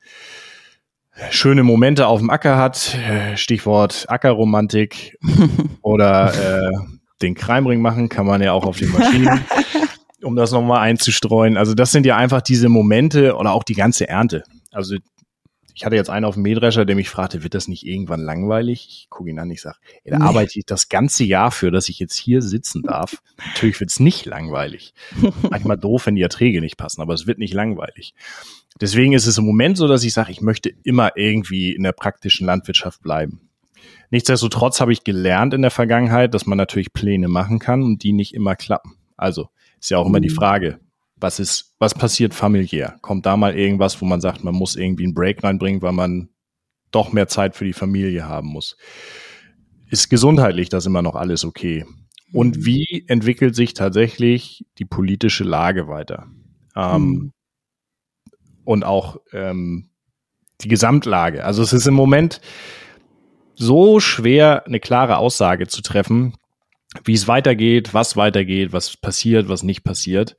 schöne 1.31 1.63
Momente 1.63 2.07
auf 2.07 2.21
dem 2.21 2.31
Acker 2.31 2.57
hat, 2.57 2.97
Stichwort 3.37 4.07
Ackerromantik. 4.09 5.19
Oder 5.83 6.35
äh, 6.35 6.71
den 7.23 7.35
Kreimring 7.35 7.81
machen 7.81 8.09
kann 8.09 8.27
man 8.27 8.43
ja 8.43 8.53
auch 8.53 8.65
auf 8.65 8.79
den 8.79 8.91
Maschinen 8.91 9.45
um 10.23 10.37
das 10.37 10.53
nochmal 10.53 10.81
einzustreuen. 10.81 11.57
Also 11.57 11.75
das 11.75 11.93
sind 11.93 12.07
ja 12.07 12.16
einfach 12.16 12.43
diese 12.43 12.69
Momente 12.69 13.37
oder 13.37 13.53
auch 13.53 13.64
die 13.64 13.75
ganze 13.75 14.09
Ernte. 14.09 14.43
Also 14.71 14.97
ich 15.79 15.85
hatte 15.85 15.95
jetzt 15.95 16.11
einen 16.11 16.25
auf 16.25 16.35
dem 16.35 16.43
Mähdrescher, 16.43 16.85
der 16.85 16.97
mich 16.97 17.09
fragte, 17.09 17.45
wird 17.45 17.55
das 17.55 17.69
nicht 17.69 17.87
irgendwann 17.87 18.21
langweilig? 18.21 18.89
Ich 18.91 19.11
gucke 19.11 19.31
ihn 19.31 19.39
an, 19.39 19.49
ich 19.49 19.61
sage, 19.61 19.77
ey, 20.03 20.11
da 20.11 20.19
nee. 20.19 20.25
arbeite 20.25 20.59
ich 20.59 20.66
das 20.66 20.89
ganze 20.89 21.23
Jahr 21.23 21.53
für, 21.53 21.71
dass 21.71 21.89
ich 21.89 22.01
jetzt 22.01 22.16
hier 22.16 22.43
sitzen 22.43 22.83
darf. 22.83 23.23
Natürlich 23.47 23.79
wird's 23.79 24.01
nicht 24.01 24.27
langweilig. 24.27 24.93
Manchmal 25.49 25.79
doof, 25.79 26.07
wenn 26.07 26.16
die 26.16 26.23
Erträge 26.23 26.61
nicht 26.61 26.79
passen, 26.79 27.01
aber 27.01 27.14
es 27.14 27.29
wird 27.29 27.39
nicht 27.39 27.55
langweilig. 27.55 28.12
Deswegen 28.81 29.12
ist 29.12 29.27
es 29.27 29.39
im 29.39 29.45
Moment 29.45 29.77
so, 29.77 29.87
dass 29.87 30.03
ich 30.03 30.12
sage, 30.12 30.33
ich 30.33 30.41
möchte 30.41 30.73
immer 30.83 31.16
irgendwie 31.16 31.73
in 31.73 31.85
der 31.85 31.93
praktischen 31.93 32.45
Landwirtschaft 32.47 33.01
bleiben. 33.01 33.49
Nichtsdestotrotz 34.11 34.81
habe 34.81 34.93
ich 34.93 35.05
gelernt 35.05 35.55
in 35.55 35.62
der 35.62 35.71
Vergangenheit, 35.71 36.35
dass 36.35 36.47
man 36.47 36.59
natürlich 36.59 36.93
Pläne 36.93 37.29
machen 37.29 37.61
kann 37.61 37.85
und 37.85 38.03
die 38.03 38.12
nicht 38.12 38.35
immer 38.35 38.57
klappen. 38.57 38.97
Also 39.16 39.49
ist 39.81 39.91
ja 39.91 39.99
auch 39.99 40.07
immer 40.07 40.20
die 40.20 40.31
mhm. 40.31 40.35
Frage, 40.35 40.81
was 41.16 41.41
ist, 41.41 41.74
was 41.79 41.95
passiert 41.95 42.35
familiär? 42.35 42.97
Kommt 43.01 43.26
da 43.26 43.37
mal 43.37 43.57
irgendwas, 43.57 44.01
wo 44.01 44.07
man 44.07 44.20
sagt, 44.20 44.45
man 44.45 44.55
muss 44.55 44.76
irgendwie 44.76 45.05
einen 45.05 45.14
Break 45.14 45.43
reinbringen, 45.43 45.83
weil 45.83 45.93
man 45.93 46.29
doch 46.91 47.12
mehr 47.12 47.29
Zeit 47.29 47.57
für 47.57 47.64
die 47.64 47.72
Familie 47.72 48.26
haben 48.26 48.49
muss? 48.49 48.76
Ist 49.91 50.11
gesundheitlich 50.11 50.68
das 50.68 50.87
immer 50.87 51.03
noch 51.03 51.14
alles 51.14 51.45
okay? 51.45 51.85
Und 52.33 52.59
mhm. 52.59 52.66
wie 52.66 53.05
entwickelt 53.09 53.55
sich 53.55 53.74
tatsächlich 53.74 54.66
die 54.79 54.85
politische 54.85 55.45
Lage 55.45 55.89
weiter? 55.89 56.26
Ähm, 56.76 57.03
mhm. 57.03 57.33
Und 58.64 58.85
auch 58.85 59.18
ähm, 59.33 59.91
die 60.61 60.68
Gesamtlage. 60.68 61.45
Also 61.45 61.62
es 61.62 61.72
ist 61.72 61.87
im 61.87 61.95
Moment 61.95 62.41
so 63.55 63.99
schwer, 63.99 64.66
eine 64.66 64.79
klare 64.79 65.16
Aussage 65.18 65.66
zu 65.66 65.83
treffen, 65.83 66.35
wie 67.05 67.15
es 67.15 67.29
weitergeht, 67.29 67.95
was 67.95 68.17
weitergeht, 68.17 68.73
was 68.73 68.97
passiert, 68.97 69.49
was 69.49 69.63
nicht 69.63 69.85
passiert 69.85 70.37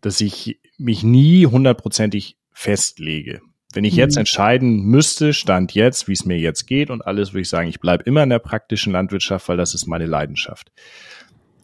dass 0.00 0.20
ich 0.20 0.60
mich 0.78 1.02
nie 1.02 1.46
hundertprozentig 1.46 2.36
festlege. 2.52 3.40
Wenn 3.72 3.84
ich 3.84 3.96
jetzt 3.96 4.14
mhm. 4.14 4.20
entscheiden 4.20 4.82
müsste, 4.84 5.32
stand 5.32 5.74
jetzt, 5.74 6.08
wie 6.08 6.12
es 6.12 6.24
mir 6.24 6.38
jetzt 6.38 6.66
geht 6.66 6.90
und 6.90 7.02
alles, 7.02 7.32
würde 7.32 7.42
ich 7.42 7.48
sagen, 7.48 7.68
ich 7.68 7.80
bleibe 7.80 8.04
immer 8.04 8.22
in 8.22 8.30
der 8.30 8.38
praktischen 8.38 8.92
Landwirtschaft, 8.92 9.48
weil 9.48 9.56
das 9.56 9.74
ist 9.74 9.86
meine 9.86 10.06
Leidenschaft. 10.06 10.72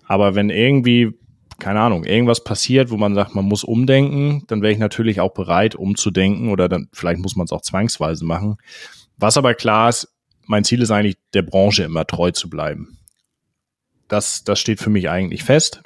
Aber 0.07 0.35
wenn 0.35 0.51
irgendwie, 0.51 1.13
keine 1.59 1.81
Ahnung, 1.81 2.05
irgendwas 2.05 2.45
passiert, 2.45 2.91
wo 2.91 2.97
man 2.99 3.15
sagt, 3.15 3.35
man 3.35 3.47
muss 3.47 3.65
umdenken, 3.65 4.45
dann 4.49 4.61
wäre 4.61 4.73
ich 4.73 4.79
natürlich 4.79 5.21
auch 5.21 5.33
bereit, 5.33 5.77
umzudenken 5.77 6.51
oder 6.51 6.69
dann 6.69 6.89
vielleicht 6.93 7.21
muss 7.21 7.37
man 7.37 7.47
es 7.47 7.53
auch 7.53 7.63
zwangsweise 7.63 8.25
machen. 8.27 8.57
Was 9.17 9.39
aber 9.39 9.55
klar 9.55 9.89
ist, 9.89 10.09
mein 10.47 10.65
Ziel 10.65 10.83
ist 10.83 10.91
eigentlich, 10.91 11.17
der 11.33 11.43
Branche 11.43 11.85
immer 11.85 12.07
treu 12.07 12.33
zu 12.33 12.51
bleiben. 12.51 12.99
Das, 14.09 14.45
das 14.45 14.59
steht 14.61 14.81
für 14.81 14.91
mich 14.91 15.09
eigentlich 15.09 15.45
fest. 15.45 15.83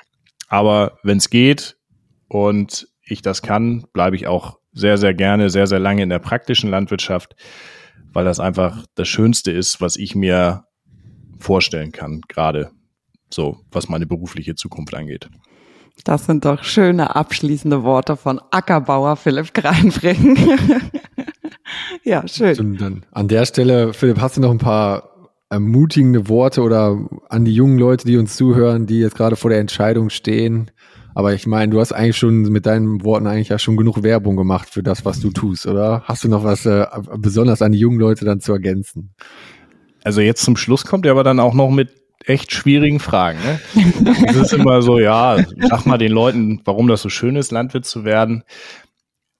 Aber 0.49 0.99
wenn 1.03 1.19
es 1.19 1.31
geht, 1.31 1.77
und 2.29 2.89
ich 3.05 3.23
das 3.23 3.43
kann, 3.43 3.85
bleibe 3.93 4.16
ich 4.16 4.27
auch 4.27 4.59
sehr, 4.73 4.99
sehr 4.99 5.14
gerne, 5.14 5.51
sehr, 5.51 5.66
sehr 5.66 5.79
lange 5.79 6.03
in 6.03 6.09
der 6.09 6.19
praktischen 6.19 6.71
Landwirtschaft, 6.71 7.35
weil 8.12 8.25
das 8.25 8.39
einfach 8.41 8.85
das 8.95 9.09
Schönste 9.09 9.51
ist, 9.51 9.81
was 9.81 9.97
ich 9.97 10.14
mir 10.14 10.64
vorstellen 11.39 11.93
kann, 11.93 12.21
gerade 12.29 12.71
so, 13.31 13.59
was 13.71 13.89
meine 13.89 14.07
berufliche 14.07 14.55
Zukunft 14.55 14.95
angeht. 14.95 15.29
Das 16.05 16.27
sind 16.27 16.45
doch 16.45 16.62
schöne 16.62 17.16
abschließende 17.16 17.83
Worte 17.83 18.16
von 18.16 18.41
Ackerbauer 18.51 19.16
Philipp 19.16 19.53
Greinbring. 19.53 20.39
ja, 22.05 22.27
schön. 22.29 22.77
Dann 22.79 23.07
an 23.11 23.29
der 23.29 23.45
Stelle, 23.47 23.93
Philipp, 23.93 24.21
hast 24.21 24.37
du 24.37 24.41
noch 24.41 24.53
ein 24.53 24.59
paar 24.59 25.18
ermutigende 25.51 26.29
Worte 26.29 26.63
oder 26.63 26.99
an 27.29 27.45
die 27.45 27.55
jungen 27.55 27.79
Leute, 27.79 28.07
die 28.07 28.17
uns 28.19 28.37
zuhören, 28.37 28.87
die 28.87 29.01
jetzt 29.01 29.17
gerade 29.17 29.37
vor 29.37 29.51
der 29.51 29.61
Entscheidung 29.61 30.11
stehen, 30.11 30.71
aber 31.19 31.35
ich 31.35 31.49
meine, 31.49 31.73
du 31.73 31.81
hast 31.81 31.91
eigentlich 31.91 32.17
schon 32.17 32.43
mit 32.43 32.65
deinen 32.65 33.03
Worten 33.03 33.27
eigentlich 33.27 33.49
ja 33.49 33.59
schon 33.59 33.77
genug 33.77 34.05
Werbung 34.05 34.37
gemacht 34.37 34.69
für 34.71 34.85
das, 34.85 35.05
was 35.05 35.19
du 35.19 35.31
tust, 35.31 35.67
oder? 35.67 36.03
Hast 36.05 36.23
du 36.23 36.29
noch 36.29 36.45
was 36.45 36.65
äh, 36.65 36.87
besonders 37.17 37.61
an 37.61 37.73
die 37.73 37.79
jungen 37.81 37.99
Leute 37.99 38.25
dann 38.25 38.39
zu 38.39 38.53
ergänzen? 38.53 39.15
Also 40.05 40.21
jetzt 40.21 40.45
zum 40.45 40.57
Schluss 40.57 40.85
kommt 40.85 41.07
er 41.07 41.11
aber 41.11 41.25
dann 41.25 41.41
auch 41.41 41.55
noch 41.55 41.71
mit 41.71 41.91
echt 42.25 42.53
schwierigen 42.53 43.01
Fragen. 43.01 43.41
Ne? 43.41 43.61
Es 44.29 44.37
ist 44.37 44.53
immer 44.53 44.81
so, 44.81 45.01
ja, 45.01 45.45
sag 45.69 45.87
mal 45.87 45.99
den 45.99 46.13
Leuten, 46.13 46.61
warum 46.65 46.87
das 46.87 47.03
so 47.03 47.09
schön 47.09 47.35
ist, 47.35 47.51
Landwirt 47.51 47.85
zu 47.85 48.05
werden. 48.05 48.45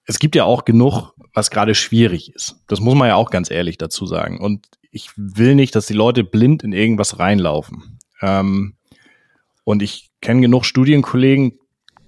Es 0.03 0.19
gibt 0.19 0.35
ja 0.35 0.43
auch 0.43 0.65
genug, 0.65 1.13
was 1.39 1.49
gerade 1.49 1.73
schwierig 1.73 2.35
ist. 2.35 2.57
Das 2.67 2.81
muss 2.81 2.95
man 2.95 3.07
ja 3.07 3.15
auch 3.15 3.31
ganz 3.31 3.49
ehrlich 3.49 3.77
dazu 3.77 4.05
sagen. 4.05 4.39
Und 4.41 4.67
ich 4.91 5.09
will 5.15 5.55
nicht, 5.55 5.73
dass 5.73 5.85
die 5.85 5.93
Leute 5.93 6.25
blind 6.25 6.63
in 6.63 6.73
irgendwas 6.73 7.17
reinlaufen. 7.17 7.97
Ähm, 8.21 8.75
und 9.63 9.81
ich 9.81 10.09
kenne 10.21 10.41
genug 10.41 10.65
Studienkollegen, 10.65 11.53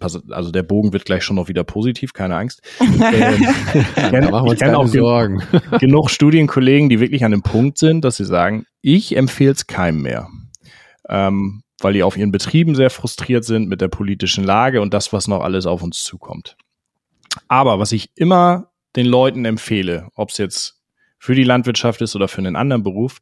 also 0.01 0.51
der 0.51 0.63
Bogen 0.63 0.91
wird 0.91 1.05
gleich 1.05 1.23
schon 1.23 1.37
noch 1.37 1.47
wieder 1.47 1.63
positiv, 1.63 2.11
keine 2.11 2.35
Angst. 2.35 2.61
ähm, 2.81 2.89
ich 2.89 3.95
kenne 3.95 4.55
kenn 4.57 4.75
auch 4.75 4.87
Sorgen. 4.87 5.41
genug 5.79 6.09
Studienkollegen, 6.09 6.89
die 6.89 6.99
wirklich 6.99 7.23
an 7.23 7.31
dem 7.31 7.43
Punkt 7.43 7.77
sind, 7.77 8.03
dass 8.03 8.17
sie 8.17 8.25
sagen, 8.25 8.65
ich 8.81 9.15
empfehle 9.15 9.53
es 9.53 9.65
keinem 9.65 10.01
mehr. 10.01 10.27
Ähm, 11.07 11.63
weil 11.79 11.93
die 11.93 12.03
auf 12.03 12.17
ihren 12.17 12.31
Betrieben 12.33 12.75
sehr 12.75 12.89
frustriert 12.89 13.45
sind 13.45 13.69
mit 13.69 13.79
der 13.79 13.87
politischen 13.87 14.43
Lage 14.43 14.81
und 14.81 14.93
das, 14.93 15.13
was 15.13 15.29
noch 15.29 15.41
alles 15.41 15.65
auf 15.65 15.81
uns 15.81 16.03
zukommt. 16.03 16.57
Aber 17.47 17.79
was 17.79 17.93
ich 17.93 18.11
immer 18.15 18.70
den 18.95 19.05
Leuten 19.05 19.45
empfehle, 19.45 20.09
ob 20.15 20.29
es 20.29 20.37
jetzt 20.37 20.81
für 21.17 21.35
die 21.35 21.43
Landwirtschaft 21.43 22.01
ist 22.01 22.15
oder 22.15 22.27
für 22.27 22.39
einen 22.39 22.55
anderen 22.55 22.83
Beruf, 22.83 23.21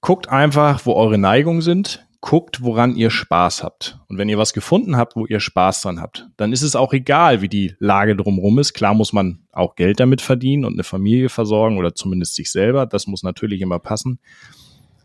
guckt 0.00 0.28
einfach, 0.28 0.84
wo 0.84 0.92
eure 0.92 1.18
Neigungen 1.18 1.62
sind, 1.62 2.06
guckt, 2.20 2.62
woran 2.62 2.96
ihr 2.96 3.10
Spaß 3.10 3.62
habt. 3.62 3.98
Und 4.08 4.16
wenn 4.16 4.28
ihr 4.28 4.38
was 4.38 4.52
gefunden 4.52 4.96
habt, 4.96 5.14
wo 5.16 5.26
ihr 5.26 5.40
Spaß 5.40 5.82
dran 5.82 6.00
habt, 6.00 6.26
dann 6.36 6.52
ist 6.52 6.62
es 6.62 6.76
auch 6.76 6.92
egal, 6.92 7.42
wie 7.42 7.48
die 7.48 7.74
Lage 7.78 8.16
drumherum 8.16 8.58
ist. 8.58 8.72
Klar 8.72 8.94
muss 8.94 9.12
man 9.12 9.40
auch 9.52 9.76
Geld 9.76 10.00
damit 10.00 10.20
verdienen 10.22 10.64
und 10.64 10.72
eine 10.72 10.84
Familie 10.84 11.28
versorgen 11.28 11.76
oder 11.76 11.94
zumindest 11.94 12.34
sich 12.34 12.50
selber. 12.50 12.86
Das 12.86 13.06
muss 13.06 13.22
natürlich 13.22 13.60
immer 13.60 13.78
passen. 13.78 14.20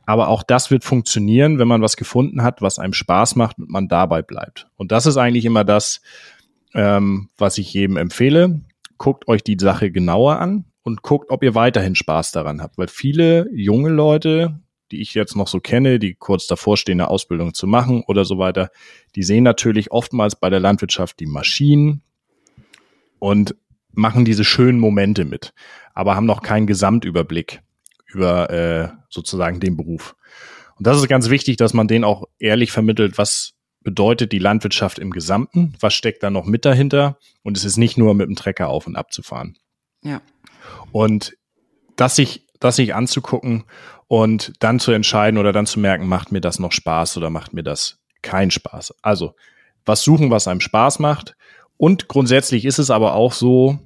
Aber 0.05 0.29
auch 0.29 0.43
das 0.43 0.71
wird 0.71 0.83
funktionieren, 0.83 1.59
wenn 1.59 1.67
man 1.67 1.81
was 1.81 1.97
gefunden 1.97 2.41
hat, 2.41 2.61
was 2.61 2.79
einem 2.79 2.93
Spaß 2.93 3.35
macht 3.35 3.59
und 3.59 3.69
man 3.69 3.87
dabei 3.87 4.21
bleibt. 4.21 4.67
Und 4.77 4.91
das 4.91 5.05
ist 5.05 5.17
eigentlich 5.17 5.45
immer 5.45 5.63
das, 5.63 6.01
ähm, 6.73 7.29
was 7.37 7.57
ich 7.57 7.73
jedem 7.73 7.97
empfehle. 7.97 8.61
Guckt 8.99 9.27
euch 9.27 9.43
die 9.43 9.57
Sache 9.59 9.89
genauer 9.89 10.39
an 10.39 10.65
und 10.83 11.01
guckt, 11.01 11.31
ob 11.31 11.41
ihr 11.41 11.55
weiterhin 11.55 11.95
Spaß 11.95 12.31
daran 12.31 12.61
habt. 12.61 12.77
Weil 12.77 12.89
viele 12.89 13.49
junge 13.51 13.89
Leute, 13.89 14.59
die 14.91 15.01
ich 15.01 15.15
jetzt 15.15 15.35
noch 15.35 15.47
so 15.47 15.59
kenne, 15.59 15.97
die 15.97 16.13
kurz 16.13 16.45
davor 16.45 16.77
stehen, 16.77 17.01
eine 17.01 17.09
Ausbildung 17.09 17.55
zu 17.55 17.65
machen 17.65 18.03
oder 18.07 18.25
so 18.25 18.37
weiter, 18.37 18.69
die 19.15 19.23
sehen 19.23 19.43
natürlich 19.43 19.91
oftmals 19.91 20.35
bei 20.35 20.51
der 20.51 20.59
Landwirtschaft 20.59 21.19
die 21.19 21.25
Maschinen 21.25 22.03
und 23.17 23.55
machen 23.91 24.25
diese 24.25 24.43
schönen 24.43 24.79
Momente 24.79 25.25
mit, 25.25 25.53
aber 25.93 26.15
haben 26.15 26.25
noch 26.25 26.41
keinen 26.41 26.67
Gesamtüberblick 26.67 27.61
über 28.07 28.49
äh, 28.49 28.89
sozusagen 29.09 29.59
den 29.59 29.77
Beruf. 29.77 30.15
Und 30.77 30.87
das 30.87 30.97
ist 30.97 31.07
ganz 31.07 31.29
wichtig, 31.29 31.57
dass 31.57 31.73
man 31.73 31.87
denen 31.87 32.05
auch 32.05 32.25
ehrlich 32.37 32.71
vermittelt, 32.71 33.17
was 33.17 33.53
bedeutet 33.89 34.31
die 34.31 34.37
Landwirtschaft 34.37 34.99
im 34.99 35.09
Gesamten, 35.09 35.73
was 35.79 35.95
steckt 35.95 36.21
da 36.21 36.29
noch 36.29 36.45
mit 36.45 36.63
dahinter 36.63 37.17
und 37.41 37.57
es 37.57 37.65
ist 37.65 37.77
nicht 37.77 37.97
nur 37.97 38.13
mit 38.13 38.27
dem 38.27 38.35
Trecker 38.35 38.67
auf 38.67 38.85
und 38.85 38.95
ab 38.95 39.11
zu 39.11 39.23
fahren. 39.23 39.57
Ja. 40.03 40.21
Und 40.91 41.35
das 41.95 42.15
sich, 42.15 42.45
das 42.59 42.75
sich 42.75 42.93
anzugucken 42.93 43.63
und 44.05 44.53
dann 44.59 44.79
zu 44.79 44.91
entscheiden 44.91 45.39
oder 45.39 45.53
dann 45.53 45.65
zu 45.65 45.79
merken, 45.79 46.07
macht 46.07 46.31
mir 46.31 46.39
das 46.39 46.59
noch 46.59 46.71
Spaß 46.71 47.17
oder 47.17 47.31
macht 47.31 47.53
mir 47.53 47.63
das 47.63 47.97
keinen 48.21 48.51
Spaß. 48.51 48.93
Also 49.01 49.33
was 49.87 50.03
suchen, 50.03 50.29
was 50.29 50.47
einem 50.47 50.61
Spaß 50.61 50.99
macht. 50.99 51.35
Und 51.77 52.07
grundsätzlich 52.07 52.65
ist 52.65 52.77
es 52.77 52.91
aber 52.91 53.15
auch 53.15 53.33
so, 53.33 53.79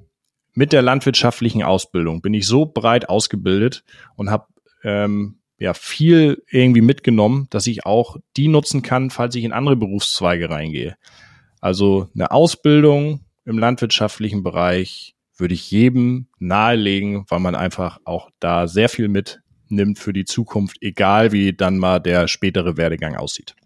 mit 0.52 0.74
der 0.74 0.82
landwirtschaftlichen 0.82 1.62
Ausbildung 1.62 2.20
bin 2.20 2.34
ich 2.34 2.46
so 2.46 2.66
breit 2.66 3.08
ausgebildet 3.08 3.84
und 4.16 4.30
habe 4.30 4.48
ähm, 4.82 5.38
ja 5.64 5.74
viel 5.74 6.42
irgendwie 6.50 6.82
mitgenommen, 6.82 7.48
dass 7.50 7.66
ich 7.66 7.84
auch 7.84 8.18
die 8.36 8.48
nutzen 8.48 8.82
kann, 8.82 9.10
falls 9.10 9.34
ich 9.34 9.44
in 9.44 9.52
andere 9.52 9.76
Berufszweige 9.76 10.50
reingehe. 10.50 10.96
Also 11.60 12.08
eine 12.14 12.30
Ausbildung 12.30 13.20
im 13.44 13.58
landwirtschaftlichen 13.58 14.42
Bereich 14.42 15.14
würde 15.36 15.54
ich 15.54 15.70
jedem 15.70 16.28
nahelegen, 16.38 17.24
weil 17.28 17.40
man 17.40 17.54
einfach 17.54 17.98
auch 18.04 18.30
da 18.38 18.68
sehr 18.68 18.88
viel 18.88 19.08
mit 19.08 19.40
nimmt 19.68 19.98
für 19.98 20.12
die 20.12 20.26
Zukunft, 20.26 20.76
egal 20.82 21.32
wie 21.32 21.52
dann 21.52 21.78
mal 21.78 21.98
der 21.98 22.28
spätere 22.28 22.76
Werdegang 22.76 23.16
aussieht. 23.16 23.56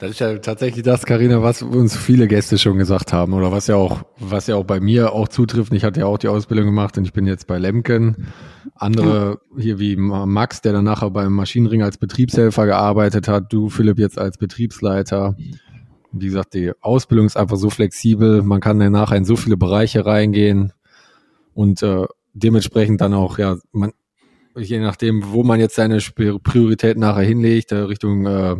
Das 0.00 0.12
ist 0.12 0.20
ja 0.20 0.38
tatsächlich 0.38 0.82
das, 0.82 1.04
Karina, 1.04 1.42
was 1.42 1.60
uns 1.60 1.94
viele 1.94 2.26
Gäste 2.26 2.56
schon 2.56 2.78
gesagt 2.78 3.12
haben 3.12 3.34
oder 3.34 3.52
was 3.52 3.66
ja 3.66 3.76
auch, 3.76 4.02
was 4.18 4.46
ja 4.46 4.56
auch 4.56 4.64
bei 4.64 4.80
mir 4.80 5.12
auch 5.12 5.28
zutrifft. 5.28 5.74
Ich 5.74 5.84
hatte 5.84 6.00
ja 6.00 6.06
auch 6.06 6.16
die 6.16 6.28
Ausbildung 6.28 6.64
gemacht 6.64 6.96
und 6.96 7.04
ich 7.04 7.12
bin 7.12 7.26
jetzt 7.26 7.46
bei 7.46 7.58
Lemken. 7.58 8.28
Andere 8.74 9.40
hier 9.58 9.78
wie 9.78 9.96
Max, 9.96 10.62
der 10.62 10.72
dann 10.72 10.84
nachher 10.84 11.10
beim 11.10 11.34
Maschinenring 11.34 11.82
als 11.82 11.98
Betriebshelfer 11.98 12.64
gearbeitet 12.64 13.28
hat. 13.28 13.52
Du, 13.52 13.68
Philipp, 13.68 13.98
jetzt 13.98 14.18
als 14.18 14.38
Betriebsleiter. 14.38 15.36
Wie 16.12 16.26
gesagt, 16.26 16.54
die 16.54 16.72
Ausbildung 16.80 17.26
ist 17.26 17.36
einfach 17.36 17.58
so 17.58 17.68
flexibel. 17.68 18.42
Man 18.42 18.60
kann 18.62 18.78
dann 18.78 18.92
nachher 18.92 19.18
in 19.18 19.26
so 19.26 19.36
viele 19.36 19.58
Bereiche 19.58 20.06
reingehen 20.06 20.72
und 21.52 21.82
äh, 21.82 22.06
dementsprechend 22.32 23.02
dann 23.02 23.12
auch, 23.12 23.36
ja, 23.36 23.58
man, 23.70 23.92
je 24.56 24.80
nachdem, 24.80 25.30
wo 25.30 25.44
man 25.44 25.60
jetzt 25.60 25.74
seine 25.74 25.98
Priorität 25.98 26.96
nachher 26.96 27.22
hinlegt, 27.22 27.70
äh, 27.72 27.80
Richtung 27.80 28.24
äh, 28.24 28.56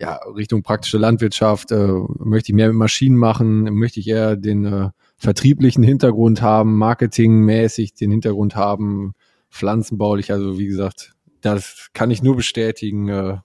ja, 0.00 0.16
Richtung 0.34 0.62
praktische 0.62 0.98
Landwirtschaft, 0.98 1.70
äh, 1.70 1.88
möchte 2.18 2.52
ich 2.52 2.56
mehr 2.56 2.68
mit 2.68 2.76
Maschinen 2.76 3.16
machen, 3.16 3.64
möchte 3.74 4.00
ich 4.00 4.08
eher 4.08 4.36
den 4.36 4.64
äh, 4.64 4.90
vertrieblichen 5.16 5.82
Hintergrund 5.82 6.42
haben, 6.42 6.76
marketingmäßig 6.76 7.94
den 7.94 8.10
Hintergrund 8.10 8.56
haben, 8.56 9.14
pflanzenbaulich. 9.50 10.32
Also 10.32 10.58
wie 10.58 10.66
gesagt, 10.66 11.12
das 11.40 11.88
kann 11.92 12.10
ich 12.10 12.22
nur 12.22 12.36
bestätigen. 12.36 13.08
Äh, 13.08 13.38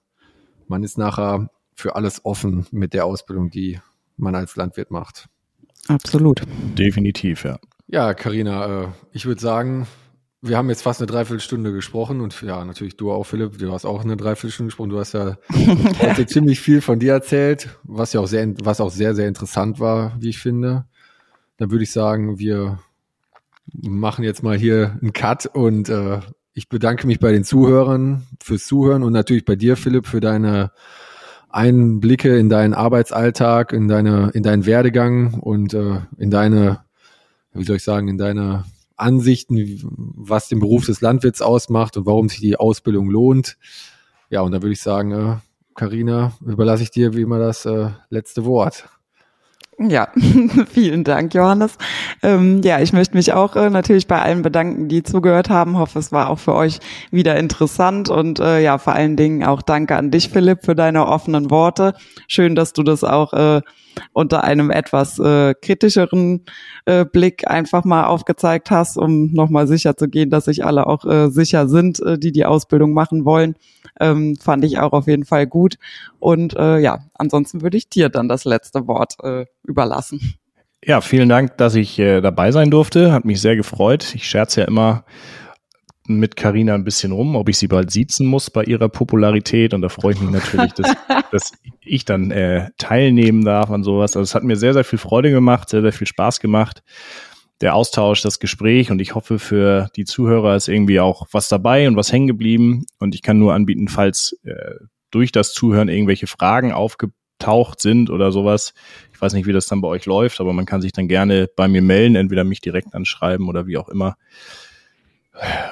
man 0.68 0.84
ist 0.84 0.98
nachher 0.98 1.50
für 1.76 1.96
alles 1.96 2.26
offen 2.26 2.66
mit 2.72 2.94
der 2.94 3.06
Ausbildung, 3.06 3.50
die 3.50 3.80
man 4.18 4.36
als 4.36 4.56
Landwirt 4.56 4.92
macht. 4.92 5.28
Absolut. 5.88 6.42
Definitiv, 6.78 7.44
ja. 7.46 7.60
Ja, 7.88 8.14
Karina, 8.14 8.84
äh, 8.84 8.88
ich 9.14 9.26
würde 9.26 9.42
sagen, 9.42 9.88
wir 10.42 10.58
haben 10.58 10.70
jetzt 10.70 10.84
fast 10.84 11.02
eine 11.02 11.08
Dreiviertelstunde 11.08 11.74
gesprochen 11.74 12.22
und 12.22 12.42
ja, 12.42 12.64
natürlich 12.64 12.96
du 12.96 13.12
auch, 13.12 13.26
Philipp, 13.26 13.58
du 13.58 13.74
hast 13.74 13.86
auch 13.86 14.04
eine 14.04 14.16
Dreiviertelstunde 14.16 14.70
gesprochen. 14.70 14.90
Du 14.90 15.00
hast 15.00 15.14
ja 15.14 15.38
heute 16.02 16.26
ziemlich 16.28 16.62
viel 16.62 16.82
von 16.82 17.00
dir 17.00 17.14
erzählt, 17.14 17.70
was 17.84 18.14
ja 18.14 18.22
auch 18.22 18.28
sehr, 18.28 18.48
was 18.64 18.80
auch 18.80 18.92
sehr, 18.92 19.16
sehr 19.16 19.28
interessant 19.28 19.80
war, 19.80 20.16
wie 20.20 20.30
ich 20.30 20.40
finde. 20.40 20.86
Dann 21.58 21.72
würde 21.72 21.84
ich 21.84 21.92
sagen, 21.92 22.40
wir 22.40 22.80
machen 23.74 24.24
jetzt 24.24 24.42
mal 24.42 24.58
hier 24.58 24.98
einen 25.02 25.12
Cut 25.12 25.46
und 25.46 25.90
äh, 25.90 26.20
ich 26.54 26.70
bedanke 26.70 27.06
mich 27.06 27.20
bei 27.20 27.32
den 27.32 27.44
Zuhörern 27.44 28.24
fürs 28.42 28.66
Zuhören 28.66 29.04
und 29.04 29.12
natürlich 29.12 29.46
bei 29.46 29.58
dir, 29.58 29.76
Philipp, 29.76 30.08
für 30.08 30.22
deine 30.22 30.72
Einblicke 31.50 32.38
in 32.38 32.48
deinen 32.48 32.74
Arbeitsalltag, 32.74 33.74
in 33.74 33.88
deine, 33.90 34.32
in 34.34 34.44
deinen 34.44 34.66
Werdegang 34.66 35.34
und 35.34 35.74
äh, 35.74 36.00
in 36.18 36.32
deine, 36.32 36.80
wie 37.54 37.66
soll 37.66 37.76
ich 37.76 37.84
sagen, 37.84 38.08
in 38.08 38.18
deine 38.18 38.64
Ansichten, 39.00 39.82
was 40.16 40.48
den 40.48 40.60
Beruf 40.60 40.86
des 40.86 41.02
Landwirts 41.02 41.42
ausmacht 41.42 41.98
und 41.98 42.06
warum 42.06 42.30
sich 42.30 42.40
die 42.40 42.58
Ausbildung 42.58 43.10
lohnt. 43.10 43.58
Ja, 44.30 44.42
und 44.42 44.52
da 44.52 44.62
würde 44.62 44.74
ich 44.74 44.82
sagen, 44.82 45.42
Karina, 45.80 46.34
äh, 46.46 46.52
überlasse 46.52 46.84
ich 46.84 46.92
dir 46.92 47.14
wie 47.16 47.22
immer 47.22 47.40
das 47.40 47.66
äh, 47.66 47.90
letzte 48.10 48.46
Wort. 48.46 48.90
Ja, 49.80 50.10
vielen 50.74 51.06
Dank, 51.06 51.34
Johannes. 51.34 51.78
Ähm, 52.22 52.62
ja, 52.64 52.82
ich 52.82 52.92
möchte 52.92 53.16
mich 53.16 53.32
auch 53.32 53.56
äh, 53.56 53.70
natürlich 53.70 54.06
bei 54.08 54.22
allen 54.22 54.42
bedanken, 54.42 54.90
die 54.90 55.04
zugehört 55.04 55.50
haben. 55.50 55.78
Hoffe, 55.78 56.00
es 56.00 56.12
war 56.12 56.30
auch 56.30 56.40
für 56.40 56.54
euch 56.54 56.80
wieder 57.12 57.38
interessant 57.38 58.10
und 58.10 58.40
äh, 58.40 58.62
ja, 58.62 58.78
vor 58.78 58.92
allen 58.92 59.16
Dingen 59.16 59.46
auch 59.46 59.62
danke 59.62 59.96
an 59.96 60.12
dich, 60.12 60.28
Philipp, 60.28 60.66
für 60.66 60.76
deine 60.76 61.08
offenen 61.08 61.50
Worte. 61.50 61.94
Schön, 62.28 62.56
dass 62.56 62.74
du 62.74 62.84
das 62.84 63.06
auch 63.06 63.32
äh, 63.32 63.62
unter 64.14 64.44
einem 64.44 64.72
etwas 64.72 65.20
äh, 65.20 65.54
kritischeren 65.54 66.46
äh, 66.86 67.06
Blick 67.06 67.48
einfach 67.48 67.84
mal 67.84 68.06
aufgezeigt 68.06 68.72
hast, 68.72 68.98
um 68.98 69.32
nochmal 69.34 69.68
sicher 69.68 69.98
zu 69.98 70.08
gehen, 70.08 70.30
dass 70.30 70.46
sich 70.46 70.66
alle 70.66 70.88
auch 70.88 71.06
äh, 71.06 71.30
sicher 71.30 71.68
sind, 71.68 72.00
äh, 72.02 72.18
die 72.18 72.32
die 72.32 72.46
Ausbildung 72.46 72.94
machen 72.94 73.26
wollen. 73.26 73.56
Ähm, 74.00 74.36
fand 74.36 74.64
ich 74.66 74.80
auch 74.80 74.94
auf 74.94 75.08
jeden 75.08 75.26
Fall 75.26 75.48
gut. 75.48 75.76
Und 76.20 76.56
äh, 76.56 76.80
ja, 76.80 77.00
ansonsten 77.14 77.62
würde 77.62 77.78
ich 77.78 77.90
dir 77.90 78.10
dann 78.10 78.30
das 78.30 78.46
letzte 78.46 78.88
Wort 78.88 79.16
äh, 79.24 79.46
überlassen. 79.64 80.36
Ja, 80.84 81.02
vielen 81.02 81.28
Dank, 81.28 81.58
dass 81.58 81.76
ich 81.76 82.00
äh, 82.00 82.22
dabei 82.22 82.52
sein 82.52 82.72
durfte. 82.72 83.12
Hat 83.12 83.26
mich 83.26 83.42
sehr 83.42 83.58
gefreut. 83.58 84.16
Ich 84.16 84.30
scherze 84.30 84.62
ja 84.62 84.68
immer 84.68 85.04
mit 86.18 86.36
Karina 86.36 86.76
ein 86.76 86.84
bisschen 86.84 87.12
rum, 87.12 87.36
ob 87.36 87.50
ich 87.50 87.58
sie 87.58 87.68
bald 87.68 87.92
siezen 87.92 88.26
muss 88.26 88.50
bei 88.50 88.64
ihrer 88.64 88.90
Popularität. 88.90 89.74
Und 89.74 89.82
da 89.82 89.90
freue 89.90 90.14
ich 90.14 90.22
mich 90.22 90.32
natürlich, 90.32 90.74
dass, 90.74 90.96
dass 91.32 91.52
ich 91.82 92.06
dann 92.06 92.32
äh, 92.32 92.70
teilnehmen 92.78 93.46
darf 93.46 93.70
an 93.70 93.84
sowas. 93.84 94.16
Also 94.16 94.24
es 94.24 94.36
hat 94.36 94.44
mir 94.44 94.56
sehr, 94.56 94.74
sehr 94.74 94.84
viel 94.84 95.00
Freude 95.00 95.30
gemacht, 95.30 95.70
sehr, 95.70 95.82
sehr 95.82 95.94
viel 95.94 96.08
Spaß 96.08 96.40
gemacht 96.40 96.84
der 97.62 97.76
Austausch, 97.76 98.22
das 98.22 98.40
Gespräch 98.40 98.90
und 98.90 99.02
ich 99.02 99.16
hoffe 99.16 99.38
für 99.38 99.90
die 99.96 100.06
Zuhörer 100.06 100.56
ist 100.56 100.68
irgendwie 100.68 101.00
auch 101.00 101.28
was 101.32 101.50
dabei 101.50 101.88
und 101.88 101.96
was 101.96 102.12
hängen 102.12 102.28
geblieben 102.28 102.86
und 103.00 103.16
ich 103.16 103.22
kann 103.22 103.38
nur 103.38 103.54
anbieten, 103.54 103.88
falls 103.90 104.40
äh, 104.44 104.76
durch 105.12 105.32
das 105.32 105.54
Zuhören 105.54 105.90
irgendwelche 105.90 106.28
Fragen 106.28 106.72
aufgetaucht 106.72 107.82
sind 107.82 108.10
oder 108.10 108.32
sowas. 108.32 108.74
Ich 109.14 109.22
weiß 109.22 109.34
nicht, 109.34 109.48
wie 109.48 109.54
das 109.54 109.68
dann 109.68 109.82
bei 109.82 109.88
euch 109.88 110.06
läuft, 110.06 110.40
aber 110.40 110.54
man 110.54 110.66
kann 110.66 110.82
sich 110.82 110.94
dann 110.94 111.08
gerne 111.08 111.50
bei 111.54 111.68
mir 111.68 111.82
melden, 111.82 112.16
entweder 112.16 112.44
mich 112.44 112.62
direkt 112.62 112.94
anschreiben 112.94 113.50
oder 113.50 113.68
wie 113.68 113.78
auch 113.78 113.90
immer. 113.90 114.16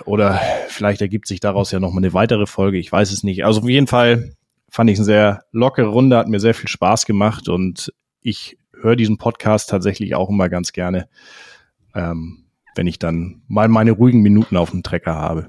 Oder 0.05 0.39
vielleicht 0.67 1.01
ergibt 1.01 1.27
sich 1.27 1.39
daraus 1.39 1.71
ja 1.71 1.79
nochmal 1.79 2.03
eine 2.03 2.13
weitere 2.13 2.45
Folge, 2.45 2.77
ich 2.77 2.91
weiß 2.91 3.11
es 3.11 3.23
nicht. 3.23 3.45
Also 3.45 3.61
auf 3.61 3.69
jeden 3.69 3.87
Fall 3.87 4.33
fand 4.69 4.89
ich 4.89 4.97
eine 4.97 5.05
sehr 5.05 5.43
lockere 5.51 5.87
Runde, 5.87 6.17
hat 6.17 6.27
mir 6.27 6.39
sehr 6.39 6.53
viel 6.53 6.69
Spaß 6.69 7.05
gemacht 7.05 7.49
und 7.49 7.93
ich 8.21 8.57
höre 8.79 8.95
diesen 8.95 9.17
Podcast 9.17 9.69
tatsächlich 9.69 10.15
auch 10.15 10.29
immer 10.29 10.49
ganz 10.49 10.71
gerne 10.71 11.07
ähm, 11.97 12.43
wenn 12.75 12.87
ich 12.87 12.99
dann 12.99 13.41
mal 13.47 13.67
meine 13.67 13.91
ruhigen 13.91 14.21
Minuten 14.21 14.55
auf 14.55 14.71
dem 14.71 14.83
Trecker 14.83 15.15
habe. 15.15 15.47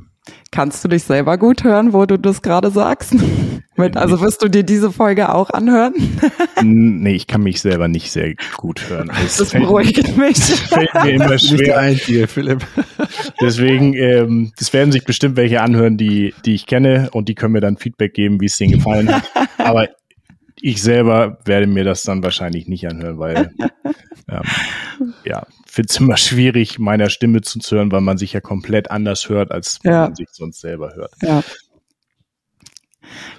Kannst 0.51 0.85
du 0.85 0.89
dich 0.89 1.05
selber 1.05 1.39
gut 1.39 1.63
hören, 1.63 1.93
wo 1.93 2.07
du 2.07 2.19
das 2.19 2.43
gerade 2.43 2.71
sagst? 2.71 3.15
Also 3.79 4.21
wirst 4.21 4.43
du 4.43 4.49
dir 4.49 4.63
diese 4.63 4.93
Folge 4.93 5.33
auch 5.35 5.51
anhören? 5.51 5.95
nee, 6.63 7.15
ich 7.15 7.27
kann 7.27 7.43
mich 7.43 7.61
selber 7.61 7.89
nicht 7.89 8.11
sehr 8.11 8.35
gut 8.57 8.89
hören. 8.89 9.11
Es 9.25 9.37
das 9.37 9.53
beruhigt 9.53 10.17
mich. 10.17 10.37
Fällt 10.39 10.95
mir 10.95 11.11
immer 11.11 11.39
schwer. 11.39 11.79
Ein 11.79 11.95
hier, 11.95 12.29
Philipp. 12.29 12.67
Deswegen, 13.41 13.95
ähm, 13.95 14.53
das 14.59 14.73
werden 14.73 14.93
sich 14.93 15.05
bestimmt 15.05 15.37
welche 15.37 15.61
anhören, 15.61 15.97
die, 15.97 16.35
die 16.45 16.55
ich 16.55 16.67
kenne 16.67 17.11
und 17.13 17.29
die 17.29 17.35
können 17.35 17.53
mir 17.53 17.61
dann 17.61 17.77
Feedback 17.77 18.15
geben, 18.15 18.41
wie 18.41 18.47
es 18.47 18.59
denen 18.59 18.73
gefallen 18.73 19.15
hat. 19.15 19.25
Aber 19.59 19.89
ich 20.61 20.83
selber 20.83 21.39
werde 21.45 21.67
mir 21.67 21.85
das 21.85 22.03
dann 22.03 22.23
wahrscheinlich 22.23 22.67
nicht 22.67 22.87
anhören, 22.89 23.19
weil 23.19 23.53
ähm, 24.29 24.43
ja, 25.25 25.47
finde 25.67 25.89
es 25.91 26.01
immer 26.01 26.17
schwierig, 26.17 26.79
meiner 26.79 27.11
Stimme 27.11 27.41
zuzuhören, 27.41 27.93
weil 27.93 28.01
man 28.01 28.19
sich 28.19 28.33
ja 28.33 28.41
komplett 28.41 28.91
anders 28.91 29.29
hört, 29.29 29.53
als 29.53 29.79
ja. 29.85 30.03
man 30.03 30.15
sich 30.15 30.29
sonst 30.33 30.61
selber 30.61 30.95
hört. 30.95 31.13
Ja. 31.23 31.43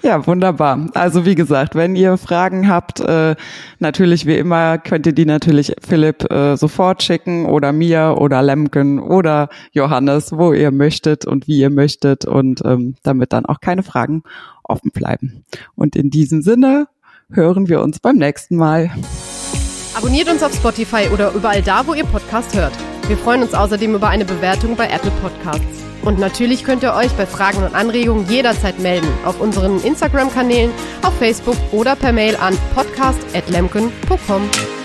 Ja, 0.01 0.25
wunderbar. 0.25 0.87
Also 0.93 1.25
wie 1.25 1.35
gesagt, 1.35 1.75
wenn 1.75 1.95
ihr 1.95 2.17
Fragen 2.17 2.69
habt, 2.69 2.99
äh, 2.99 3.35
natürlich 3.79 4.25
wie 4.25 4.37
immer 4.37 4.77
könnt 4.77 5.05
ihr 5.05 5.13
die 5.13 5.25
natürlich 5.25 5.75
Philipp 5.85 6.31
äh, 6.31 6.55
sofort 6.55 7.03
schicken 7.03 7.45
oder 7.45 7.71
mir 7.71 8.15
oder 8.17 8.41
Lemken 8.41 8.99
oder 8.99 9.49
Johannes, 9.71 10.31
wo 10.31 10.53
ihr 10.53 10.71
möchtet 10.71 11.25
und 11.25 11.47
wie 11.47 11.59
ihr 11.59 11.69
möchtet 11.69 12.25
und 12.25 12.61
ähm, 12.65 12.95
damit 13.03 13.33
dann 13.33 13.45
auch 13.45 13.59
keine 13.59 13.83
Fragen 13.83 14.23
offen 14.63 14.91
bleiben. 14.91 15.43
Und 15.75 15.95
in 15.95 16.09
diesem 16.09 16.41
Sinne 16.41 16.87
hören 17.31 17.67
wir 17.67 17.81
uns 17.81 17.99
beim 17.99 18.17
nächsten 18.17 18.55
Mal. 18.55 18.91
Abonniert 19.95 20.29
uns 20.29 20.43
auf 20.43 20.53
Spotify 20.53 21.09
oder 21.13 21.33
überall 21.33 21.61
da, 21.61 21.85
wo 21.85 21.93
ihr 21.93 22.05
Podcast 22.05 22.55
hört. 22.55 22.73
Wir 23.07 23.17
freuen 23.17 23.41
uns 23.41 23.53
außerdem 23.53 23.95
über 23.95 24.07
eine 24.07 24.23
Bewertung 24.23 24.75
bei 24.75 24.87
Apple 24.87 25.11
Podcasts. 25.21 25.88
Und 26.01 26.19
natürlich 26.19 26.63
könnt 26.63 26.83
ihr 26.83 26.93
euch 26.93 27.11
bei 27.13 27.25
Fragen 27.25 27.63
und 27.63 27.75
Anregungen 27.75 28.27
jederzeit 28.29 28.79
melden 28.79 29.07
auf 29.25 29.39
unseren 29.39 29.83
Instagram-Kanälen, 29.83 30.71
auf 31.03 31.15
Facebook 31.17 31.57
oder 31.71 31.95
per 31.95 32.13
Mail 32.13 32.35
an 32.37 32.57
podcast.lemken.com. 32.75 34.78